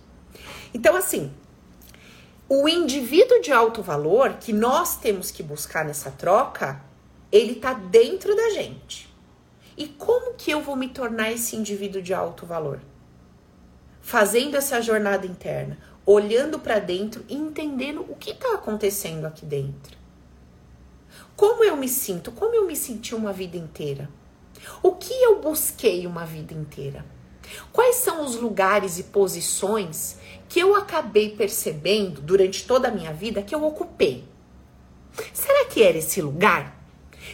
Então, 0.74 0.94
assim, 0.94 1.32
o 2.48 2.68
indivíduo 2.68 3.40
de 3.40 3.50
alto 3.50 3.82
valor 3.82 4.34
que 4.34 4.52
nós 4.52 4.96
temos 4.98 5.30
que 5.30 5.42
buscar 5.42 5.84
nessa 5.84 6.10
troca, 6.10 6.82
ele 7.32 7.54
tá 7.54 7.72
dentro 7.72 8.36
da 8.36 8.50
gente. 8.50 9.12
E 9.76 9.86
como 9.86 10.34
que 10.34 10.50
eu 10.50 10.60
vou 10.60 10.76
me 10.76 10.88
tornar 10.88 11.32
esse 11.32 11.56
indivíduo 11.56 12.02
de 12.02 12.12
alto 12.12 12.44
valor? 12.44 12.80
Fazendo 14.02 14.56
essa 14.56 14.82
jornada 14.82 15.26
interna, 15.26 15.78
olhando 16.06 16.58
para 16.58 16.78
dentro 16.78 17.24
e 17.28 17.34
entendendo 17.34 18.04
o 18.08 18.16
que 18.16 18.30
está 18.30 18.54
acontecendo 18.54 19.24
aqui 19.24 19.46
dentro. 19.46 19.96
Como 21.36 21.64
eu 21.64 21.76
me 21.76 21.88
sinto? 21.88 22.30
Como 22.32 22.54
eu 22.54 22.66
me 22.66 22.76
senti 22.76 23.14
uma 23.14 23.32
vida 23.32 23.56
inteira? 23.56 24.08
O 24.82 24.92
que 24.92 25.12
eu 25.12 25.40
busquei 25.40 26.06
uma 26.06 26.24
vida 26.24 26.54
inteira? 26.54 27.04
Quais 27.72 27.96
são 27.96 28.24
os 28.24 28.36
lugares 28.36 28.98
e 28.98 29.04
posições 29.04 30.16
que 30.48 30.60
eu 30.60 30.74
acabei 30.74 31.36
percebendo 31.36 32.20
durante 32.20 32.66
toda 32.66 32.88
a 32.88 32.90
minha 32.90 33.12
vida 33.12 33.42
que 33.42 33.54
eu 33.54 33.64
ocupei? 33.64 34.24
Será 35.32 35.66
que 35.66 35.82
era 35.82 35.98
esse 35.98 36.20
lugar? 36.20 36.82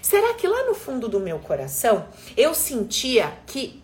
Será 0.03 0.35
que 0.35 0.47
lá 0.47 0.65
no 0.67 0.75
fundo 0.75 1.09
do 1.09 1.21
meu 1.21 1.39
coração 1.39 2.09
eu 2.37 2.55
sentia 2.55 3.39
que 3.47 3.83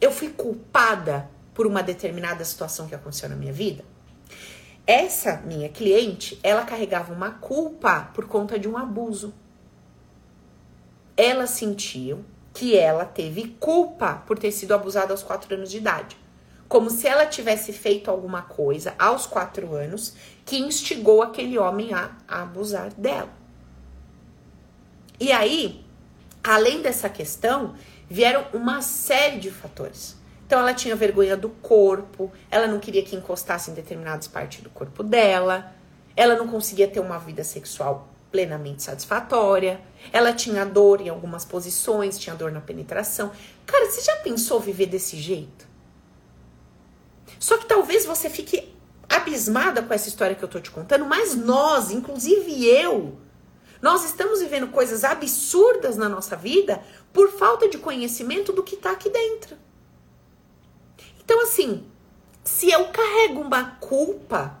eu 0.00 0.10
fui 0.10 0.30
culpada 0.30 1.30
por 1.54 1.66
uma 1.66 1.82
determinada 1.82 2.44
situação 2.44 2.86
que 2.86 2.94
aconteceu 2.94 3.28
na 3.28 3.36
minha 3.36 3.52
vida? 3.52 3.84
Essa 4.86 5.40
minha 5.46 5.68
cliente, 5.68 6.38
ela 6.42 6.64
carregava 6.64 7.12
uma 7.12 7.30
culpa 7.30 8.10
por 8.14 8.26
conta 8.26 8.58
de 8.58 8.68
um 8.68 8.76
abuso. 8.76 9.32
Ela 11.16 11.46
sentiu 11.46 12.24
que 12.52 12.76
ela 12.76 13.04
teve 13.04 13.56
culpa 13.58 14.22
por 14.26 14.38
ter 14.38 14.52
sido 14.52 14.74
abusada 14.74 15.12
aos 15.12 15.22
quatro 15.22 15.54
anos 15.54 15.70
de 15.70 15.78
idade. 15.78 16.16
Como 16.68 16.90
se 16.90 17.06
ela 17.06 17.26
tivesse 17.26 17.72
feito 17.72 18.10
alguma 18.10 18.42
coisa 18.42 18.94
aos 18.98 19.26
quatro 19.26 19.74
anos 19.74 20.14
que 20.44 20.58
instigou 20.58 21.22
aquele 21.22 21.58
homem 21.58 21.94
a, 21.94 22.10
a 22.28 22.42
abusar 22.42 22.92
dela. 22.94 23.32
E 25.18 25.32
aí, 25.32 25.84
além 26.42 26.82
dessa 26.82 27.08
questão, 27.08 27.74
vieram 28.08 28.46
uma 28.52 28.82
série 28.82 29.38
de 29.38 29.50
fatores. 29.50 30.16
Então 30.54 30.62
ela 30.62 30.72
tinha 30.72 30.94
vergonha 30.94 31.36
do 31.36 31.48
corpo, 31.48 32.30
ela 32.48 32.68
não 32.68 32.78
queria 32.78 33.02
que 33.02 33.16
encostasse 33.16 33.72
em 33.72 33.74
determinadas 33.74 34.28
partes 34.28 34.62
do 34.62 34.70
corpo 34.70 35.02
dela, 35.02 35.74
ela 36.14 36.36
não 36.36 36.46
conseguia 36.46 36.86
ter 36.86 37.00
uma 37.00 37.18
vida 37.18 37.42
sexual 37.42 38.08
plenamente 38.30 38.84
satisfatória, 38.84 39.80
ela 40.12 40.32
tinha 40.32 40.64
dor 40.64 41.00
em 41.00 41.08
algumas 41.08 41.44
posições, 41.44 42.16
tinha 42.16 42.36
dor 42.36 42.52
na 42.52 42.60
penetração. 42.60 43.32
Cara, 43.66 43.90
você 43.90 44.00
já 44.02 44.14
pensou 44.18 44.60
viver 44.60 44.86
desse 44.86 45.16
jeito? 45.16 45.66
Só 47.40 47.58
que 47.58 47.66
talvez 47.66 48.06
você 48.06 48.30
fique 48.30 48.72
abismada 49.08 49.82
com 49.82 49.92
essa 49.92 50.08
história 50.08 50.36
que 50.36 50.44
eu 50.44 50.48
tô 50.48 50.60
te 50.60 50.70
contando, 50.70 51.04
mas 51.04 51.34
nós, 51.34 51.90
inclusive 51.90 52.64
eu, 52.64 53.18
nós 53.82 54.04
estamos 54.04 54.40
vivendo 54.40 54.68
coisas 54.68 55.02
absurdas 55.02 55.96
na 55.96 56.08
nossa 56.08 56.36
vida 56.36 56.80
por 57.12 57.32
falta 57.32 57.68
de 57.68 57.76
conhecimento 57.76 58.52
do 58.52 58.62
que 58.62 58.76
tá 58.76 58.92
aqui 58.92 59.10
dentro. 59.10 59.63
Então, 61.24 61.42
assim, 61.42 61.84
se 62.42 62.70
eu 62.70 62.86
carrego 62.88 63.40
uma 63.40 63.76
culpa 63.80 64.58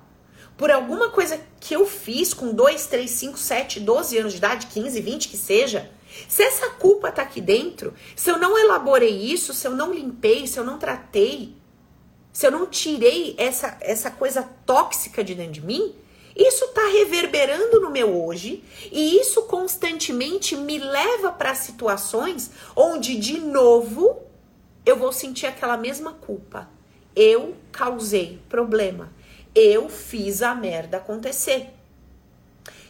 por 0.56 0.70
alguma 0.70 1.10
coisa 1.10 1.40
que 1.60 1.74
eu 1.74 1.86
fiz 1.86 2.32
com 2.32 2.52
2, 2.52 2.86
3, 2.86 3.10
5, 3.10 3.38
7, 3.38 3.80
12 3.80 4.18
anos 4.18 4.32
de 4.32 4.38
idade, 4.38 4.66
15, 4.68 5.00
20 5.00 5.28
que 5.28 5.36
seja, 5.36 5.90
se 6.28 6.42
essa 6.42 6.70
culpa 6.70 7.10
tá 7.10 7.22
aqui 7.22 7.40
dentro, 7.40 7.92
se 8.14 8.30
eu 8.30 8.38
não 8.38 8.58
elaborei 8.58 9.10
isso, 9.10 9.52
se 9.52 9.66
eu 9.66 9.72
não 9.72 9.92
limpei, 9.92 10.46
se 10.46 10.58
eu 10.58 10.64
não 10.64 10.78
tratei, 10.78 11.56
se 12.32 12.46
eu 12.46 12.50
não 12.50 12.66
tirei 12.66 13.34
essa, 13.36 13.76
essa 13.80 14.10
coisa 14.10 14.42
tóxica 14.64 15.22
de 15.22 15.34
dentro 15.34 15.52
de 15.52 15.60
mim, 15.60 15.94
isso 16.36 16.66
tá 16.68 16.88
reverberando 16.88 17.80
no 17.80 17.90
meu 17.90 18.24
hoje 18.24 18.64
e 18.90 19.20
isso 19.20 19.42
constantemente 19.42 20.56
me 20.56 20.78
leva 20.78 21.30
para 21.30 21.54
situações 21.54 22.50
onde, 22.74 23.16
de 23.16 23.38
novo, 23.38 24.20
eu 24.84 24.96
vou 24.96 25.12
sentir 25.12 25.46
aquela 25.46 25.76
mesma 25.76 26.12
culpa. 26.12 26.68
Eu 27.14 27.56
causei 27.72 28.42
problema. 28.48 29.12
Eu 29.54 29.88
fiz 29.88 30.42
a 30.42 30.54
merda 30.54 30.96
acontecer. 30.96 31.70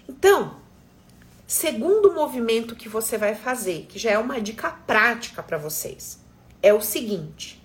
Então, 0.09 0.57
segundo 1.47 2.12
movimento 2.12 2.74
que 2.74 2.88
você 2.88 3.18
vai 3.18 3.34
fazer, 3.34 3.86
que 3.88 3.99
já 3.99 4.11
é 4.11 4.18
uma 4.18 4.40
dica 4.40 4.70
prática 4.70 5.42
para 5.42 5.59
vocês, 5.59 6.18
é 6.62 6.72
o 6.72 6.80
seguinte: 6.80 7.62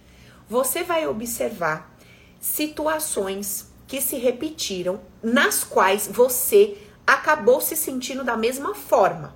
você 0.47 0.83
vai 0.83 1.07
observar 1.07 1.95
situações 2.39 3.69
que 3.87 4.01
se 4.01 4.17
repetiram, 4.17 5.01
nas 5.21 5.63
quais 5.63 6.07
você 6.07 6.77
acabou 7.05 7.59
se 7.59 7.75
sentindo 7.75 8.23
da 8.23 8.37
mesma 8.37 8.75
forma. 8.75 9.35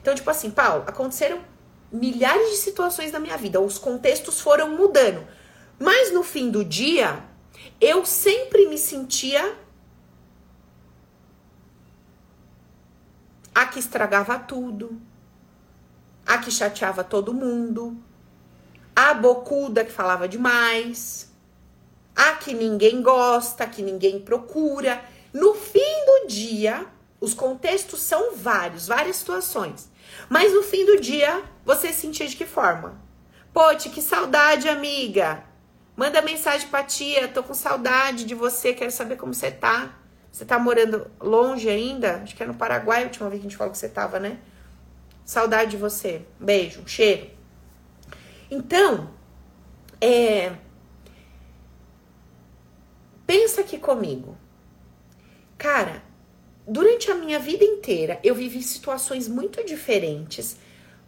Então, 0.00 0.14
tipo 0.14 0.30
assim, 0.30 0.50
Paulo, 0.50 0.84
aconteceram 0.86 1.40
milhares 1.94 2.50
de 2.50 2.56
situações 2.56 3.12
na 3.12 3.20
minha 3.20 3.36
vida, 3.36 3.60
os 3.60 3.78
contextos 3.78 4.40
foram 4.40 4.76
mudando. 4.76 5.24
Mas 5.78 6.12
no 6.12 6.22
fim 6.22 6.50
do 6.50 6.64
dia, 6.64 7.22
eu 7.80 8.04
sempre 8.04 8.66
me 8.66 8.76
sentia 8.76 9.56
a 13.54 13.66
que 13.66 13.78
estragava 13.78 14.38
tudo, 14.38 15.00
a 16.26 16.38
que 16.38 16.50
chateava 16.50 17.04
todo 17.04 17.32
mundo, 17.32 17.96
a 18.96 19.14
bocuda 19.14 19.84
que 19.84 19.92
falava 19.92 20.26
demais, 20.26 21.32
a 22.16 22.32
que 22.32 22.52
ninguém 22.54 23.02
gosta, 23.02 23.66
que 23.66 23.82
ninguém 23.82 24.20
procura. 24.20 25.04
No 25.32 25.54
fim 25.54 26.04
do 26.06 26.26
dia, 26.26 26.86
os 27.20 27.34
contextos 27.34 28.00
são 28.00 28.34
vários, 28.34 28.88
várias 28.88 29.16
situações. 29.16 29.93
Mas 30.28 30.52
no 30.52 30.62
fim 30.62 30.84
do 30.86 31.00
dia, 31.00 31.42
você 31.64 31.92
sentia 31.92 32.26
de 32.26 32.36
que 32.36 32.46
forma? 32.46 33.00
Pote, 33.52 33.88
que 33.90 34.02
saudade, 34.02 34.68
amiga. 34.68 35.44
Manda 35.96 36.20
mensagem 36.22 36.68
pra 36.68 36.82
tia, 36.82 37.28
tô 37.28 37.42
com 37.42 37.54
saudade 37.54 38.24
de 38.24 38.34
você, 38.34 38.74
quero 38.74 38.90
saber 38.90 39.16
como 39.16 39.32
você 39.32 39.50
tá. 39.50 39.96
Você 40.30 40.44
tá 40.44 40.58
morando 40.58 41.08
longe 41.20 41.68
ainda? 41.68 42.16
Acho 42.16 42.34
que 42.34 42.42
é 42.42 42.46
no 42.46 42.54
Paraguai 42.54 43.02
a 43.02 43.06
última 43.06 43.28
vez 43.28 43.40
que 43.40 43.46
a 43.46 43.50
gente 43.50 43.56
falou 43.56 43.72
que 43.72 43.78
você 43.78 43.88
tava, 43.88 44.18
né? 44.18 44.38
Saudade 45.24 45.72
de 45.72 45.76
você. 45.76 46.26
Beijo, 46.40 46.82
cheiro. 46.86 47.30
Então, 48.50 49.10
é. 50.00 50.52
Pensa 53.26 53.60
aqui 53.60 53.78
comigo. 53.78 54.36
Cara, 55.56 56.02
durante 56.66 57.10
a 57.10 57.14
minha 57.14 57.38
vida 57.38 57.64
inteira 57.64 58.18
eu 58.22 58.34
vivi 58.34 58.62
situações 58.62 59.28
muito 59.28 59.64
diferentes, 59.64 60.56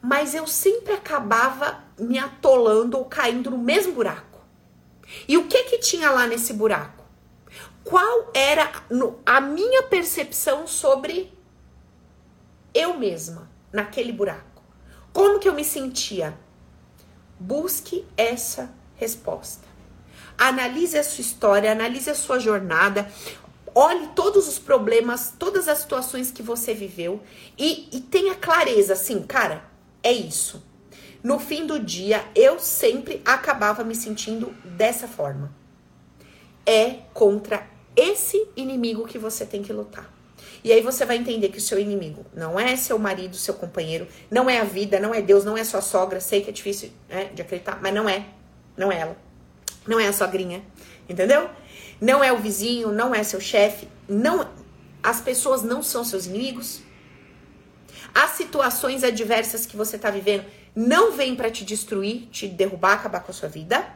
mas 0.00 0.34
eu 0.34 0.46
sempre 0.46 0.92
acabava 0.92 1.82
me 1.98 2.18
atolando 2.18 2.98
ou 2.98 3.04
caindo 3.04 3.50
no 3.50 3.58
mesmo 3.58 3.92
buraco. 3.92 4.40
E 5.26 5.36
o 5.36 5.46
que 5.46 5.64
que 5.64 5.78
tinha 5.78 6.10
lá 6.10 6.26
nesse 6.26 6.52
buraco? 6.52 7.04
Qual 7.84 8.30
era 8.34 8.70
a 9.24 9.40
minha 9.40 9.84
percepção 9.84 10.66
sobre 10.66 11.32
eu 12.74 12.98
mesma 12.98 13.48
naquele 13.72 14.12
buraco? 14.12 14.62
Como 15.12 15.38
que 15.38 15.48
eu 15.48 15.54
me 15.54 15.64
sentia? 15.64 16.36
Busque 17.38 18.04
essa 18.16 18.74
resposta. 18.96 19.66
Analise 20.36 20.98
a 20.98 21.04
sua 21.04 21.22
história, 21.22 21.72
analise 21.72 22.10
a 22.10 22.14
sua 22.14 22.38
jornada, 22.38 23.10
olhe 23.76 24.08
todos 24.14 24.48
os 24.48 24.58
problemas, 24.58 25.34
todas 25.38 25.68
as 25.68 25.78
situações 25.78 26.30
que 26.30 26.42
você 26.42 26.72
viveu 26.72 27.22
e, 27.58 27.88
e 27.92 28.00
tenha 28.00 28.34
clareza, 28.34 28.94
assim, 28.94 29.22
cara, 29.22 29.64
é 30.02 30.10
isso. 30.10 30.64
No 31.22 31.38
fim 31.38 31.66
do 31.66 31.78
dia, 31.78 32.24
eu 32.34 32.58
sempre 32.58 33.20
acabava 33.22 33.84
me 33.84 33.94
sentindo 33.94 34.54
dessa 34.64 35.06
forma. 35.06 35.52
É 36.64 37.00
contra 37.12 37.66
esse 37.94 38.48
inimigo 38.56 39.06
que 39.06 39.18
você 39.18 39.44
tem 39.44 39.62
que 39.62 39.72
lutar. 39.74 40.10
E 40.64 40.72
aí 40.72 40.80
você 40.80 41.04
vai 41.04 41.18
entender 41.18 41.50
que 41.50 41.58
o 41.58 41.60
seu 41.60 41.78
inimigo 41.78 42.24
não 42.34 42.58
é 42.58 42.76
seu 42.76 42.98
marido, 42.98 43.36
seu 43.36 43.54
companheiro, 43.54 44.08
não 44.30 44.48
é 44.48 44.58
a 44.58 44.64
vida, 44.64 44.98
não 44.98 45.14
é 45.14 45.20
Deus, 45.20 45.44
não 45.44 45.56
é 45.56 45.62
sua 45.64 45.82
sogra. 45.82 46.18
Sei 46.18 46.40
que 46.40 46.48
é 46.48 46.52
difícil 46.52 46.90
né, 47.08 47.26
de 47.34 47.42
acreditar, 47.42 47.78
mas 47.82 47.92
não 47.92 48.08
é. 48.08 48.26
Não 48.76 48.90
é 48.90 49.00
ela. 49.00 49.16
Não 49.86 50.00
é 50.00 50.08
a 50.08 50.12
sogrinha. 50.12 50.62
Entendeu? 51.08 51.48
Não 52.00 52.22
é 52.22 52.32
o 52.32 52.38
vizinho, 52.38 52.92
não 52.92 53.14
é 53.14 53.22
seu 53.22 53.40
chefe. 53.40 53.88
Não, 54.08 54.48
as 55.02 55.20
pessoas 55.20 55.62
não 55.62 55.82
são 55.82 56.04
seus 56.04 56.26
inimigos. 56.26 56.80
As 58.14 58.30
situações 58.30 59.04
adversas 59.04 59.66
que 59.66 59.76
você 59.76 59.96
está 59.96 60.10
vivendo 60.10 60.44
não 60.74 61.12
vêm 61.12 61.34
para 61.34 61.50
te 61.50 61.64
destruir, 61.64 62.28
te 62.30 62.46
derrubar, 62.46 62.94
acabar 62.94 63.20
com 63.20 63.30
a 63.30 63.34
sua 63.34 63.48
vida. 63.48 63.86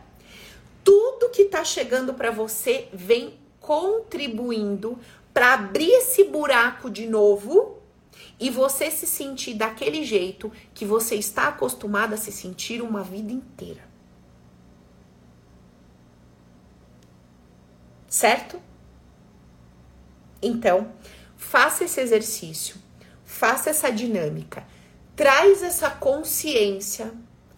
Tudo 0.82 1.30
que 1.30 1.42
está 1.42 1.64
chegando 1.64 2.14
para 2.14 2.30
você 2.30 2.88
vem 2.92 3.38
contribuindo 3.61 4.98
para 5.32 5.55
abrir 5.55 5.90
esse 5.90 6.24
buraco 6.24 6.90
de 6.90 7.07
novo 7.07 7.78
e 8.38 8.48
você 8.48 8.90
se 8.90 9.07
sentir 9.07 9.55
daquele 9.55 10.05
jeito 10.05 10.51
que 10.74 10.84
você 10.84 11.14
está 11.14 11.48
acostumado 11.48 12.14
a 12.14 12.16
se 12.16 12.32
sentir 12.32 12.82
uma 12.82 13.03
vida 13.03 13.32
inteira. 13.32 13.89
Certo? 18.11 18.61
Então, 20.42 20.92
faça 21.38 21.84
esse 21.84 22.00
exercício, 22.00 22.76
faça 23.24 23.70
essa 23.70 23.90
dinâmica, 23.90 24.64
traz 25.16 25.62
essa 25.62 25.88
consciência 25.88 27.12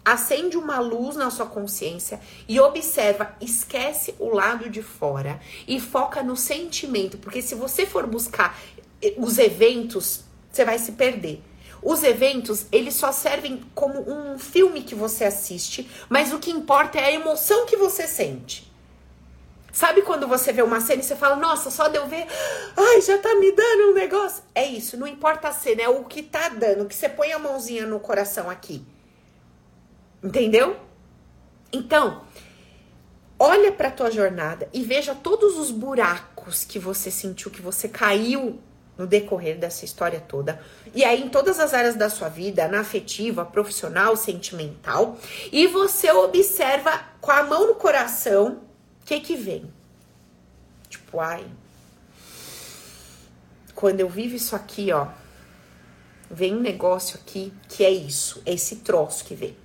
acende 0.05 0.57
uma 0.57 0.80
luz 0.80 1.16
na 1.16 1.30
sua 1.30 1.46
consciência 1.46 2.20
e 2.48 2.59
observa, 2.59 3.36
esquece 3.40 4.14
o 4.18 4.34
lado 4.34 4.68
de 4.68 4.82
fora 4.82 5.40
e 5.66 5.80
foca 5.80 6.22
no 6.22 6.36
sentimento, 6.36 7.18
porque 7.18 7.40
se 7.40 7.55
você 7.55 7.86
for 7.86 8.07
buscar 8.07 8.59
eh, 9.00 9.14
os 9.16 9.38
eventos, 9.38 10.24
você 10.50 10.64
vai 10.64 10.78
se 10.78 10.92
perder. 10.92 11.40
Os 11.80 12.03
eventos, 12.03 12.66
eles 12.70 12.94
só 12.94 13.11
servem 13.11 13.62
como 13.74 14.09
um 14.09 14.38
filme 14.38 14.82
que 14.82 14.94
você 14.94 15.24
assiste, 15.24 15.88
mas 16.09 16.32
o 16.32 16.38
que 16.38 16.50
importa 16.50 16.98
é 16.98 17.07
a 17.07 17.12
emoção 17.12 17.66
que 17.66 17.76
você 17.76 18.07
sente. 18.07 18.71
Sabe 19.72 20.02
quando 20.02 20.28
você 20.28 20.52
vê 20.52 20.60
uma 20.60 20.82
cena 20.82 21.00
e 21.00 21.04
você 21.04 21.16
fala, 21.16 21.34
nossa, 21.34 21.70
só 21.70 21.88
de 21.88 21.96
eu 21.96 22.06
ver, 22.06 22.26
ai, 22.76 23.00
já 23.00 23.16
tá 23.16 23.34
me 23.36 23.50
dando 23.52 23.90
um 23.90 23.94
negócio? 23.94 24.44
É 24.54 24.66
isso, 24.66 24.98
não 24.98 25.06
importa 25.06 25.48
a 25.48 25.52
cena, 25.52 25.80
é 25.80 25.88
o 25.88 26.04
que 26.04 26.22
tá 26.22 26.50
dando, 26.50 26.86
que 26.86 26.94
você 26.94 27.08
põe 27.08 27.32
a 27.32 27.38
mãozinha 27.38 27.86
no 27.86 27.98
coração 27.98 28.50
aqui. 28.50 28.84
Entendeu? 30.22 30.76
Então, 31.72 32.22
olha 33.38 33.72
para 33.72 33.90
tua 33.90 34.10
jornada 34.10 34.68
e 34.74 34.82
veja 34.82 35.14
todos 35.14 35.56
os 35.56 35.70
buracos 35.70 36.64
que 36.64 36.78
você 36.78 37.10
sentiu 37.10 37.50
que 37.50 37.62
você 37.62 37.88
caiu 37.88 38.60
no 38.98 39.06
decorrer 39.06 39.58
dessa 39.58 39.86
história 39.86 40.20
toda. 40.20 40.60
E 40.94 41.02
aí, 41.02 41.22
em 41.22 41.30
todas 41.30 41.58
as 41.58 41.72
áreas 41.72 41.96
da 41.96 42.10
sua 42.10 42.28
vida, 42.28 42.68
na 42.68 42.80
afetiva, 42.80 43.42
profissional, 43.42 44.16
sentimental, 44.16 45.16
e 45.50 45.66
você 45.66 46.12
observa 46.12 47.00
com 47.22 47.30
a 47.30 47.42
mão 47.42 47.68
no 47.68 47.74
coração 47.74 48.60
que 49.05 49.20
que 49.20 49.36
vem. 49.36 49.72
Tipo, 50.88 51.20
ai. 51.20 51.46
Quando 53.74 54.00
eu 54.00 54.09
vivo 54.09 54.36
isso 54.36 54.55
aqui, 54.55 54.92
ó, 54.92 55.09
vem 56.30 56.55
um 56.55 56.61
negócio 56.61 57.18
aqui 57.18 57.53
que 57.68 57.84
é 57.84 57.90
isso, 57.90 58.42
é 58.46 58.53
esse 58.55 58.76
troço 58.76 59.24
que 59.24 59.34
vem. 59.34 59.57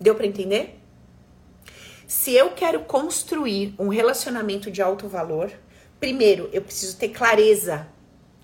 Deu 0.00 0.14
para 0.14 0.26
entender? 0.26 0.80
Se 2.06 2.32
eu 2.32 2.50
quero 2.50 2.84
construir 2.84 3.74
um 3.78 3.88
relacionamento 3.88 4.70
de 4.70 4.80
alto 4.80 5.08
valor, 5.08 5.52
primeiro 5.98 6.48
eu 6.52 6.62
preciso 6.62 6.96
ter 6.96 7.08
clareza 7.08 7.88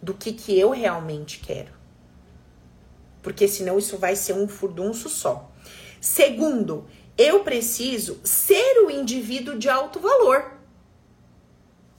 do 0.02 0.12
que, 0.14 0.32
que 0.32 0.58
eu 0.58 0.70
realmente 0.70 1.38
quero. 1.38 1.72
Porque 3.22 3.46
senão 3.46 3.78
isso 3.78 3.96
vai 3.96 4.16
ser 4.16 4.32
um 4.32 4.48
furdunço 4.48 5.08
só. 5.08 5.50
Segundo, 6.00 6.86
eu 7.16 7.40
preciso 7.40 8.20
ser 8.24 8.84
o 8.84 8.90
indivíduo 8.90 9.58
de 9.58 9.68
alto 9.68 10.00
valor. 10.00 10.52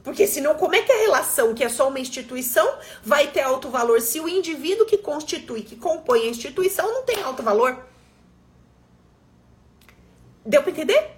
Porque 0.03 0.27
senão, 0.27 0.55
como 0.55 0.75
é 0.75 0.81
que 0.81 0.91
a 0.91 0.99
relação, 0.99 1.53
que 1.53 1.63
é 1.63 1.69
só 1.69 1.87
uma 1.87 1.99
instituição, 1.99 2.77
vai 3.03 3.31
ter 3.31 3.41
alto 3.41 3.69
valor 3.69 4.01
se 4.01 4.19
o 4.19 4.27
indivíduo 4.27 4.85
que 4.85 4.97
constitui, 4.97 5.61
que 5.61 5.77
compõe 5.77 6.23
a 6.23 6.29
instituição, 6.29 6.91
não 6.91 7.03
tem 7.03 7.21
alto 7.21 7.41
valor? 7.41 7.85
Deu 10.45 10.61
para 10.61 10.71
entender? 10.71 11.11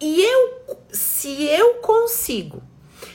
E 0.00 0.22
eu, 0.22 0.78
se 0.92 1.44
eu 1.44 1.74
consigo 1.74 2.62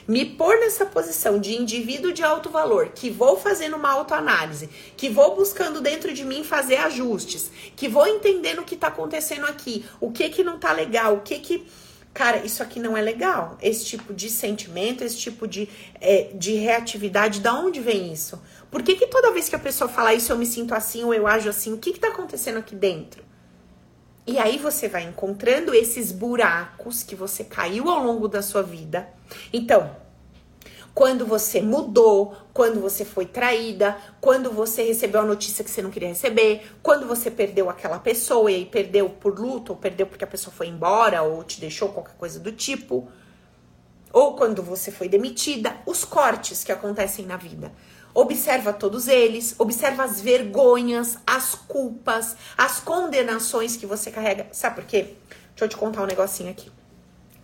me 0.10 0.26
pôr 0.26 0.60
nessa 0.60 0.88
posição 0.88 1.40
de 1.40 1.56
indivíduo 1.56 2.12
de 2.12 2.24
alto 2.24 2.50
valor, 2.50 2.90
que 2.96 3.12
vou 3.12 3.38
fazendo 3.38 3.76
uma 3.76 3.92
autoanálise, 3.92 4.68
que 4.98 5.08
vou 5.08 5.36
buscando 5.36 5.80
dentro 5.82 6.12
de 6.12 6.26
mim 6.26 6.44
fazer 6.44 6.78
ajustes, 6.78 7.52
que 7.76 7.88
vou 7.88 8.08
entendendo 8.08 8.58
o 8.58 8.64
que 8.64 8.76
tá 8.76 8.88
acontecendo 8.88 9.46
aqui, 9.46 9.86
o 10.02 10.12
que 10.12 10.28
que 10.30 10.44
não 10.44 10.58
tá 10.58 10.72
legal, 10.72 11.14
o 11.14 11.22
que 11.22 11.38
que. 11.38 11.68
Cara, 12.12 12.44
isso 12.44 12.64
aqui 12.64 12.80
não 12.80 12.98
é 12.98 13.02
legal. 13.02 13.56
Esse 13.62 13.86
tipo 13.86 14.12
de 14.12 14.32
sentimento, 14.32 15.04
esse 15.04 15.18
tipo 15.18 15.48
de, 15.48 15.70
é, 16.02 16.32
de 16.34 16.54
reatividade, 16.54 17.40
da 17.40 17.54
onde 17.54 17.80
vem 17.80 18.12
isso? 18.12 18.42
Por 18.72 18.82
que, 18.82 18.96
que 18.96 19.06
toda 19.06 19.32
vez 19.32 19.48
que 19.48 19.56
a 19.56 19.60
pessoa 19.60 19.88
fala 19.88 20.12
isso 20.12 20.32
eu 20.32 20.38
me 20.40 20.46
sinto 20.48 20.74
assim 20.74 21.04
ou 21.04 21.14
eu 21.14 21.28
ajo 21.28 21.48
assim? 21.48 21.72
O 21.72 21.78
que, 21.78 21.94
que 21.94 22.00
tá 22.00 22.08
acontecendo 22.08 22.58
aqui 22.58 22.74
dentro? 22.74 23.29
E 24.30 24.38
aí 24.38 24.60
você 24.60 24.88
vai 24.88 25.06
encontrando 25.06 25.74
esses 25.74 26.12
buracos 26.12 27.02
que 27.02 27.16
você 27.16 27.44
caiu 27.44 27.90
ao 27.90 28.04
longo 28.04 28.28
da 28.28 28.44
sua 28.44 28.62
vida. 28.62 29.10
Então, 29.52 29.90
quando 30.94 31.26
você 31.26 31.64
mudou, 31.64 32.38
quando 32.54 32.80
você 32.80 33.04
foi 33.04 33.26
traída, 33.26 33.98
quando 34.22 34.52
você 34.52 34.84
recebeu 34.84 35.22
a 35.22 35.26
notícia 35.26 35.64
que 35.64 35.72
você 35.72 35.82
não 35.82 35.90
queria 35.90 36.10
receber, 36.10 36.62
quando 36.84 37.08
você 37.08 37.32
perdeu 37.32 37.72
aquela 37.72 37.98
pessoa 37.98 38.52
e 38.52 38.56
aí 38.58 38.66
perdeu 38.68 39.10
por 39.10 39.40
luto, 39.40 39.72
ou 39.72 39.80
perdeu 39.80 40.06
porque 40.06 40.24
a 40.24 40.28
pessoa 40.28 40.54
foi 40.56 40.68
embora, 40.68 41.24
ou 41.24 41.44
te 41.44 41.60
deixou 41.60 41.90
qualquer 41.90 42.14
coisa 42.14 42.40
do 42.40 42.52
tipo, 42.52 43.10
ou 44.14 44.36
quando 44.36 44.62
você 44.62 44.92
foi 44.92 45.10
demitida, 45.10 45.76
os 45.88 46.06
cortes 46.06 46.64
que 46.64 46.72
acontecem 46.72 47.26
na 47.26 47.36
vida. 47.36 47.72
Observa 48.20 48.74
todos 48.74 49.08
eles, 49.08 49.56
observa 49.58 50.04
as 50.04 50.20
vergonhas, 50.20 51.18
as 51.26 51.56
culpas, 51.56 52.36
as 52.58 52.82
condenações 52.82 53.78
que 53.78 53.86
você 53.86 54.12
carrega. 54.12 54.46
Sabe 54.52 54.76
por 54.76 54.84
quê? 54.84 55.14
Deixa 55.52 55.64
eu 55.64 55.70
te 55.70 55.78
contar 55.78 56.04
um 56.04 56.06
negocinho 56.06 56.52
aqui. 56.52 56.70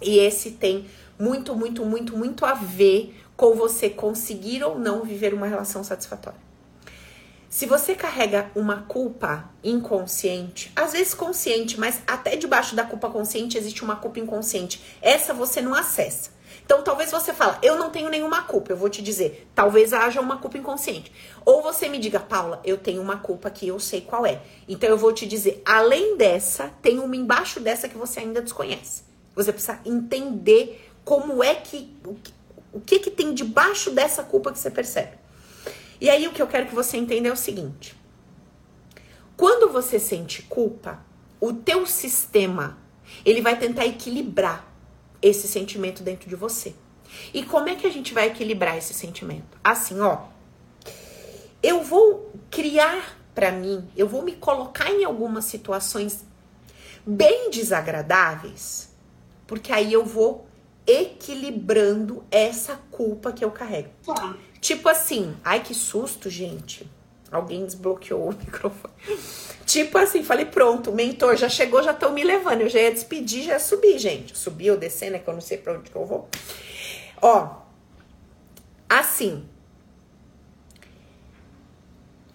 E 0.02 0.20
esse 0.20 0.52
tem 0.52 0.86
muito, 1.18 1.56
muito, 1.56 1.86
muito, 1.86 2.18
muito 2.18 2.46
a 2.46 2.56
ver 2.56 3.18
com 3.38 3.56
você 3.56 3.90
conseguir 3.90 4.66
ou 4.66 4.78
não 4.78 5.06
viver 5.06 5.34
uma 5.34 5.48
relação 5.48 5.82
satisfatória. 5.82 6.40
Se 7.50 7.66
você 7.66 7.96
carrega 7.96 8.52
uma 8.54 8.82
culpa 8.82 9.50
inconsciente, 9.64 10.74
às 10.76 10.92
vezes 10.92 11.14
consciente, 11.14 11.80
mas 11.80 12.02
até 12.06 12.36
debaixo 12.36 12.76
da 12.76 12.84
culpa 12.84 13.10
consciente 13.10 13.58
existe 13.58 13.82
uma 13.82 13.96
culpa 13.96 14.20
inconsciente. 14.20 14.84
Essa 15.02 15.34
você 15.34 15.62
não 15.62 15.74
acessa. 15.74 16.35
Então, 16.66 16.82
talvez 16.82 17.12
você 17.12 17.32
fale, 17.32 17.58
eu 17.62 17.78
não 17.78 17.92
tenho 17.92 18.10
nenhuma 18.10 18.42
culpa. 18.42 18.72
Eu 18.72 18.78
vou 18.78 18.90
te 18.90 19.02
dizer, 19.02 19.48
talvez 19.54 19.94
haja 19.94 20.20
uma 20.20 20.38
culpa 20.38 20.58
inconsciente. 20.58 21.12
Ou 21.46 21.62
você 21.62 21.88
me 21.88 22.00
diga, 22.00 22.20
Paula, 22.20 22.60
eu 22.64 22.76
tenho 22.76 23.02
uma 23.02 23.18
culpa 23.18 23.52
que 23.52 23.68
eu 23.68 23.80
sei 23.80 24.02
qual 24.02 24.26
é. 24.26 24.42
Então, 24.68 24.90
eu 24.90 24.98
vou 24.98 25.14
te 25.14 25.28
dizer, 25.28 25.62
além 25.64 26.18
dessa, 26.18 26.72
tem 26.82 26.98
uma 26.98 27.16
embaixo 27.16 27.60
dessa 27.60 27.88
que 27.88 27.96
você 27.96 28.22
ainda 28.22 28.42
desconhece. 28.42 29.04
Você 29.36 29.54
precisa 29.54 29.80
entender 29.86 30.92
como 31.04 31.44
é 31.44 31.54
que 31.54 31.96
o, 32.04 32.16
que, 32.16 32.34
o 32.74 32.82
que, 32.82 33.00
que 33.00 33.12
tem 33.12 33.32
debaixo 33.32 33.92
dessa 33.92 34.24
culpa 34.24 34.52
que 34.52 34.58
você 34.58 34.72
percebe. 34.72 35.20
E 36.02 36.10
aí, 36.10 36.28
o 36.28 36.32
que 36.32 36.42
eu 36.42 36.48
quero 36.48 36.66
que 36.66 36.74
você 36.74 36.98
entenda 36.98 37.28
é 37.28 37.32
o 37.32 37.38
seguinte: 37.38 37.96
quando 39.38 39.72
você 39.72 40.00
sente 40.00 40.42
culpa, 40.42 41.00
o 41.40 41.54
teu 41.54 41.86
sistema 41.86 42.78
ele 43.24 43.42
vai 43.42 43.58
tentar 43.58 43.86
equilibrar 43.86 44.75
esse 45.26 45.48
sentimento 45.48 46.04
dentro 46.04 46.30
de 46.30 46.36
você. 46.36 46.76
E 47.34 47.44
como 47.44 47.68
é 47.68 47.76
que 47.76 47.88
a 47.88 47.90
gente 47.90 48.14
vai 48.14 48.28
equilibrar 48.28 48.78
esse 48.78 48.94
sentimento? 48.94 49.58
Assim, 49.64 50.00
ó. 50.00 50.26
Eu 51.64 51.84
vou 51.84 52.32
criar 52.52 53.18
para 53.34 53.52
mim, 53.52 53.90
eu 53.98 54.08
vou 54.08 54.22
me 54.22 54.34
colocar 54.34 54.92
em 54.92 55.04
algumas 55.04 55.46
situações 55.46 56.24
bem 57.06 57.50
desagradáveis, 57.50 58.90
porque 59.48 59.74
aí 59.74 59.92
eu 59.92 60.06
vou 60.06 60.48
equilibrando 60.86 62.24
essa 62.30 62.80
culpa 62.92 63.32
que 63.32 63.44
eu 63.44 63.50
carrego. 63.50 63.90
Tá. 64.06 64.38
Tipo 64.62 64.88
assim, 64.90 65.36
ai 65.44 65.62
que 65.64 65.74
susto, 65.74 66.30
gente. 66.30 66.90
Alguém 67.32 67.66
desbloqueou 67.66 68.30
o 68.30 68.34
microfone. 68.38 68.94
Tipo 69.76 69.98
assim, 69.98 70.24
falei, 70.24 70.46
pronto, 70.46 70.94
mentor 70.94 71.36
já 71.36 71.50
chegou, 71.50 71.84
já 71.84 71.92
estão 71.92 72.14
me 72.14 72.24
levando. 72.24 72.62
Eu 72.62 72.70
já 72.70 72.80
ia 72.80 72.94
despedir, 72.94 73.44
já 73.44 73.60
subir, 73.60 74.00
gente. 74.00 74.38
Subir 74.38 74.72
ou 74.72 74.78
descer, 74.78 75.12
né? 75.12 75.20
Que 75.20 75.28
eu 75.28 75.34
não 75.34 75.42
sei 75.42 75.58
pra 75.58 75.74
onde 75.74 75.92
que 75.92 75.98
eu 75.98 76.06
vou. 76.06 76.30
Ó, 77.22 77.58
assim. 78.88 79.46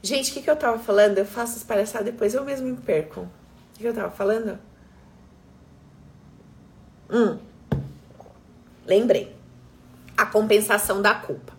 Gente, 0.02 0.30
o 0.30 0.34
que, 0.34 0.42
que 0.42 0.50
eu 0.50 0.56
tava 0.56 0.78
falando? 0.78 1.16
Eu 1.16 1.24
faço 1.24 1.56
as 1.56 1.64
palhaçadas, 1.64 2.12
depois 2.12 2.34
eu 2.34 2.44
mesmo 2.44 2.68
me 2.68 2.76
perco. 2.76 3.22
O 3.22 3.28
que, 3.72 3.80
que 3.80 3.88
eu 3.88 3.94
tava 3.94 4.10
falando? 4.10 4.58
Hum. 7.08 7.38
Lembrei. 8.84 9.34
A 10.14 10.26
compensação 10.26 11.00
da 11.00 11.14
culpa. 11.14 11.54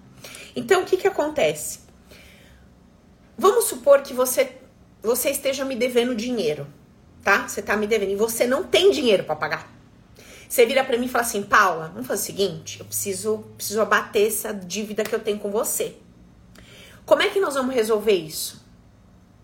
Então, 0.56 0.84
o 0.84 0.86
que, 0.86 0.96
que 0.96 1.08
acontece? 1.08 1.80
Vamos 3.36 3.64
supor 3.66 4.04
que 4.04 4.14
você 4.14 4.61
você 5.02 5.32
esteja 5.32 5.66
me 5.66 5.76
devendo 5.76 6.16
dinheiro, 6.16 6.68
tá? 7.24 7.47
Você 7.47 7.62
tá 7.62 7.76
me 7.76 7.88
devendo 7.88 8.12
e 8.12 8.16
você 8.16 8.45
não 8.45 8.64
tem 8.64 8.91
dinheiro 8.91 9.24
para 9.24 9.36
pagar. 9.36 9.72
Você 10.47 10.66
vira 10.66 10.84
para 10.84 10.97
mim 10.97 11.06
e 11.06 11.10
fala 11.10 11.24
assim: 11.24 11.43
"Paula, 11.43 11.89
vamos 11.93 12.08
fazer 12.08 12.22
o 12.22 12.26
seguinte, 12.26 12.80
eu 12.80 12.86
preciso 12.86 13.39
preciso 13.56 13.82
abater 13.82 14.28
essa 14.28 14.54
dívida 14.54 15.04
que 15.04 15.16
eu 15.16 15.20
tenho 15.20 15.39
com 15.39 15.49
você. 15.49 15.95
Como 17.06 17.22
é 17.22 17.30
que 17.30 17.39
nós 17.39 17.56
vamos 17.56 17.74
resolver 17.74 18.14
isso? 18.14 18.64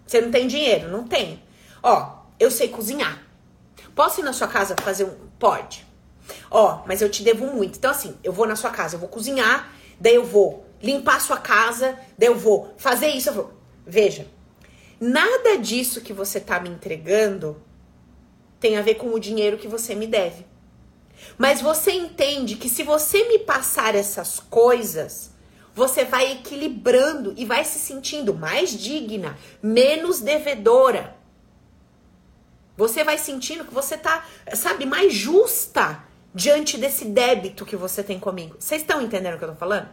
Você 0.05 0.21
não 0.21 0.31
tem 0.31 0.47
dinheiro, 0.47 0.89
não 0.89 1.05
tem. 1.05 1.41
Ó, 1.81 2.17
eu 2.39 2.51
sei 2.51 2.69
cozinhar. 2.69 3.23
Posso 3.95 4.21
ir 4.21 4.23
na 4.23 4.33
sua 4.33 4.47
casa 4.47 4.75
fazer 4.81 5.05
um 5.05 5.27
pode. 5.39 5.85
Ó, 6.51 6.83
mas 6.85 7.01
eu 7.01 7.09
te 7.09 7.23
devo 7.23 7.47
muito. 7.47 7.77
Então 7.77 7.91
assim, 7.91 8.15
eu 8.23 8.31
vou 8.31 8.45
na 8.45 8.55
sua 8.55 8.69
casa, 8.69 8.95
eu 8.95 8.99
vou 8.99 9.09
cozinhar, 9.09 9.71
daí 9.99 10.15
eu 10.15 10.25
vou 10.25 10.65
limpar 10.81 11.15
a 11.15 11.19
sua 11.19 11.37
casa, 11.37 11.97
daí 12.17 12.29
eu 12.29 12.37
vou 12.37 12.73
fazer 12.77 13.07
isso, 13.07 13.29
eu 13.29 13.33
vou. 13.33 13.53
Veja, 13.85 14.27
Nada 14.99 15.57
disso 15.57 16.01
que 16.01 16.13
você 16.13 16.39
tá 16.39 16.59
me 16.59 16.69
entregando 16.69 17.61
tem 18.59 18.77
a 18.77 18.81
ver 18.81 18.95
com 18.95 19.13
o 19.13 19.19
dinheiro 19.19 19.57
que 19.57 19.67
você 19.67 19.93
me 19.93 20.07
deve. 20.07 20.45
Mas 21.37 21.61
você 21.61 21.91
entende 21.91 22.55
que 22.55 22.69
se 22.69 22.83
você 22.83 23.27
me 23.27 23.39
passar 23.39 23.95
essas 23.95 24.39
coisas, 24.39 25.31
você 25.73 26.03
vai 26.03 26.31
equilibrando 26.33 27.33
e 27.37 27.45
vai 27.45 27.63
se 27.63 27.79
sentindo 27.79 28.33
mais 28.33 28.71
digna, 28.71 29.37
menos 29.61 30.19
devedora. 30.19 31.15
Você 32.75 33.03
vai 33.03 33.17
sentindo 33.17 33.65
que 33.65 33.73
você 33.73 33.97
tá, 33.97 34.25
sabe, 34.53 34.85
mais 34.85 35.13
justa 35.13 36.03
diante 36.33 36.77
desse 36.77 37.05
débito 37.05 37.65
que 37.65 37.75
você 37.75 38.03
tem 38.03 38.19
comigo. 38.19 38.55
Vocês 38.59 38.81
estão 38.81 39.01
entendendo 39.01 39.35
o 39.35 39.37
que 39.37 39.43
eu 39.43 39.49
tô 39.49 39.55
falando? 39.55 39.89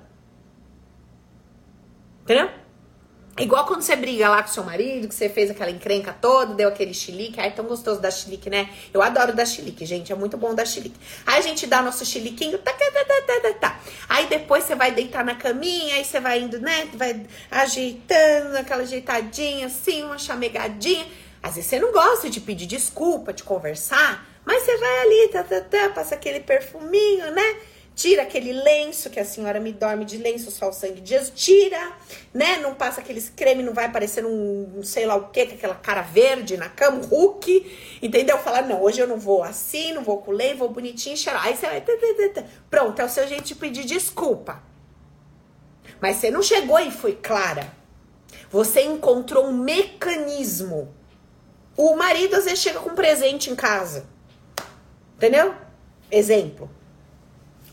Entendeu? 2.23 2.51
Igual 3.37 3.67
quando 3.67 3.83
você 3.83 3.97
briga 3.97 4.29
lá 4.29 4.43
com 4.43 4.49
seu 4.49 4.63
marido, 4.63 5.09
que 5.09 5.15
você 5.15 5.29
fez 5.29 5.51
aquela 5.51 5.71
encrenca 5.71 6.17
toda, 6.21 6.55
deu 6.55 6.69
aquele 6.69 6.95
chilique. 6.95 7.41
Ai, 7.41 7.51
tão 7.51 7.65
gostoso 7.65 8.01
da 8.01 8.09
chilique, 8.09 8.49
né? 8.49 8.71
Eu 8.93 9.03
adoro 9.03 9.35
dar 9.35 9.45
chilique, 9.45 9.85
gente. 9.85 10.13
É 10.13 10.15
muito 10.15 10.37
bom 10.37 10.55
dar 10.55 10.65
chilique. 10.65 10.95
Aí 11.27 11.39
a 11.39 11.41
gente 11.41 11.67
dá 11.67 11.83
nosso 11.83 12.05
chiliquinho, 12.07 12.59
tá, 12.59 12.73
tá, 12.73 12.91
tá, 12.93 13.05
tá, 13.05 13.41
tá, 13.41 13.53
tá. 13.55 13.81
Aí 14.09 14.27
depois 14.27 14.63
você 14.63 14.77
vai 14.77 14.93
deitar 14.93 15.25
na 15.25 15.35
caminha, 15.35 15.97
aí 15.97 16.05
você 16.05 16.21
vai 16.21 16.43
indo, 16.43 16.61
né? 16.61 16.89
Vai 16.95 17.27
ajeitando, 17.51 18.57
aquela 18.57 18.83
ajeitadinha, 18.83 19.67
assim, 19.67 20.05
uma 20.05 20.19
chamegadinha. 20.19 21.05
Às 21.43 21.57
vezes 21.57 21.69
você 21.71 21.81
não 21.81 21.93
gosta 21.93 22.31
de 22.31 22.41
pedir 22.41 22.67
desculpa, 22.67 23.33
de 23.33 23.43
conversar, 23.43 24.25
mas 24.45 24.63
você 24.63 24.77
vai 24.77 25.01
ali, 25.01 25.29
tá, 25.29 25.43
tá, 25.43 25.61
tá, 25.61 25.89
passa 25.89 26.15
aquele 26.15 26.39
perfuminho, 26.39 27.33
né? 27.33 27.57
Tira 27.95 28.23
aquele 28.23 28.53
lenço 28.53 29.09
que 29.09 29.21
a 29.21 29.25
senhora 29.25 29.61
me 29.61 29.73
dorme 29.73 30.05
de 30.05 30.19
lenço, 30.19 30.51
só 30.51 30.69
o 30.69 30.73
sangue 30.73 31.01
de 31.01 31.11
Jesus, 31.11 31.33
tira, 31.35 31.93
né? 32.33 32.59
Não 32.59 32.75
passa 32.75 33.01
aqueles 33.01 33.29
creme, 33.29 33.63
não 33.63 33.73
vai 33.73 33.91
parecer 33.91 34.25
um, 34.27 34.83
sei 34.83 35.07
lá 35.07 35.15
o 35.15 35.29
que, 35.29 35.47
com 35.47 35.55
aquela 35.55 35.75
cara 35.77 36.03
verde 36.03 36.57
na 36.57 36.69
cama, 36.69 37.01
um 37.11 37.39
entendeu? 38.03 38.39
Falar, 38.39 38.63
não, 38.63 38.83
hoje 38.83 39.01
eu 39.01 39.07
não 39.07 39.19
vou 39.19 39.43
assim, 39.43 39.93
não 39.93 40.03
vou 40.03 40.19
com 40.19 40.33
lei, 40.33 40.55
vou 40.55 40.69
bonitinho, 40.69 41.17
cheirar. 41.17 41.47
Aí 41.47 41.57
você 41.57 41.67
vai, 41.67 41.85
pronto, 42.69 43.01
é 43.01 43.05
o 43.05 43.09
seu 43.09 43.27
jeito 43.29 43.45
de 43.45 43.55
pedir 43.55 43.85
desculpa. 43.85 44.63
Mas 46.01 46.17
você 46.17 46.31
não 46.31 46.43
chegou 46.43 46.79
e 46.81 46.91
foi 46.91 47.15
clara. 47.15 47.73
Você 48.51 48.83
encontrou 48.83 49.47
um 49.47 49.53
mecanismo. 49.53 50.95
O 51.77 51.97
marido 51.97 52.37
às 52.37 52.45
vezes 52.45 52.61
chega 52.61 52.81
com 52.81 52.91
um 52.91 52.95
presente 52.95 53.51
em 53.51 53.55
casa. 53.55 54.07
Entendeu? 55.17 55.55
Exemplo. 56.11 56.71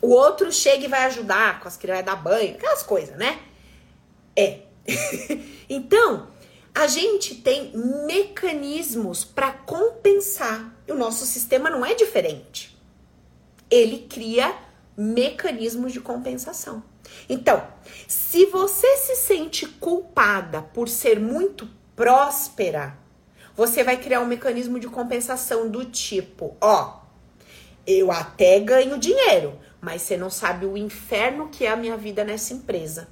O 0.01 0.09
outro 0.09 0.51
chega 0.51 0.85
e 0.85 0.87
vai 0.87 1.05
ajudar 1.05 1.59
com 1.59 1.67
as 1.67 1.77
crianças, 1.77 2.05
vai 2.05 2.15
dar 2.15 2.21
banho, 2.21 2.55
aquelas 2.55 2.83
coisas, 2.83 3.15
né? 3.17 3.39
É. 4.35 4.61
então, 5.69 6.27
a 6.73 6.87
gente 6.87 7.35
tem 7.35 7.71
mecanismos 8.07 9.23
para 9.23 9.51
compensar. 9.51 10.73
O 10.87 10.95
nosso 10.95 11.25
sistema 11.25 11.69
não 11.69 11.85
é 11.85 11.93
diferente. 11.93 12.77
Ele 13.69 14.07
cria 14.09 14.55
mecanismos 14.97 15.93
de 15.93 15.99
compensação. 15.99 16.83
Então, 17.29 17.65
se 18.07 18.45
você 18.47 18.97
se 18.97 19.15
sente 19.15 19.67
culpada 19.67 20.61
por 20.61 20.87
ser 20.87 21.19
muito 21.19 21.67
próspera, 21.95 22.97
você 23.55 23.83
vai 23.83 23.97
criar 23.97 24.21
um 24.21 24.25
mecanismo 24.25 24.79
de 24.79 24.87
compensação 24.87 25.69
do 25.69 25.85
tipo, 25.85 26.55
ó, 26.61 27.01
eu 27.85 28.11
até 28.11 28.59
ganho 28.59 28.97
dinheiro, 28.97 29.59
mas 29.81 30.03
você 30.03 30.15
não 30.15 30.29
sabe 30.29 30.65
o 30.65 30.77
inferno 30.77 31.49
que 31.49 31.65
é 31.65 31.71
a 31.71 31.75
minha 31.75 31.97
vida 31.97 32.23
nessa 32.23 32.53
empresa. 32.53 33.09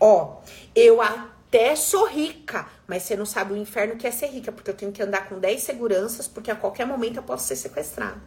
Ó, 0.00 0.40
eu 0.74 1.02
até 1.02 1.76
sou 1.76 2.06
rica, 2.06 2.66
mas 2.86 3.02
você 3.02 3.14
não 3.14 3.26
sabe 3.26 3.52
o 3.52 3.56
inferno 3.56 3.96
que 3.96 4.06
é 4.06 4.10
ser 4.10 4.28
rica, 4.28 4.50
porque 4.50 4.70
eu 4.70 4.74
tenho 4.74 4.92
que 4.92 5.02
andar 5.02 5.28
com 5.28 5.38
10 5.38 5.62
seguranças, 5.62 6.26
porque 6.26 6.50
a 6.50 6.56
qualquer 6.56 6.86
momento 6.86 7.16
eu 7.16 7.22
posso 7.22 7.46
ser 7.46 7.56
sequestrada. 7.56 8.20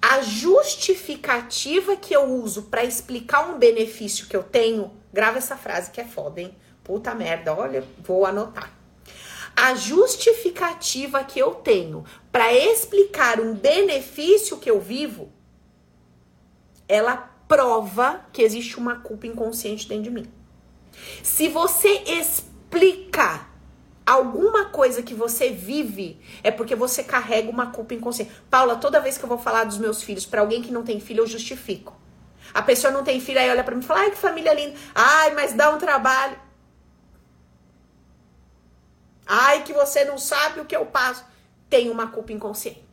A 0.00 0.20
justificativa 0.22 1.96
que 1.96 2.14
eu 2.14 2.24
uso 2.24 2.64
para 2.64 2.84
explicar 2.84 3.48
um 3.48 3.58
benefício 3.58 4.26
que 4.26 4.36
eu 4.36 4.42
tenho, 4.42 4.92
grava 5.12 5.38
essa 5.38 5.56
frase 5.56 5.90
que 5.90 6.00
é 6.00 6.04
foda, 6.04 6.40
hein? 6.40 6.54
Puta 6.82 7.14
merda, 7.14 7.54
olha, 7.54 7.82
vou 8.00 8.26
anotar. 8.26 8.70
A 9.56 9.74
justificativa 9.74 11.24
que 11.24 11.38
eu 11.38 11.54
tenho 11.54 12.04
para 12.30 12.52
explicar 12.52 13.40
um 13.40 13.54
benefício 13.54 14.58
que 14.58 14.70
eu 14.70 14.80
vivo 14.80 15.32
ela 16.88 17.16
prova 17.48 18.24
que 18.32 18.42
existe 18.42 18.78
uma 18.78 18.96
culpa 18.96 19.26
inconsciente 19.26 19.88
dentro 19.88 20.04
de 20.04 20.10
mim. 20.10 20.32
Se 21.22 21.48
você 21.48 22.02
explica 22.06 23.46
alguma 24.06 24.66
coisa 24.66 25.02
que 25.02 25.14
você 25.14 25.50
vive, 25.50 26.20
é 26.42 26.50
porque 26.50 26.74
você 26.74 27.02
carrega 27.02 27.50
uma 27.50 27.70
culpa 27.70 27.94
inconsciente. 27.94 28.32
Paula, 28.50 28.76
toda 28.76 29.00
vez 29.00 29.16
que 29.16 29.24
eu 29.24 29.28
vou 29.28 29.38
falar 29.38 29.64
dos 29.64 29.78
meus 29.78 30.02
filhos 30.02 30.26
para 30.26 30.40
alguém 30.40 30.62
que 30.62 30.72
não 30.72 30.82
tem 30.82 31.00
filho, 31.00 31.22
eu 31.22 31.26
justifico. 31.26 31.96
A 32.52 32.62
pessoa 32.62 32.92
não 32.92 33.02
tem 33.02 33.20
filho, 33.20 33.40
aí 33.40 33.50
olha 33.50 33.64
para 33.64 33.74
mim 33.74 33.82
e 33.82 33.86
fala: 33.86 34.00
ai, 34.00 34.10
que 34.10 34.16
família 34.16 34.52
linda. 34.54 34.78
Ai, 34.94 35.34
mas 35.34 35.54
dá 35.54 35.70
um 35.70 35.78
trabalho. 35.78 36.38
Ai, 39.26 39.62
que 39.62 39.72
você 39.72 40.04
não 40.04 40.18
sabe 40.18 40.60
o 40.60 40.64
que 40.64 40.76
eu 40.76 40.84
passo. 40.84 41.24
Tem 41.68 41.90
uma 41.90 42.08
culpa 42.08 42.32
inconsciente. 42.32 42.83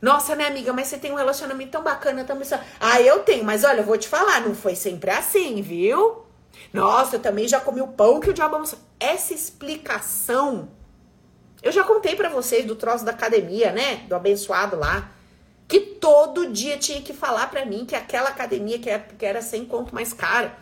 Nossa, 0.00 0.34
minha 0.34 0.48
amiga, 0.48 0.72
mas 0.72 0.88
você 0.88 0.96
tem 0.96 1.12
um 1.12 1.16
relacionamento 1.16 1.72
tão 1.72 1.82
bacana, 1.82 2.24
tão 2.24 2.38
Ah, 2.78 3.00
eu 3.02 3.20
tenho, 3.20 3.44
mas 3.44 3.64
olha, 3.64 3.80
eu 3.80 3.84
vou 3.84 3.98
te 3.98 4.08
falar, 4.08 4.40
não 4.40 4.54
foi 4.54 4.74
sempre 4.74 5.10
assim, 5.10 5.60
viu? 5.60 6.24
Nossa, 6.72 7.16
eu 7.16 7.20
também 7.20 7.46
já 7.46 7.60
comi 7.60 7.82
o 7.82 7.88
pão 7.88 8.20
que 8.20 8.30
o 8.30 8.32
diabo 8.32 8.56
amassou. 8.56 8.78
Essa 8.98 9.34
explicação, 9.34 10.70
eu 11.62 11.70
já 11.70 11.84
contei 11.84 12.16
para 12.16 12.28
vocês 12.28 12.64
do 12.64 12.76
troço 12.76 13.04
da 13.04 13.10
academia, 13.10 13.72
né? 13.72 13.96
Do 14.08 14.14
abençoado 14.14 14.76
lá. 14.76 15.10
Que 15.68 15.80
todo 15.80 16.50
dia 16.50 16.76
tinha 16.78 17.00
que 17.02 17.12
falar 17.12 17.48
para 17.48 17.64
mim 17.64 17.84
que 17.84 17.94
aquela 17.94 18.30
academia 18.30 18.78
que 18.78 18.90
era, 18.90 19.00
que 19.00 19.24
era 19.24 19.42
100 19.42 19.66
conto 19.66 19.94
mais 19.94 20.12
cara 20.12 20.56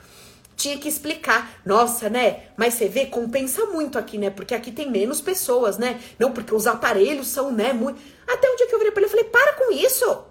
tinha 0.58 0.76
que 0.76 0.88
explicar. 0.88 1.60
Nossa, 1.64 2.10
né? 2.10 2.48
Mas 2.56 2.74
você 2.74 2.88
vê, 2.88 3.06
compensa 3.06 3.64
muito 3.66 3.96
aqui, 3.96 4.18
né? 4.18 4.28
Porque 4.28 4.52
aqui 4.52 4.72
tem 4.72 4.90
menos 4.90 5.20
pessoas, 5.20 5.78
né? 5.78 6.02
Não, 6.18 6.32
porque 6.32 6.52
os 6.52 6.66
aparelhos 6.66 7.28
são, 7.28 7.52
né? 7.52 7.72
Muito... 7.72 8.02
Até 8.26 8.50
um 8.50 8.56
dia 8.56 8.66
que 8.66 8.74
eu 8.74 8.78
virei 8.78 8.92
pra 8.92 9.00
ele, 9.00 9.06
eu 9.06 9.10
falei, 9.10 9.24
para 9.24 9.52
com 9.54 9.72
isso! 9.72 10.24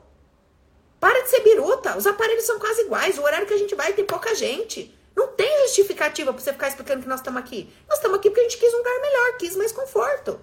Para 1.00 1.24
de 1.24 1.30
ser 1.30 1.40
biruta! 1.40 1.98
Os 1.98 2.06
aparelhos 2.06 2.44
são 2.44 2.60
quase 2.60 2.82
iguais. 2.82 3.18
O 3.18 3.24
horário 3.24 3.48
que 3.48 3.54
a 3.54 3.58
gente 3.58 3.74
vai 3.74 3.94
tem 3.94 4.04
pouca 4.04 4.36
gente. 4.36 4.94
Não 5.16 5.30
tem 5.30 5.66
justificativa 5.66 6.34
pra 6.34 6.44
você 6.44 6.52
ficar 6.52 6.68
explicando 6.68 7.04
que 7.04 7.10
nós 7.10 7.22
estamos 7.22 7.40
aqui. 7.40 7.74
Nós 7.88 7.98
estamos 7.98 8.18
aqui 8.18 8.30
porque 8.30 8.42
a 8.42 8.44
gente 8.44 8.58
quis 8.58 8.74
um 8.74 8.78
lugar 8.78 9.00
melhor, 9.02 9.38
quis 9.38 9.56
mais 9.56 9.72
conforto. 9.72 10.40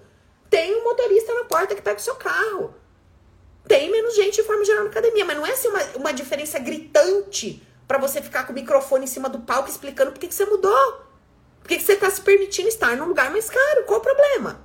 Tem 0.49 0.75
um 0.75 0.83
motorista 0.83 1.33
na 1.33 1.45
porta 1.45 1.75
que 1.75 1.81
pega 1.81 1.99
o 1.99 2.03
seu 2.03 2.15
carro. 2.15 2.73
Tem 3.67 3.91
menos 3.91 4.15
gente 4.15 4.35
de 4.35 4.43
forma 4.43 4.65
geral 4.65 4.83
na 4.83 4.89
academia, 4.89 5.25
mas 5.25 5.37
não 5.37 5.45
é 5.45 5.51
assim 5.51 5.67
uma, 5.67 5.83
uma 5.95 6.11
diferença 6.11 6.57
gritante 6.59 7.61
para 7.87 7.97
você 7.97 8.21
ficar 8.21 8.45
com 8.45 8.51
o 8.51 8.55
microfone 8.55 9.05
em 9.05 9.07
cima 9.07 9.29
do 9.29 9.39
palco 9.39 9.69
explicando 9.69 10.11
por 10.11 10.19
que, 10.19 10.33
você 10.33 10.45
mudou. 10.45 11.05
Por 11.61 11.69
que, 11.69 11.77
que 11.77 11.83
você 11.83 11.93
está 11.93 12.09
se 12.09 12.21
permitindo 12.21 12.67
estar 12.67 12.95
num 12.95 13.05
lugar 13.05 13.31
mais 13.31 13.49
caro? 13.49 13.83
Qual 13.85 13.99
o 13.99 14.03
problema? 14.03 14.63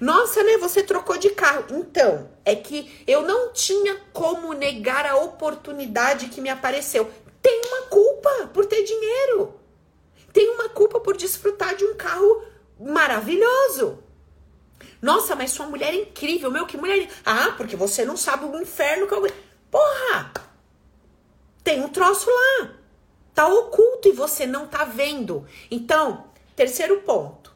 Nossa, 0.00 0.42
né? 0.42 0.56
Você 0.58 0.82
trocou 0.82 1.16
de 1.16 1.30
carro. 1.30 1.64
Então, 1.70 2.30
é 2.44 2.54
que 2.54 3.02
eu 3.06 3.22
não 3.22 3.52
tinha 3.52 3.96
como 4.12 4.52
negar 4.52 5.06
a 5.06 5.16
oportunidade 5.16 6.28
que 6.28 6.40
me 6.40 6.48
apareceu. 6.48 7.10
Tem 7.40 7.62
uma 7.66 7.82
culpa 7.88 8.50
por 8.52 8.66
ter 8.66 8.82
dinheiro. 8.82 9.54
Tem 10.32 10.50
uma 10.50 10.68
culpa 10.68 11.00
por 11.00 11.16
desfrutar 11.16 11.76
de 11.76 11.84
um 11.84 11.94
carro 11.94 12.42
maravilhoso. 12.80 14.02
Nossa, 15.00 15.36
mas 15.36 15.50
sua 15.50 15.66
mulher 15.66 15.92
é 15.92 16.02
incrível. 16.02 16.50
Meu, 16.50 16.66
que 16.66 16.76
mulher. 16.76 17.08
Ah, 17.24 17.54
porque 17.56 17.76
você 17.76 18.04
não 18.04 18.16
sabe 18.16 18.44
o 18.44 18.60
inferno 18.60 19.06
que 19.06 19.14
eu. 19.14 19.30
Porra! 19.70 20.32
Tem 21.64 21.80
um 21.82 21.88
troço 21.88 22.28
lá. 22.30 22.74
Tá 23.34 23.48
oculto 23.48 24.06
e 24.06 24.12
você 24.12 24.46
não 24.46 24.66
tá 24.66 24.84
vendo. 24.84 25.46
Então, 25.70 26.26
terceiro 26.54 27.00
ponto. 27.00 27.54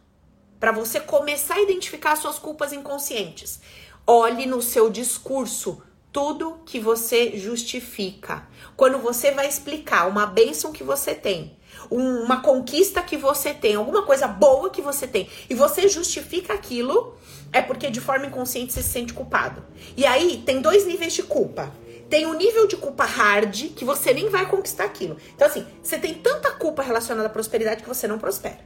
Para 0.59 0.73
você 0.73 0.99
começar 0.99 1.57
a 1.57 1.61
identificar 1.61 2.17
suas 2.17 2.39
culpas 2.39 2.73
inconscientes. 2.73 3.61
Olhe 4.07 4.47
no 4.47 4.63
seu 4.63 4.89
discurso 4.89 5.83
tudo 6.11 6.59
que 6.65 6.81
você 6.81 7.37
justifica. 7.37 8.49
Quando 8.75 8.97
você 8.99 9.31
vai 9.31 9.47
explicar 9.47 10.09
uma 10.09 10.25
bênção 10.25 10.73
que 10.73 10.83
você 10.83 11.15
tem, 11.15 11.59
uma 11.91 12.41
conquista 12.41 13.03
que 13.03 13.17
você 13.17 13.53
tem, 13.53 13.75
alguma 13.75 14.03
coisa 14.03 14.27
boa 14.27 14.71
que 14.71 14.81
você 14.81 15.07
tem, 15.07 15.29
e 15.51 15.55
você 15.55 15.87
justifica 15.87 16.55
aquilo, 16.55 17.15
é 17.53 17.61
porque 17.61 17.91
de 17.91 18.01
forma 18.01 18.27
inconsciente 18.27 18.73
você 18.73 18.83
se 18.83 18.89
sente 18.89 19.13
culpado. 19.13 19.63
E 19.97 20.07
aí 20.07 20.43
tem 20.47 20.63
dois 20.63 20.87
níveis 20.87 21.13
de 21.13 21.23
culpa 21.23 21.71
tem 22.09 22.27
um 22.27 22.35
nível 22.35 22.67
de 22.67 22.77
culpa 22.77 23.05
hard 23.05 23.75
que 23.75 23.85
você 23.85 24.15
nem 24.15 24.29
vai 24.29 24.47
conquistar 24.47 24.85
aquilo. 24.85 25.17
Então, 25.35 25.47
assim, 25.47 25.67
você 25.83 25.99
tem 25.99 26.15
tanta 26.15 26.51
culpa 26.53 26.83
relacionada 26.83 27.29
à 27.29 27.31
prosperidade 27.31 27.83
que 27.83 27.89
você 27.89 28.09
não 28.09 28.19
prospera. 28.19 28.61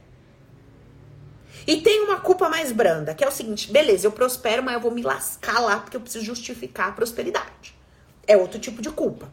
E 1.65 1.81
tem 1.81 2.01
uma 2.01 2.19
culpa 2.19 2.49
mais 2.49 2.71
branda, 2.71 3.13
que 3.13 3.23
é 3.23 3.27
o 3.27 3.31
seguinte: 3.31 3.71
beleza, 3.71 4.07
eu 4.07 4.11
prospero, 4.11 4.63
mas 4.63 4.73
eu 4.73 4.79
vou 4.79 4.91
me 4.91 5.01
lascar 5.01 5.59
lá 5.59 5.79
porque 5.79 5.95
eu 5.95 6.01
preciso 6.01 6.25
justificar 6.25 6.89
a 6.89 6.91
prosperidade. 6.91 7.75
É 8.25 8.37
outro 8.37 8.59
tipo 8.59 8.81
de 8.81 8.89
culpa. 8.89 9.29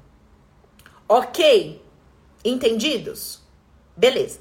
Ok? 1.08 1.82
Entendidos? 2.44 3.40
Beleza. 3.96 4.40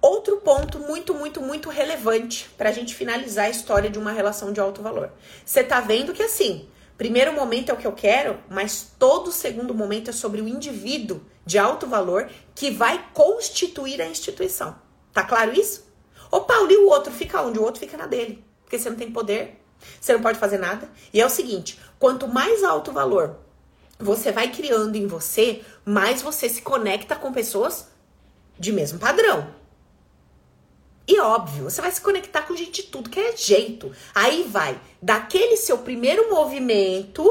Outro 0.00 0.36
ponto 0.36 0.78
muito, 0.78 1.12
muito, 1.12 1.40
muito 1.40 1.68
relevante 1.68 2.48
para 2.56 2.68
a 2.68 2.72
gente 2.72 2.94
finalizar 2.94 3.46
a 3.46 3.50
história 3.50 3.90
de 3.90 3.98
uma 3.98 4.12
relação 4.12 4.52
de 4.52 4.60
alto 4.60 4.80
valor. 4.80 5.10
Você 5.44 5.64
tá 5.64 5.80
vendo 5.80 6.12
que 6.12 6.22
assim, 6.22 6.68
Primeiro 6.98 7.32
momento 7.32 7.70
é 7.70 7.72
o 7.72 7.76
que 7.76 7.86
eu 7.86 7.92
quero, 7.92 8.40
mas 8.50 8.90
todo 8.98 9.30
segundo 9.30 9.72
momento 9.72 10.10
é 10.10 10.12
sobre 10.12 10.40
o 10.40 10.48
indivíduo 10.48 11.22
de 11.46 11.56
alto 11.56 11.86
valor 11.86 12.28
que 12.56 12.72
vai 12.72 13.08
constituir 13.14 14.02
a 14.02 14.08
instituição. 14.08 14.76
Tá 15.12 15.22
claro 15.22 15.52
isso? 15.54 15.88
Ô 16.28 16.40
Paulo, 16.40 16.72
e 16.72 16.76
o 16.76 16.88
outro 16.88 17.12
fica 17.12 17.40
onde? 17.40 17.60
O 17.60 17.62
outro 17.62 17.78
fica 17.78 17.96
na 17.96 18.06
dele. 18.06 18.44
Porque 18.64 18.76
você 18.76 18.90
não 18.90 18.96
tem 18.96 19.12
poder, 19.12 19.62
você 20.00 20.12
não 20.12 20.20
pode 20.20 20.40
fazer 20.40 20.58
nada. 20.58 20.90
E 21.14 21.20
é 21.20 21.24
o 21.24 21.30
seguinte: 21.30 21.78
quanto 22.00 22.26
mais 22.26 22.64
alto 22.64 22.90
valor 22.90 23.36
você 23.96 24.32
vai 24.32 24.50
criando 24.50 24.96
em 24.96 25.06
você, 25.06 25.62
mais 25.84 26.20
você 26.20 26.48
se 26.48 26.62
conecta 26.62 27.14
com 27.14 27.32
pessoas 27.32 27.88
de 28.58 28.72
mesmo 28.72 28.98
padrão. 28.98 29.54
E 31.08 31.18
óbvio, 31.20 31.64
você 31.64 31.80
vai 31.80 31.90
se 31.90 32.02
conectar 32.02 32.42
com 32.42 32.54
gente 32.54 32.82
de 32.82 32.88
tudo 32.88 33.08
que 33.08 33.18
é 33.18 33.34
jeito. 33.34 33.90
Aí 34.14 34.42
vai 34.42 34.78
daquele 35.00 35.56
seu 35.56 35.78
primeiro 35.78 36.28
movimento 36.28 37.24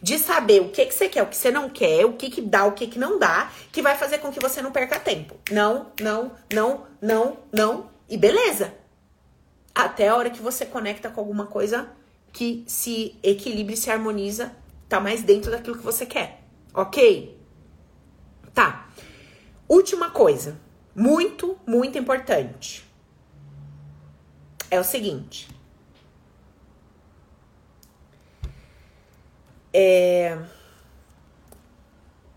de 0.00 0.18
saber 0.18 0.62
o 0.62 0.70
que, 0.70 0.86
que 0.86 0.94
você 0.94 1.06
quer, 1.06 1.22
o 1.22 1.26
que 1.26 1.36
você 1.36 1.50
não 1.50 1.68
quer, 1.68 2.06
o 2.06 2.14
que, 2.14 2.30
que 2.30 2.40
dá, 2.40 2.64
o 2.64 2.72
que, 2.72 2.86
que 2.86 2.98
não 2.98 3.18
dá, 3.18 3.52
que 3.70 3.82
vai 3.82 3.94
fazer 3.94 4.18
com 4.18 4.32
que 4.32 4.40
você 4.40 4.62
não 4.62 4.72
perca 4.72 4.98
tempo. 4.98 5.34
Não, 5.50 5.92
não, 6.00 6.32
não, 6.50 6.86
não, 6.98 7.36
não. 7.52 7.90
E 8.08 8.16
beleza. 8.16 8.72
Até 9.74 10.08
a 10.08 10.16
hora 10.16 10.30
que 10.30 10.40
você 10.40 10.64
conecta 10.64 11.10
com 11.10 11.20
alguma 11.20 11.44
coisa 11.44 11.92
que 12.32 12.64
se 12.66 13.18
equilibre, 13.22 13.76
se 13.76 13.90
harmoniza, 13.90 14.50
tá 14.88 14.98
mais 14.98 15.22
dentro 15.22 15.50
daquilo 15.50 15.76
que 15.76 15.84
você 15.84 16.06
quer. 16.06 16.42
Ok? 16.72 17.38
Tá. 18.54 18.88
Última 19.68 20.08
coisa. 20.08 20.58
Muito, 20.94 21.58
muito 21.66 21.98
importante 21.98 22.88
é 24.70 24.78
o 24.78 24.84
seguinte. 24.84 25.48
É, 29.72 30.38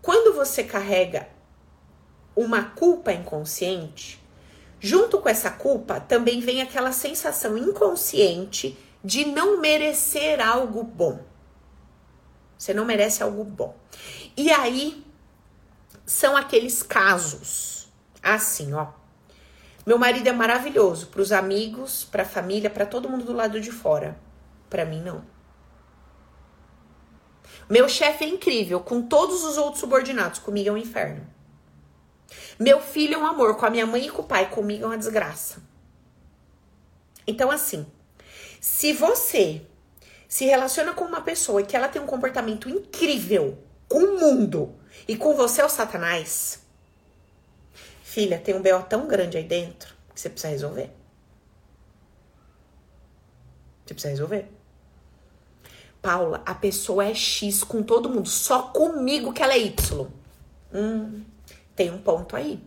quando 0.02 0.34
você 0.34 0.62
carrega 0.62 1.28
uma 2.36 2.64
culpa 2.64 3.12
inconsciente, 3.12 4.22
junto 4.80 5.18
com 5.18 5.28
essa 5.28 5.50
culpa 5.50 6.00
também 6.00 6.40
vem 6.40 6.60
aquela 6.60 6.92
sensação 6.92 7.56
inconsciente 7.56 8.76
de 9.02 9.24
não 9.24 9.60
merecer 9.60 10.40
algo 10.40 10.82
bom. 10.82 11.20
Você 12.56 12.72
não 12.72 12.84
merece 12.84 13.22
algo 13.22 13.44
bom. 13.44 13.76
E 14.36 14.50
aí 14.50 15.04
são 16.06 16.36
aqueles 16.36 16.82
casos 16.82 17.88
assim, 18.22 18.72
ó. 18.72 18.88
Meu 19.86 19.98
marido 19.98 20.26
é 20.26 20.32
maravilhoso 20.32 21.08
para 21.08 21.20
os 21.20 21.30
amigos, 21.30 22.04
para 22.04 22.22
a 22.22 22.26
família, 22.26 22.70
para 22.70 22.86
todo 22.86 23.08
mundo 23.08 23.24
do 23.24 23.34
lado 23.34 23.60
de 23.60 23.70
fora. 23.70 24.18
Para 24.70 24.84
mim 24.84 25.02
não. 25.02 25.22
Meu 27.68 27.88
chefe 27.88 28.24
é 28.24 28.28
incrível 28.28 28.80
com 28.80 29.02
todos 29.02 29.44
os 29.44 29.58
outros 29.58 29.80
subordinados, 29.80 30.38
comigo 30.38 30.68
é 30.68 30.72
um 30.72 30.76
inferno. 30.76 31.26
Meu 32.58 32.80
filho 32.80 33.14
é 33.14 33.18
um 33.18 33.26
amor, 33.26 33.56
com 33.56 33.66
a 33.66 33.70
minha 33.70 33.86
mãe 33.86 34.06
e 34.06 34.10
com 34.10 34.22
o 34.22 34.26
pai, 34.26 34.50
comigo 34.50 34.84
é 34.84 34.86
uma 34.86 34.98
desgraça. 34.98 35.62
Então 37.26 37.50
assim, 37.50 37.86
se 38.60 38.92
você 38.92 39.66
se 40.26 40.46
relaciona 40.46 40.92
com 40.92 41.04
uma 41.04 41.20
pessoa 41.20 41.60
e 41.60 41.66
que 41.66 41.76
ela 41.76 41.88
tem 41.88 42.00
um 42.00 42.06
comportamento 42.06 42.68
incrível 42.68 43.58
com 43.88 43.98
o 43.98 44.20
mundo 44.20 44.74
e 45.06 45.16
com 45.16 45.34
você 45.34 45.60
é 45.60 45.64
o 45.64 45.68
satanás, 45.68 46.63
Filha, 48.14 48.38
tem 48.38 48.54
um 48.54 48.62
BO 48.62 48.80
tão 48.88 49.08
grande 49.08 49.36
aí 49.36 49.42
dentro 49.42 49.92
que 50.14 50.20
você 50.20 50.30
precisa 50.30 50.52
resolver. 50.52 50.88
Você 53.84 53.92
precisa 53.92 54.10
resolver. 54.10 54.52
Paula, 56.00 56.40
a 56.46 56.54
pessoa 56.54 57.04
é 57.04 57.12
X 57.12 57.64
com 57.64 57.82
todo 57.82 58.08
mundo, 58.08 58.28
só 58.28 58.68
comigo 58.68 59.32
que 59.32 59.42
ela 59.42 59.54
é 59.54 59.58
Y. 59.58 60.06
Hum, 60.72 61.24
tem 61.74 61.90
um 61.90 62.00
ponto 62.00 62.36
aí. 62.36 62.62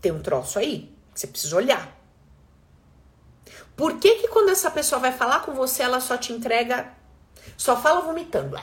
Tem 0.00 0.10
um 0.10 0.22
troço 0.22 0.58
aí 0.58 0.96
que 1.12 1.20
você 1.20 1.26
precisa 1.26 1.54
olhar. 1.54 1.94
Por 3.76 3.98
que 3.98 4.22
que 4.22 4.28
quando 4.28 4.48
essa 4.48 4.70
pessoa 4.70 4.98
vai 4.98 5.12
falar 5.12 5.40
com 5.40 5.52
você, 5.52 5.82
ela 5.82 6.00
só 6.00 6.16
te 6.16 6.32
entrega, 6.32 6.90
só 7.58 7.78
fala 7.78 8.00
vomitando? 8.00 8.56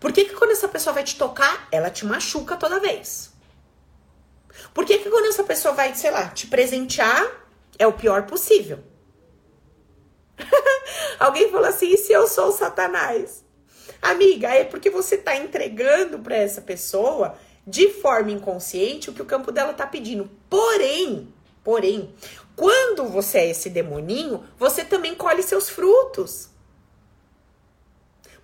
Por 0.00 0.12
que, 0.12 0.26
que 0.26 0.34
quando 0.34 0.52
essa 0.52 0.68
pessoa 0.68 0.94
vai 0.94 1.02
te 1.02 1.16
tocar, 1.16 1.68
ela 1.72 1.90
te 1.90 2.06
machuca 2.06 2.56
toda 2.56 2.78
vez? 2.78 3.32
Por 4.72 4.84
que, 4.84 4.98
que 4.98 5.10
quando 5.10 5.26
essa 5.26 5.44
pessoa 5.44 5.74
vai, 5.74 5.94
sei 5.94 6.10
lá, 6.10 6.28
te 6.28 6.46
presentear, 6.46 7.26
é 7.78 7.86
o 7.86 7.92
pior 7.92 8.26
possível? 8.26 8.78
Alguém 11.18 11.50
falou 11.50 11.66
assim: 11.66 11.92
e 11.92 11.96
se 11.96 12.12
eu 12.12 12.26
sou 12.26 12.48
o 12.48 12.52
Satanás? 12.52 13.44
Amiga, 14.00 14.48
é 14.48 14.64
porque 14.64 14.90
você 14.90 15.16
tá 15.16 15.36
entregando 15.36 16.20
para 16.20 16.36
essa 16.36 16.60
pessoa 16.60 17.36
de 17.66 17.90
forma 17.90 18.30
inconsciente 18.30 19.10
o 19.10 19.12
que 19.12 19.22
o 19.22 19.26
campo 19.26 19.50
dela 19.50 19.74
tá 19.74 19.86
pedindo. 19.86 20.30
Porém, 20.48 21.32
porém, 21.64 22.14
quando 22.54 23.04
você 23.04 23.38
é 23.38 23.50
esse 23.50 23.68
demoninho, 23.68 24.44
você 24.58 24.84
também 24.84 25.14
colhe 25.14 25.42
seus 25.42 25.68
frutos. 25.68 26.50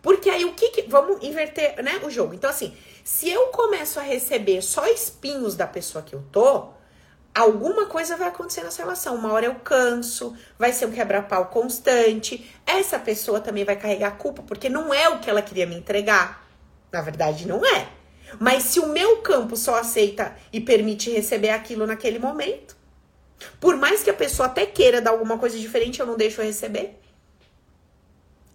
Porque 0.05 0.29
aí 0.29 0.45
o 0.45 0.53
que, 0.53 0.69
que 0.69 0.83
vamos 0.83 1.25
inverter, 1.25 1.83
né, 1.83 1.99
o 2.05 2.11
jogo. 2.11 2.35
Então 2.35 2.51
assim, 2.51 2.77
se 3.03 3.31
eu 3.31 3.47
começo 3.47 3.99
a 3.99 4.03
receber 4.03 4.61
só 4.61 4.87
espinhos 4.87 5.57
da 5.57 5.67
pessoa 5.67 6.05
que 6.05 6.15
eu 6.15 6.23
tô, 6.31 6.69
alguma 7.35 7.87
coisa 7.87 8.15
vai 8.15 8.29
acontecer 8.29 8.63
nessa 8.63 8.83
relação. 8.83 9.15
Uma 9.15 9.33
hora 9.33 9.47
eu 9.47 9.55
canso, 9.55 10.37
vai 10.59 10.75
ser 10.75 10.85
um 10.85 10.91
quebra-pau 10.91 11.47
constante. 11.47 12.53
Essa 12.67 12.99
pessoa 12.99 13.41
também 13.41 13.65
vai 13.65 13.77
carregar 13.77 14.09
a 14.09 14.11
culpa, 14.11 14.43
porque 14.43 14.69
não 14.69 14.93
é 14.93 15.09
o 15.09 15.21
que 15.21 15.31
ela 15.31 15.41
queria 15.41 15.67
me 15.67 15.75
entregar. 15.75 16.47
Na 16.93 17.01
verdade, 17.01 17.49
não 17.49 17.65
é. 17.65 17.89
Mas 18.39 18.65
se 18.65 18.81
o 18.81 18.89
meu 18.89 19.23
campo 19.23 19.57
só 19.57 19.77
aceita 19.77 20.37
e 20.53 20.61
permite 20.61 21.11
receber 21.11 21.49
aquilo 21.49 21.87
naquele 21.87 22.19
momento, 22.19 22.77
por 23.59 23.75
mais 23.79 24.03
que 24.03 24.11
a 24.11 24.15
pessoa 24.15 24.49
até 24.49 24.67
queira 24.67 25.01
dar 25.01 25.13
alguma 25.13 25.39
coisa 25.39 25.59
diferente, 25.59 25.99
eu 25.99 26.05
não 26.05 26.17
deixo 26.19 26.43
receber. 26.43 27.01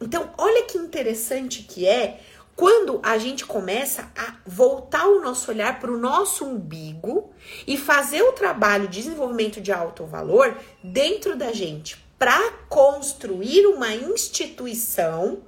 Então, 0.02 0.32
olha 0.38 0.64
que 0.64 0.78
interessante 0.78 1.64
que 1.64 1.86
é 1.88 2.20
quando 2.56 3.00
a 3.04 3.18
gente 3.18 3.46
começa 3.46 4.12
a 4.18 4.36
voltar 4.46 5.08
o 5.08 5.22
nosso 5.22 5.50
olhar 5.50 5.80
para 5.80 5.92
o 5.92 5.98
nosso 5.98 6.44
umbigo 6.44 7.34
e 7.66 7.78
fazer 7.78 8.22
o 8.22 8.34
trabalho 8.34 8.88
de 8.88 9.02
desenvolvimento 9.02 9.62
de 9.62 9.72
alto 9.72 10.06
valor 10.06 10.58
dentro 10.84 11.38
da 11.38 11.54
gente 11.54 11.98
para 12.18 12.52
construir 12.68 13.66
uma 13.66 13.94
instituição 13.96 15.40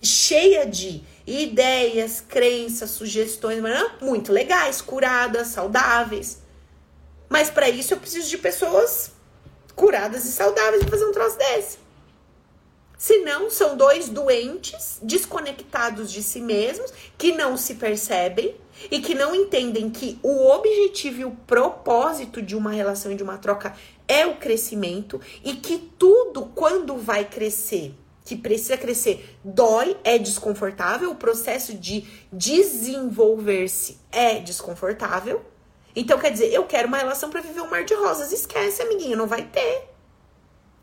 cheia 0.00 0.64
de 0.64 1.02
ideias, 1.26 2.20
crenças, 2.20 2.90
sugestões, 2.90 3.60
muito 4.00 4.32
legais, 4.32 4.80
curadas, 4.80 5.48
saudáveis. 5.48 6.40
Mas 7.28 7.50
para 7.50 7.68
isso 7.68 7.94
eu 7.94 7.98
preciso 7.98 8.28
de 8.28 8.38
pessoas 8.38 9.10
curadas 9.74 10.24
e 10.24 10.30
saudáveis 10.30 10.82
para 10.82 10.90
fazer 10.90 11.04
um 11.04 11.12
troço 11.12 11.36
desse. 11.36 11.83
Se 13.04 13.18
não, 13.18 13.50
são 13.50 13.76
dois 13.76 14.08
doentes, 14.08 14.98
desconectados 15.02 16.10
de 16.10 16.22
si 16.22 16.40
mesmos, 16.40 16.90
que 17.18 17.32
não 17.32 17.54
se 17.54 17.74
percebem 17.74 18.56
e 18.90 18.98
que 18.98 19.14
não 19.14 19.34
entendem 19.34 19.90
que 19.90 20.18
o 20.22 20.46
objetivo 20.46 21.20
e 21.20 21.24
o 21.26 21.36
propósito 21.46 22.40
de 22.40 22.56
uma 22.56 22.70
relação 22.70 23.12
e 23.12 23.14
de 23.14 23.22
uma 23.22 23.36
troca 23.36 23.76
é 24.08 24.24
o 24.24 24.36
crescimento 24.36 25.20
e 25.44 25.52
que 25.52 25.76
tudo, 25.98 26.46
quando 26.54 26.96
vai 26.96 27.26
crescer, 27.26 27.94
que 28.24 28.36
precisa 28.36 28.78
crescer, 28.78 29.36
dói, 29.44 29.98
é 30.02 30.16
desconfortável, 30.16 31.10
o 31.10 31.16
processo 31.16 31.74
de 31.74 32.08
desenvolver-se 32.32 33.98
é 34.10 34.38
desconfortável. 34.38 35.44
Então, 35.94 36.18
quer 36.18 36.30
dizer, 36.30 36.50
eu 36.54 36.64
quero 36.64 36.88
uma 36.88 36.96
relação 36.96 37.28
para 37.28 37.42
viver 37.42 37.60
um 37.60 37.68
mar 37.68 37.84
de 37.84 37.92
rosas. 37.92 38.32
Esquece, 38.32 38.80
amiguinho, 38.80 39.14
não 39.14 39.26
vai 39.26 39.42
ter. 39.42 39.93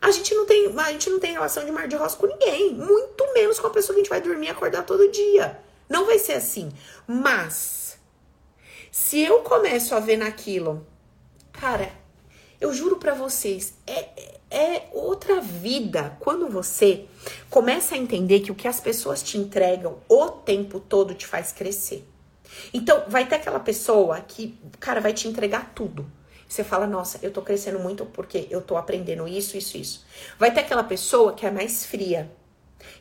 A 0.02 0.10
gente 0.10 0.34
não 0.34 0.44
tem, 0.44 0.66
a 0.76 0.90
gente 0.90 1.08
não 1.08 1.20
tem 1.20 1.32
relação 1.32 1.64
de 1.64 1.70
mar 1.70 1.86
de 1.86 1.94
rosa 1.94 2.16
com 2.16 2.26
ninguém, 2.26 2.74
muito 2.74 3.32
menos 3.32 3.60
com 3.60 3.68
a 3.68 3.70
pessoa 3.70 3.94
que 3.94 4.00
a 4.00 4.02
gente 4.02 4.10
vai 4.10 4.20
dormir 4.20 4.48
e 4.48 4.50
acordar 4.50 4.82
todo 4.84 5.12
dia. 5.12 5.60
Não 5.88 6.04
vai 6.04 6.18
ser 6.18 6.32
assim. 6.32 6.72
Mas 7.06 7.96
se 8.90 9.20
eu 9.20 9.42
começo 9.42 9.94
a 9.94 10.00
ver 10.00 10.16
naquilo, 10.16 10.84
cara, 11.52 11.92
eu 12.60 12.74
juro 12.74 12.96
para 12.96 13.14
vocês, 13.14 13.74
é, 13.86 14.38
é 14.50 14.88
outra 14.92 15.40
vida 15.40 16.16
quando 16.18 16.48
você 16.48 17.06
começa 17.48 17.94
a 17.94 17.98
entender 17.98 18.40
que 18.40 18.50
o 18.50 18.56
que 18.56 18.66
as 18.66 18.80
pessoas 18.80 19.22
te 19.22 19.38
entregam 19.38 19.98
o 20.08 20.28
tempo 20.28 20.80
todo 20.80 21.14
te 21.14 21.28
faz 21.28 21.52
crescer. 21.52 22.04
Então, 22.74 23.04
vai 23.06 23.28
ter 23.28 23.36
aquela 23.36 23.60
pessoa 23.60 24.20
que, 24.20 24.58
cara, 24.80 25.00
vai 25.00 25.12
te 25.12 25.28
entregar 25.28 25.72
tudo. 25.74 26.10
Você 26.52 26.62
fala, 26.62 26.86
nossa, 26.86 27.18
eu 27.22 27.30
tô 27.30 27.40
crescendo 27.40 27.78
muito 27.78 28.04
porque 28.04 28.46
eu 28.50 28.60
tô 28.60 28.76
aprendendo 28.76 29.26
isso, 29.26 29.56
isso, 29.56 29.78
isso. 29.78 30.04
Vai 30.38 30.52
ter 30.52 30.60
aquela 30.60 30.84
pessoa 30.84 31.32
que 31.32 31.46
é 31.46 31.50
mais 31.50 31.86
fria. 31.86 32.30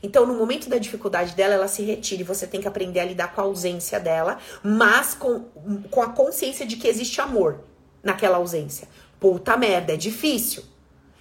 Então, 0.01 0.25
no 0.25 0.35
momento 0.35 0.69
da 0.69 0.77
dificuldade 0.77 1.35
dela, 1.35 1.55
ela 1.55 1.67
se 1.67 1.83
retira 1.83 2.21
e 2.21 2.23
você 2.23 2.47
tem 2.47 2.61
que 2.61 2.67
aprender 2.69 3.01
a 3.01 3.03
lidar 3.03 3.35
com 3.35 3.41
a 3.41 3.43
ausência 3.43 3.99
dela, 3.99 4.39
mas 4.63 5.13
com, 5.13 5.41
com 5.89 6.01
a 6.01 6.13
consciência 6.13 6.65
de 6.65 6.77
que 6.77 6.87
existe 6.87 7.19
amor 7.19 7.59
naquela 8.01 8.37
ausência. 8.37 8.87
Puta 9.19 9.57
merda, 9.57 9.95
é 9.95 9.97
difícil. 9.97 10.63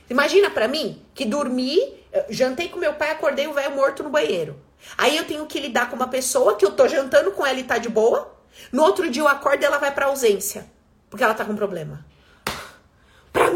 Imagina 0.09 0.51
para 0.51 0.69
mim 0.69 1.03
que 1.13 1.25
dormi, 1.25 1.81
jantei 2.29 2.69
com 2.69 2.79
meu 2.79 2.95
pai, 2.95 3.11
acordei 3.11 3.49
o 3.49 3.55
velho 3.55 3.75
morto 3.75 4.05
no 4.05 4.09
banheiro. 4.09 4.57
Aí 4.97 5.17
eu 5.17 5.27
tenho 5.27 5.45
que 5.47 5.59
lidar 5.59 5.91
com 5.91 5.97
uma 5.97 6.07
pessoa 6.07 6.55
que 6.55 6.65
eu 6.65 6.71
tô 6.71 6.87
jantando 6.87 7.33
com 7.33 7.45
ela 7.45 7.59
e 7.59 7.65
tá 7.65 7.77
de 7.77 7.89
boa. 7.89 8.33
No 8.71 8.85
outro 8.85 9.11
dia 9.11 9.21
eu 9.21 9.27
acordo 9.27 9.65
e 9.65 9.67
ela 9.67 9.79
vai 9.79 9.93
pra 9.93 10.07
ausência. 10.07 10.65
Porque 11.11 11.25
ela 11.25 11.35
tá 11.35 11.45
com 11.45 11.57
problema. 11.57 12.09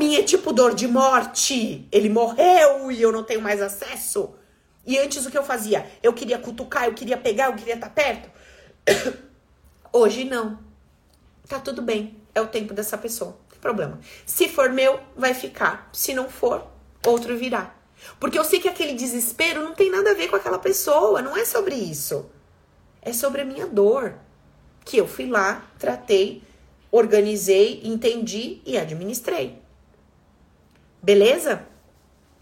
Mim 0.05 0.17
é 0.17 0.23
tipo 0.23 0.53
dor 0.53 0.75
de 0.75 0.87
morte. 0.87 1.89
Ele 1.91 2.11
morreu 2.11 2.93
e 2.93 3.01
eu 3.01 3.11
não 3.11 3.25
tenho 3.25 3.41
mais 3.41 3.63
acesso. 3.63 4.35
E 4.85 4.99
antes 4.99 5.25
o 5.25 5.31
que 5.31 5.39
eu 5.39 5.43
fazia? 5.43 5.91
Eu 6.03 6.13
queria 6.13 6.39
cutucar, 6.39 6.85
eu 6.85 6.93
queria 6.93 7.17
pegar, 7.17 7.47
eu 7.47 7.55
queria 7.55 7.73
estar 7.73 7.89
tá 7.89 7.95
perto. 7.95 8.31
Hoje 9.91 10.25
não. 10.25 10.59
Tá 11.49 11.59
tudo 11.59 11.81
bem. 11.81 12.19
É 12.35 12.41
o 12.43 12.47
tempo 12.47 12.75
dessa 12.75 12.99
pessoa. 12.99 13.31
Não 13.31 13.49
tem 13.49 13.59
problema. 13.59 13.99
Se 14.27 14.47
for 14.47 14.69
meu, 14.69 15.01
vai 15.17 15.33
ficar. 15.33 15.89
Se 15.91 16.13
não 16.13 16.29
for, 16.29 16.67
outro 17.07 17.35
virá. 17.39 17.75
Porque 18.21 18.39
eu 18.39 18.45
sei 18.45 18.61
que 18.61 18.69
aquele 18.69 18.93
desespero 18.93 19.65
não 19.65 19.73
tem 19.73 19.91
nada 19.91 20.11
a 20.11 20.15
ver 20.15 20.29
com 20.29 20.37
aquela 20.37 20.59
pessoa. 20.59 21.23
Não 21.23 21.35
é 21.35 21.47
sobre 21.47 21.77
isso. 21.77 22.31
É 23.01 23.11
sobre 23.15 23.41
a 23.41 23.45
minha 23.47 23.67
dor. 23.67 24.17
Que 24.85 24.99
eu 24.99 25.09
fui 25.09 25.25
lá, 25.25 25.67
tratei, 25.79 26.43
organizei, 26.93 27.81
entendi 27.85 28.61
e 28.67 28.77
administrei. 28.77 29.64
Beleza? 31.05 31.61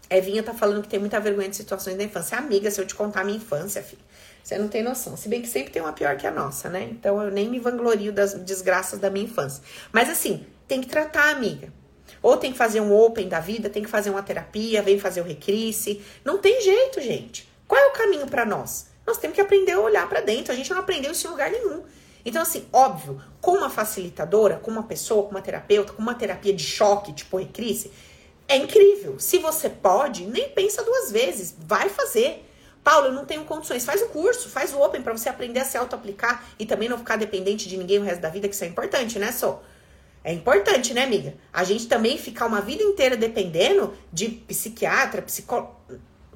Evinha 0.09 0.41
tá 0.41 0.53
falando 0.53 0.83
que 0.83 0.87
tem 0.87 0.97
muita 0.97 1.19
vergonha 1.19 1.49
de 1.49 1.55
situações 1.57 1.97
da 1.97 2.03
infância. 2.03 2.37
Amiga, 2.37 2.71
se 2.71 2.79
eu 2.79 2.87
te 2.87 2.95
contar 2.95 3.19
a 3.19 3.23
minha 3.25 3.35
infância, 3.35 3.83
filho, 3.83 4.01
você 4.41 4.57
não 4.57 4.69
tem 4.69 4.81
noção. 4.81 5.17
Se 5.17 5.27
bem 5.27 5.41
que 5.41 5.49
sempre 5.49 5.73
tem 5.73 5.81
uma 5.81 5.91
pior 5.91 6.15
que 6.15 6.25
a 6.25 6.31
nossa, 6.31 6.69
né? 6.69 6.87
Então 6.89 7.21
eu 7.21 7.29
nem 7.29 7.49
me 7.49 7.59
vanglorio 7.59 8.13
das 8.13 8.33
desgraças 8.35 8.99
da 8.99 9.09
minha 9.09 9.25
infância. 9.25 9.61
Mas 9.91 10.09
assim, 10.09 10.45
tem 10.65 10.79
que 10.79 10.87
tratar, 10.87 11.31
amiga. 11.31 11.73
Ou 12.21 12.37
tem 12.37 12.53
que 12.53 12.57
fazer 12.57 12.79
um 12.79 12.95
open 12.95 13.27
da 13.27 13.41
vida, 13.41 13.69
tem 13.69 13.83
que 13.83 13.89
fazer 13.89 14.11
uma 14.11 14.23
terapia, 14.23 14.81
vem 14.81 14.97
fazer 14.97 15.19
o 15.19 15.25
recrisse. 15.25 16.01
Não 16.23 16.37
tem 16.37 16.61
jeito, 16.61 17.01
gente. 17.01 17.51
Qual 17.67 17.81
é 17.81 17.87
o 17.87 17.91
caminho 17.91 18.27
para 18.27 18.45
nós? 18.45 18.87
Nós 19.05 19.17
temos 19.17 19.35
que 19.35 19.41
aprender 19.41 19.73
a 19.73 19.79
olhar 19.81 20.07
para 20.07 20.21
dentro. 20.21 20.53
A 20.53 20.55
gente 20.55 20.71
não 20.71 20.79
aprendeu 20.79 21.11
isso 21.11 21.27
em 21.27 21.31
lugar 21.31 21.51
nenhum. 21.51 21.83
Então, 22.25 22.41
assim, 22.41 22.65
óbvio, 22.71 23.21
com 23.41 23.51
uma 23.57 23.69
facilitadora, 23.69 24.55
com 24.55 24.71
uma 24.71 24.83
pessoa, 24.83 25.23
com 25.23 25.31
uma 25.31 25.41
terapeuta, 25.41 25.91
com 25.91 26.01
uma 26.01 26.15
terapia 26.15 26.53
de 26.53 26.63
choque, 26.63 27.11
tipo 27.11 27.35
recrisse, 27.37 27.91
é 28.53 28.57
incrível. 28.57 29.19
Se 29.19 29.39
você 29.39 29.67
pode, 29.67 30.25
nem 30.25 30.49
pensa 30.49 30.83
duas 30.83 31.11
vezes. 31.11 31.55
Vai 31.57 31.89
fazer. 31.89 32.47
Paulo, 32.83 33.07
eu 33.07 33.11
não 33.11 33.25
tenho 33.25 33.43
condições. 33.45 33.83
Faz 33.83 34.01
o 34.01 34.07
curso, 34.09 34.47
faz 34.47 34.73
o 34.73 34.79
Open 34.79 35.01
para 35.01 35.15
você 35.15 35.27
aprender 35.27 35.59
a 35.59 35.65
se 35.65 35.75
auto-aplicar 35.75 36.45
e 36.59 36.65
também 36.65 36.87
não 36.87 36.97
ficar 36.97 37.15
dependente 37.15 37.67
de 37.67 37.77
ninguém 37.77 37.97
o 37.97 38.03
resto 38.03 38.21
da 38.21 38.29
vida, 38.29 38.47
que 38.47 38.53
isso 38.53 38.63
é 38.63 38.67
importante, 38.67 39.17
né, 39.17 39.31
Só? 39.31 39.63
É 40.23 40.31
importante, 40.31 40.93
né, 40.93 41.03
amiga? 41.03 41.33
A 41.51 41.65
gente 41.65 41.87
também 41.87 42.17
ficar 42.17 42.45
uma 42.45 42.61
vida 42.61 42.81
inteira 42.81 43.17
dependendo 43.17 43.93
de 44.11 44.29
psiquiatra, 44.29 45.21
psicólogo, 45.21 45.75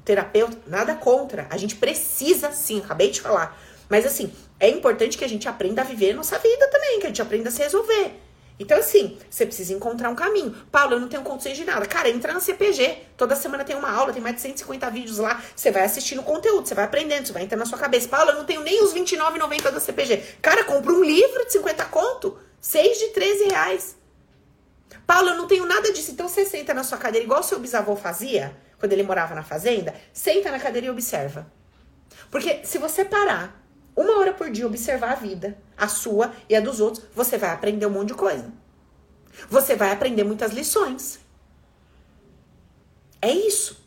terapeuta, 0.04 0.58
nada 0.66 0.94
contra. 0.94 1.46
A 1.48 1.56
gente 1.56 1.76
precisa 1.76 2.52
sim, 2.52 2.80
acabei 2.84 3.10
de 3.10 3.20
falar. 3.20 3.58
Mas 3.88 4.04
assim, 4.04 4.30
é 4.60 4.68
importante 4.68 5.16
que 5.16 5.24
a 5.24 5.28
gente 5.28 5.48
aprenda 5.48 5.80
a 5.80 5.84
viver 5.84 6.10
a 6.10 6.16
nossa 6.16 6.38
vida 6.38 6.68
também, 6.68 7.00
que 7.00 7.06
a 7.06 7.08
gente 7.08 7.22
aprenda 7.22 7.48
a 7.48 7.52
se 7.52 7.62
resolver. 7.62 8.12
Então, 8.58 8.76
assim, 8.76 9.16
você 9.30 9.46
precisa 9.46 9.72
encontrar 9.72 10.10
um 10.10 10.16
caminho. 10.16 10.50
Paulo, 10.72 10.94
eu 10.94 11.00
não 11.00 11.08
tenho 11.08 11.22
condições 11.22 11.56
de 11.56 11.64
nada. 11.64 11.86
Cara, 11.86 12.08
entra 12.08 12.32
na 12.32 12.40
CPG. 12.40 13.04
Toda 13.16 13.36
semana 13.36 13.64
tem 13.64 13.76
uma 13.76 13.90
aula, 13.90 14.12
tem 14.12 14.20
mais 14.20 14.34
de 14.34 14.40
150 14.42 14.90
vídeos 14.90 15.18
lá. 15.18 15.40
Você 15.54 15.70
vai 15.70 15.84
assistindo 15.84 16.22
conteúdo, 16.22 16.66
você 16.66 16.74
vai 16.74 16.84
aprendendo, 16.84 17.26
você 17.26 17.32
vai 17.32 17.44
entrar 17.44 17.56
na 17.56 17.66
sua 17.66 17.78
cabeça. 17.78 18.08
Paulo, 18.08 18.30
eu 18.30 18.36
não 18.36 18.44
tenho 18.44 18.62
nem 18.62 18.82
os 18.82 18.92
R$29,90 18.92 19.70
da 19.70 19.78
CPG. 19.78 20.16
Cara, 20.42 20.64
compra 20.64 20.92
um 20.92 21.04
livro 21.04 21.44
de 21.46 21.52
50 21.52 21.84
conto. 21.84 22.38
Seis 22.60 22.98
de 22.98 23.08
13 23.08 23.44
reais. 23.44 23.96
Paulo, 25.06 25.30
eu 25.30 25.36
não 25.36 25.46
tenho 25.46 25.64
nada 25.64 25.92
disso. 25.92 26.10
Então 26.10 26.28
você 26.28 26.44
senta 26.44 26.74
na 26.74 26.82
sua 26.82 26.98
cadeira, 26.98 27.24
igual 27.24 27.42
seu 27.42 27.60
bisavô 27.60 27.94
fazia, 27.94 28.56
quando 28.78 28.92
ele 28.92 29.04
morava 29.04 29.34
na 29.34 29.44
fazenda. 29.44 29.94
Senta 30.12 30.50
na 30.50 30.58
cadeira 30.58 30.88
e 30.88 30.90
observa. 30.90 31.50
Porque 32.30 32.60
se 32.64 32.76
você 32.78 33.04
parar 33.04 33.64
uma 33.96 34.18
hora 34.18 34.32
por 34.32 34.50
dia 34.50 34.66
observar 34.66 35.12
a 35.12 35.14
vida, 35.14 35.56
a 35.78 35.88
sua 35.88 36.32
e 36.48 36.56
a 36.56 36.60
dos 36.60 36.80
outros, 36.80 37.04
você 37.14 37.38
vai 37.38 37.50
aprender 37.50 37.86
um 37.86 37.90
monte 37.90 38.08
de 38.08 38.14
coisa. 38.14 38.52
Você 39.48 39.76
vai 39.76 39.92
aprender 39.92 40.24
muitas 40.24 40.52
lições. 40.52 41.20
É 43.22 43.30
isso. 43.30 43.86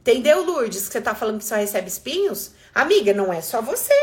Entendeu, 0.00 0.44
Lourdes? 0.44 0.86
Que 0.86 0.92
você 0.92 1.00
tá 1.00 1.14
falando 1.14 1.38
que 1.38 1.44
só 1.44 1.56
recebe 1.56 1.88
espinhos? 1.88 2.52
Amiga, 2.74 3.12
não 3.12 3.32
é 3.32 3.40
só 3.40 3.60
você. 3.62 3.94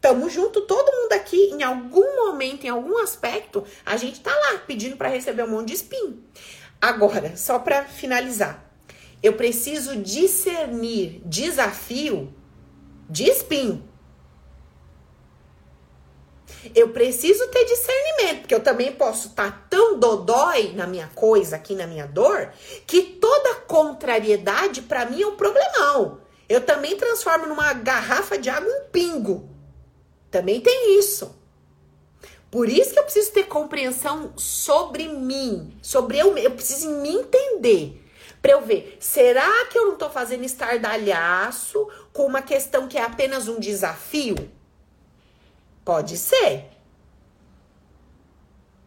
Tamo 0.00 0.30
junto, 0.30 0.62
todo 0.62 0.90
mundo 0.90 1.12
aqui, 1.12 1.50
em 1.52 1.62
algum 1.62 2.16
momento, 2.16 2.64
em 2.64 2.70
algum 2.70 2.96
aspecto, 2.98 3.64
a 3.84 3.98
gente 3.98 4.20
tá 4.20 4.30
lá 4.34 4.58
pedindo 4.66 4.96
para 4.96 5.10
receber 5.10 5.42
um 5.44 5.50
monte 5.50 5.68
de 5.68 5.74
espinho. 5.74 6.24
Agora, 6.80 7.36
só 7.36 7.58
para 7.58 7.84
finalizar, 7.84 8.64
eu 9.22 9.34
preciso 9.34 9.96
discernir 9.96 11.20
desafio 11.26 12.34
de 13.08 13.24
espinho. 13.24 13.89
Eu 16.74 16.90
preciso 16.90 17.46
ter 17.48 17.64
discernimento, 17.64 18.40
porque 18.40 18.54
eu 18.54 18.62
também 18.62 18.92
posso 18.92 19.28
estar 19.28 19.50
tá 19.50 19.66
tão 19.70 19.98
dodói 19.98 20.72
na 20.74 20.86
minha 20.86 21.10
coisa, 21.14 21.56
aqui 21.56 21.74
na 21.74 21.86
minha 21.86 22.06
dor, 22.06 22.52
que 22.86 23.02
toda 23.02 23.54
contrariedade 23.66 24.82
para 24.82 25.06
mim 25.06 25.22
é 25.22 25.26
um 25.26 25.36
problemão. 25.36 26.20
Eu 26.48 26.60
também 26.60 26.96
transformo 26.96 27.46
numa 27.46 27.72
garrafa 27.72 28.36
de 28.36 28.50
água 28.50 28.70
um 28.70 28.90
pingo. 28.90 29.48
Também 30.30 30.60
tem 30.60 30.98
isso. 30.98 31.38
Por 32.50 32.68
isso 32.68 32.92
que 32.92 32.98
eu 32.98 33.04
preciso 33.04 33.32
ter 33.32 33.44
compreensão 33.44 34.32
sobre 34.36 35.08
mim, 35.08 35.72
sobre 35.80 36.18
eu, 36.18 36.36
eu 36.36 36.50
preciso 36.50 36.90
me 36.90 37.10
entender. 37.10 38.04
Para 38.42 38.52
eu 38.52 38.62
ver, 38.62 38.96
será 38.98 39.66
que 39.66 39.78
eu 39.78 39.86
não 39.86 39.96
tô 39.96 40.10
fazendo 40.10 40.44
estardalhaço 40.44 41.88
com 42.12 42.24
uma 42.24 42.42
questão 42.42 42.88
que 42.88 42.98
é 42.98 43.02
apenas 43.02 43.46
um 43.46 43.60
desafio? 43.60 44.50
Pode 45.84 46.16
ser. 46.16 46.66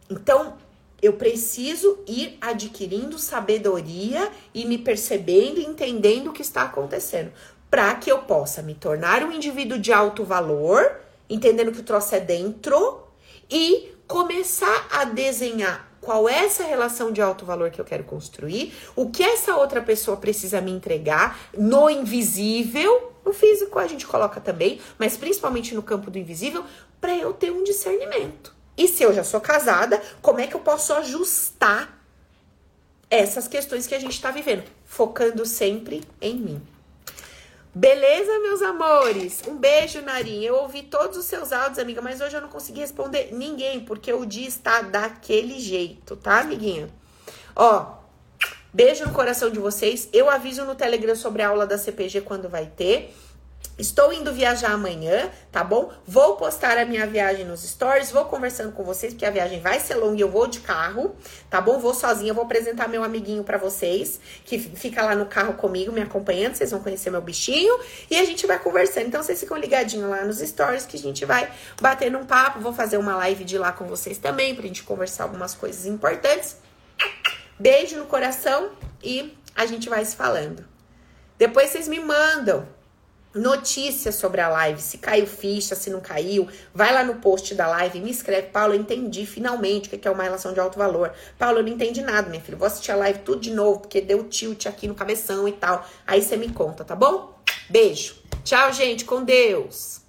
Então, 0.08 0.56
eu 1.02 1.14
preciso 1.14 1.98
ir 2.06 2.38
adquirindo 2.40 3.18
sabedoria 3.18 4.30
e 4.54 4.64
me 4.64 4.78
percebendo 4.78 5.60
e 5.60 5.64
entendendo 5.64 6.28
o 6.28 6.32
que 6.32 6.42
está 6.42 6.62
acontecendo, 6.62 7.32
para 7.70 7.94
que 7.96 8.10
eu 8.10 8.20
possa 8.20 8.62
me 8.62 8.74
tornar 8.74 9.22
um 9.22 9.32
indivíduo 9.32 9.78
de 9.78 9.92
alto 9.92 10.24
valor, 10.24 11.00
entendendo 11.28 11.72
que 11.72 11.80
o 11.80 11.84
troço 11.84 12.14
é 12.14 12.20
dentro 12.20 13.02
e 13.50 13.92
começar 14.06 14.86
a 14.90 15.04
desenhar 15.04 15.94
qual 16.00 16.28
é 16.28 16.44
essa 16.44 16.64
relação 16.64 17.10
de 17.10 17.22
alto 17.22 17.46
valor 17.46 17.70
que 17.70 17.80
eu 17.80 17.84
quero 17.84 18.04
construir, 18.04 18.74
o 18.94 19.10
que 19.10 19.22
essa 19.22 19.56
outra 19.56 19.80
pessoa 19.80 20.18
precisa 20.18 20.60
me 20.60 20.70
entregar 20.70 21.38
no 21.56 21.88
invisível, 21.88 23.13
no 23.24 23.32
físico 23.32 23.78
a 23.78 23.86
gente 23.86 24.06
coloca 24.06 24.40
também, 24.40 24.80
mas 24.98 25.16
principalmente 25.16 25.74
no 25.74 25.82
campo 25.82 26.10
do 26.10 26.18
invisível, 26.18 26.64
para 27.00 27.16
eu 27.16 27.32
ter 27.32 27.50
um 27.50 27.64
discernimento. 27.64 28.54
E 28.76 28.88
se 28.88 29.02
eu 29.02 29.12
já 29.12 29.22
sou 29.22 29.40
casada, 29.40 30.02
como 30.20 30.40
é 30.40 30.46
que 30.46 30.54
eu 30.54 30.60
posso 30.60 30.92
ajustar 30.94 32.00
essas 33.10 33.46
questões 33.46 33.86
que 33.86 33.94
a 33.94 34.00
gente 34.00 34.14
está 34.14 34.30
vivendo, 34.30 34.64
focando 34.84 35.46
sempre 35.46 36.02
em 36.20 36.36
mim. 36.36 36.62
Beleza, 37.72 38.38
meus 38.40 38.62
amores? 38.62 39.42
Um 39.48 39.56
beijo, 39.56 40.00
Narim. 40.00 40.42
Eu 40.44 40.56
ouvi 40.56 40.82
todos 40.82 41.16
os 41.16 41.24
seus 41.24 41.52
áudios, 41.52 41.78
amiga, 41.78 42.00
mas 42.00 42.20
hoje 42.20 42.36
eu 42.36 42.40
não 42.40 42.48
consegui 42.48 42.80
responder 42.80 43.30
ninguém, 43.32 43.84
porque 43.84 44.12
o 44.12 44.24
dia 44.24 44.46
está 44.46 44.80
daquele 44.82 45.58
jeito, 45.58 46.16
tá, 46.16 46.40
amiguinha? 46.40 46.88
Ó, 47.54 48.03
beijo 48.74 49.04
no 49.04 49.12
coração 49.12 49.50
de 49.50 49.60
vocês. 49.60 50.08
Eu 50.12 50.28
aviso 50.28 50.64
no 50.64 50.74
Telegram 50.74 51.14
sobre 51.14 51.42
a 51.42 51.48
aula 51.48 51.64
da 51.64 51.78
CPG 51.78 52.22
quando 52.22 52.48
vai 52.48 52.66
ter. 52.66 53.14
Estou 53.76 54.12
indo 54.12 54.32
viajar 54.32 54.70
amanhã, 54.70 55.30
tá 55.50 55.64
bom? 55.64 55.90
Vou 56.06 56.36
postar 56.36 56.78
a 56.78 56.84
minha 56.84 57.06
viagem 57.08 57.44
nos 57.44 57.62
stories, 57.62 58.10
vou 58.12 58.24
conversando 58.26 58.70
com 58.70 58.84
vocês, 58.84 59.12
porque 59.12 59.26
a 59.26 59.30
viagem 59.30 59.60
vai 59.60 59.80
ser 59.80 59.96
longa 59.96 60.16
e 60.16 60.20
eu 60.20 60.30
vou 60.30 60.46
de 60.46 60.60
carro, 60.60 61.16
tá 61.50 61.60
bom? 61.60 61.80
Vou 61.80 61.92
sozinha, 61.92 62.32
vou 62.32 62.44
apresentar 62.44 62.88
meu 62.88 63.02
amiguinho 63.02 63.42
para 63.42 63.58
vocês, 63.58 64.20
que 64.44 64.60
fica 64.60 65.02
lá 65.02 65.16
no 65.16 65.26
carro 65.26 65.54
comigo, 65.54 65.90
me 65.90 66.00
acompanhando, 66.00 66.54
vocês 66.54 66.70
vão 66.70 66.80
conhecer 66.80 67.10
meu 67.10 67.20
bichinho, 67.20 67.76
e 68.08 68.16
a 68.16 68.24
gente 68.24 68.46
vai 68.46 68.60
conversando. 68.60 69.06
Então, 69.06 69.20
vocês 69.20 69.40
ficam 69.40 69.56
ligadinhos 69.56 70.08
lá 70.08 70.24
nos 70.24 70.38
stories, 70.38 70.86
que 70.86 70.96
a 70.96 71.00
gente 71.00 71.24
vai 71.24 71.50
bater 71.80 72.14
um 72.14 72.24
papo, 72.24 72.60
vou 72.60 72.72
fazer 72.72 72.96
uma 72.96 73.16
live 73.16 73.42
de 73.42 73.58
lá 73.58 73.72
com 73.72 73.86
vocês 73.86 74.18
também, 74.18 74.54
pra 74.54 74.64
gente 74.66 74.84
conversar 74.84 75.24
algumas 75.24 75.52
coisas 75.52 75.84
importantes. 75.84 76.63
Beijo 77.58 77.96
no 77.96 78.06
coração 78.06 78.70
e 79.02 79.36
a 79.54 79.66
gente 79.66 79.88
vai 79.88 80.04
se 80.04 80.16
falando. 80.16 80.64
Depois 81.38 81.70
vocês 81.70 81.88
me 81.88 82.00
mandam 82.00 82.66
notícias 83.34 84.14
sobre 84.14 84.40
a 84.40 84.48
live, 84.48 84.80
se 84.80 84.98
caiu 84.98 85.26
ficha, 85.26 85.74
se 85.74 85.90
não 85.90 86.00
caiu, 86.00 86.48
vai 86.72 86.94
lá 86.94 87.02
no 87.02 87.16
post 87.16 87.54
da 87.54 87.66
live, 87.66 88.00
me 88.00 88.10
escreve, 88.10 88.48
Paulo, 88.48 88.74
eu 88.74 88.80
entendi 88.80 89.26
finalmente 89.26 89.88
o 89.88 89.98
que 89.98 90.06
é 90.06 90.10
uma 90.10 90.22
relação 90.22 90.52
de 90.52 90.60
alto 90.60 90.78
valor. 90.78 91.12
Paulo, 91.36 91.58
eu 91.58 91.62
não 91.64 91.70
entendi 91.70 92.00
nada, 92.00 92.28
minha 92.28 92.40
filha, 92.40 92.56
vou 92.56 92.66
assistir 92.66 92.92
a 92.92 92.96
live 92.96 93.18
tudo 93.20 93.40
de 93.40 93.50
novo, 93.50 93.80
porque 93.80 94.00
deu 94.00 94.24
tilt 94.28 94.66
aqui 94.66 94.86
no 94.86 94.94
cabeção 94.94 95.48
e 95.48 95.52
tal. 95.52 95.84
Aí 96.06 96.22
você 96.22 96.36
me 96.36 96.48
conta, 96.50 96.84
tá 96.84 96.94
bom? 96.94 97.36
Beijo. 97.68 98.14
Tchau, 98.44 98.72
gente, 98.72 99.04
com 99.04 99.24
Deus. 99.24 100.03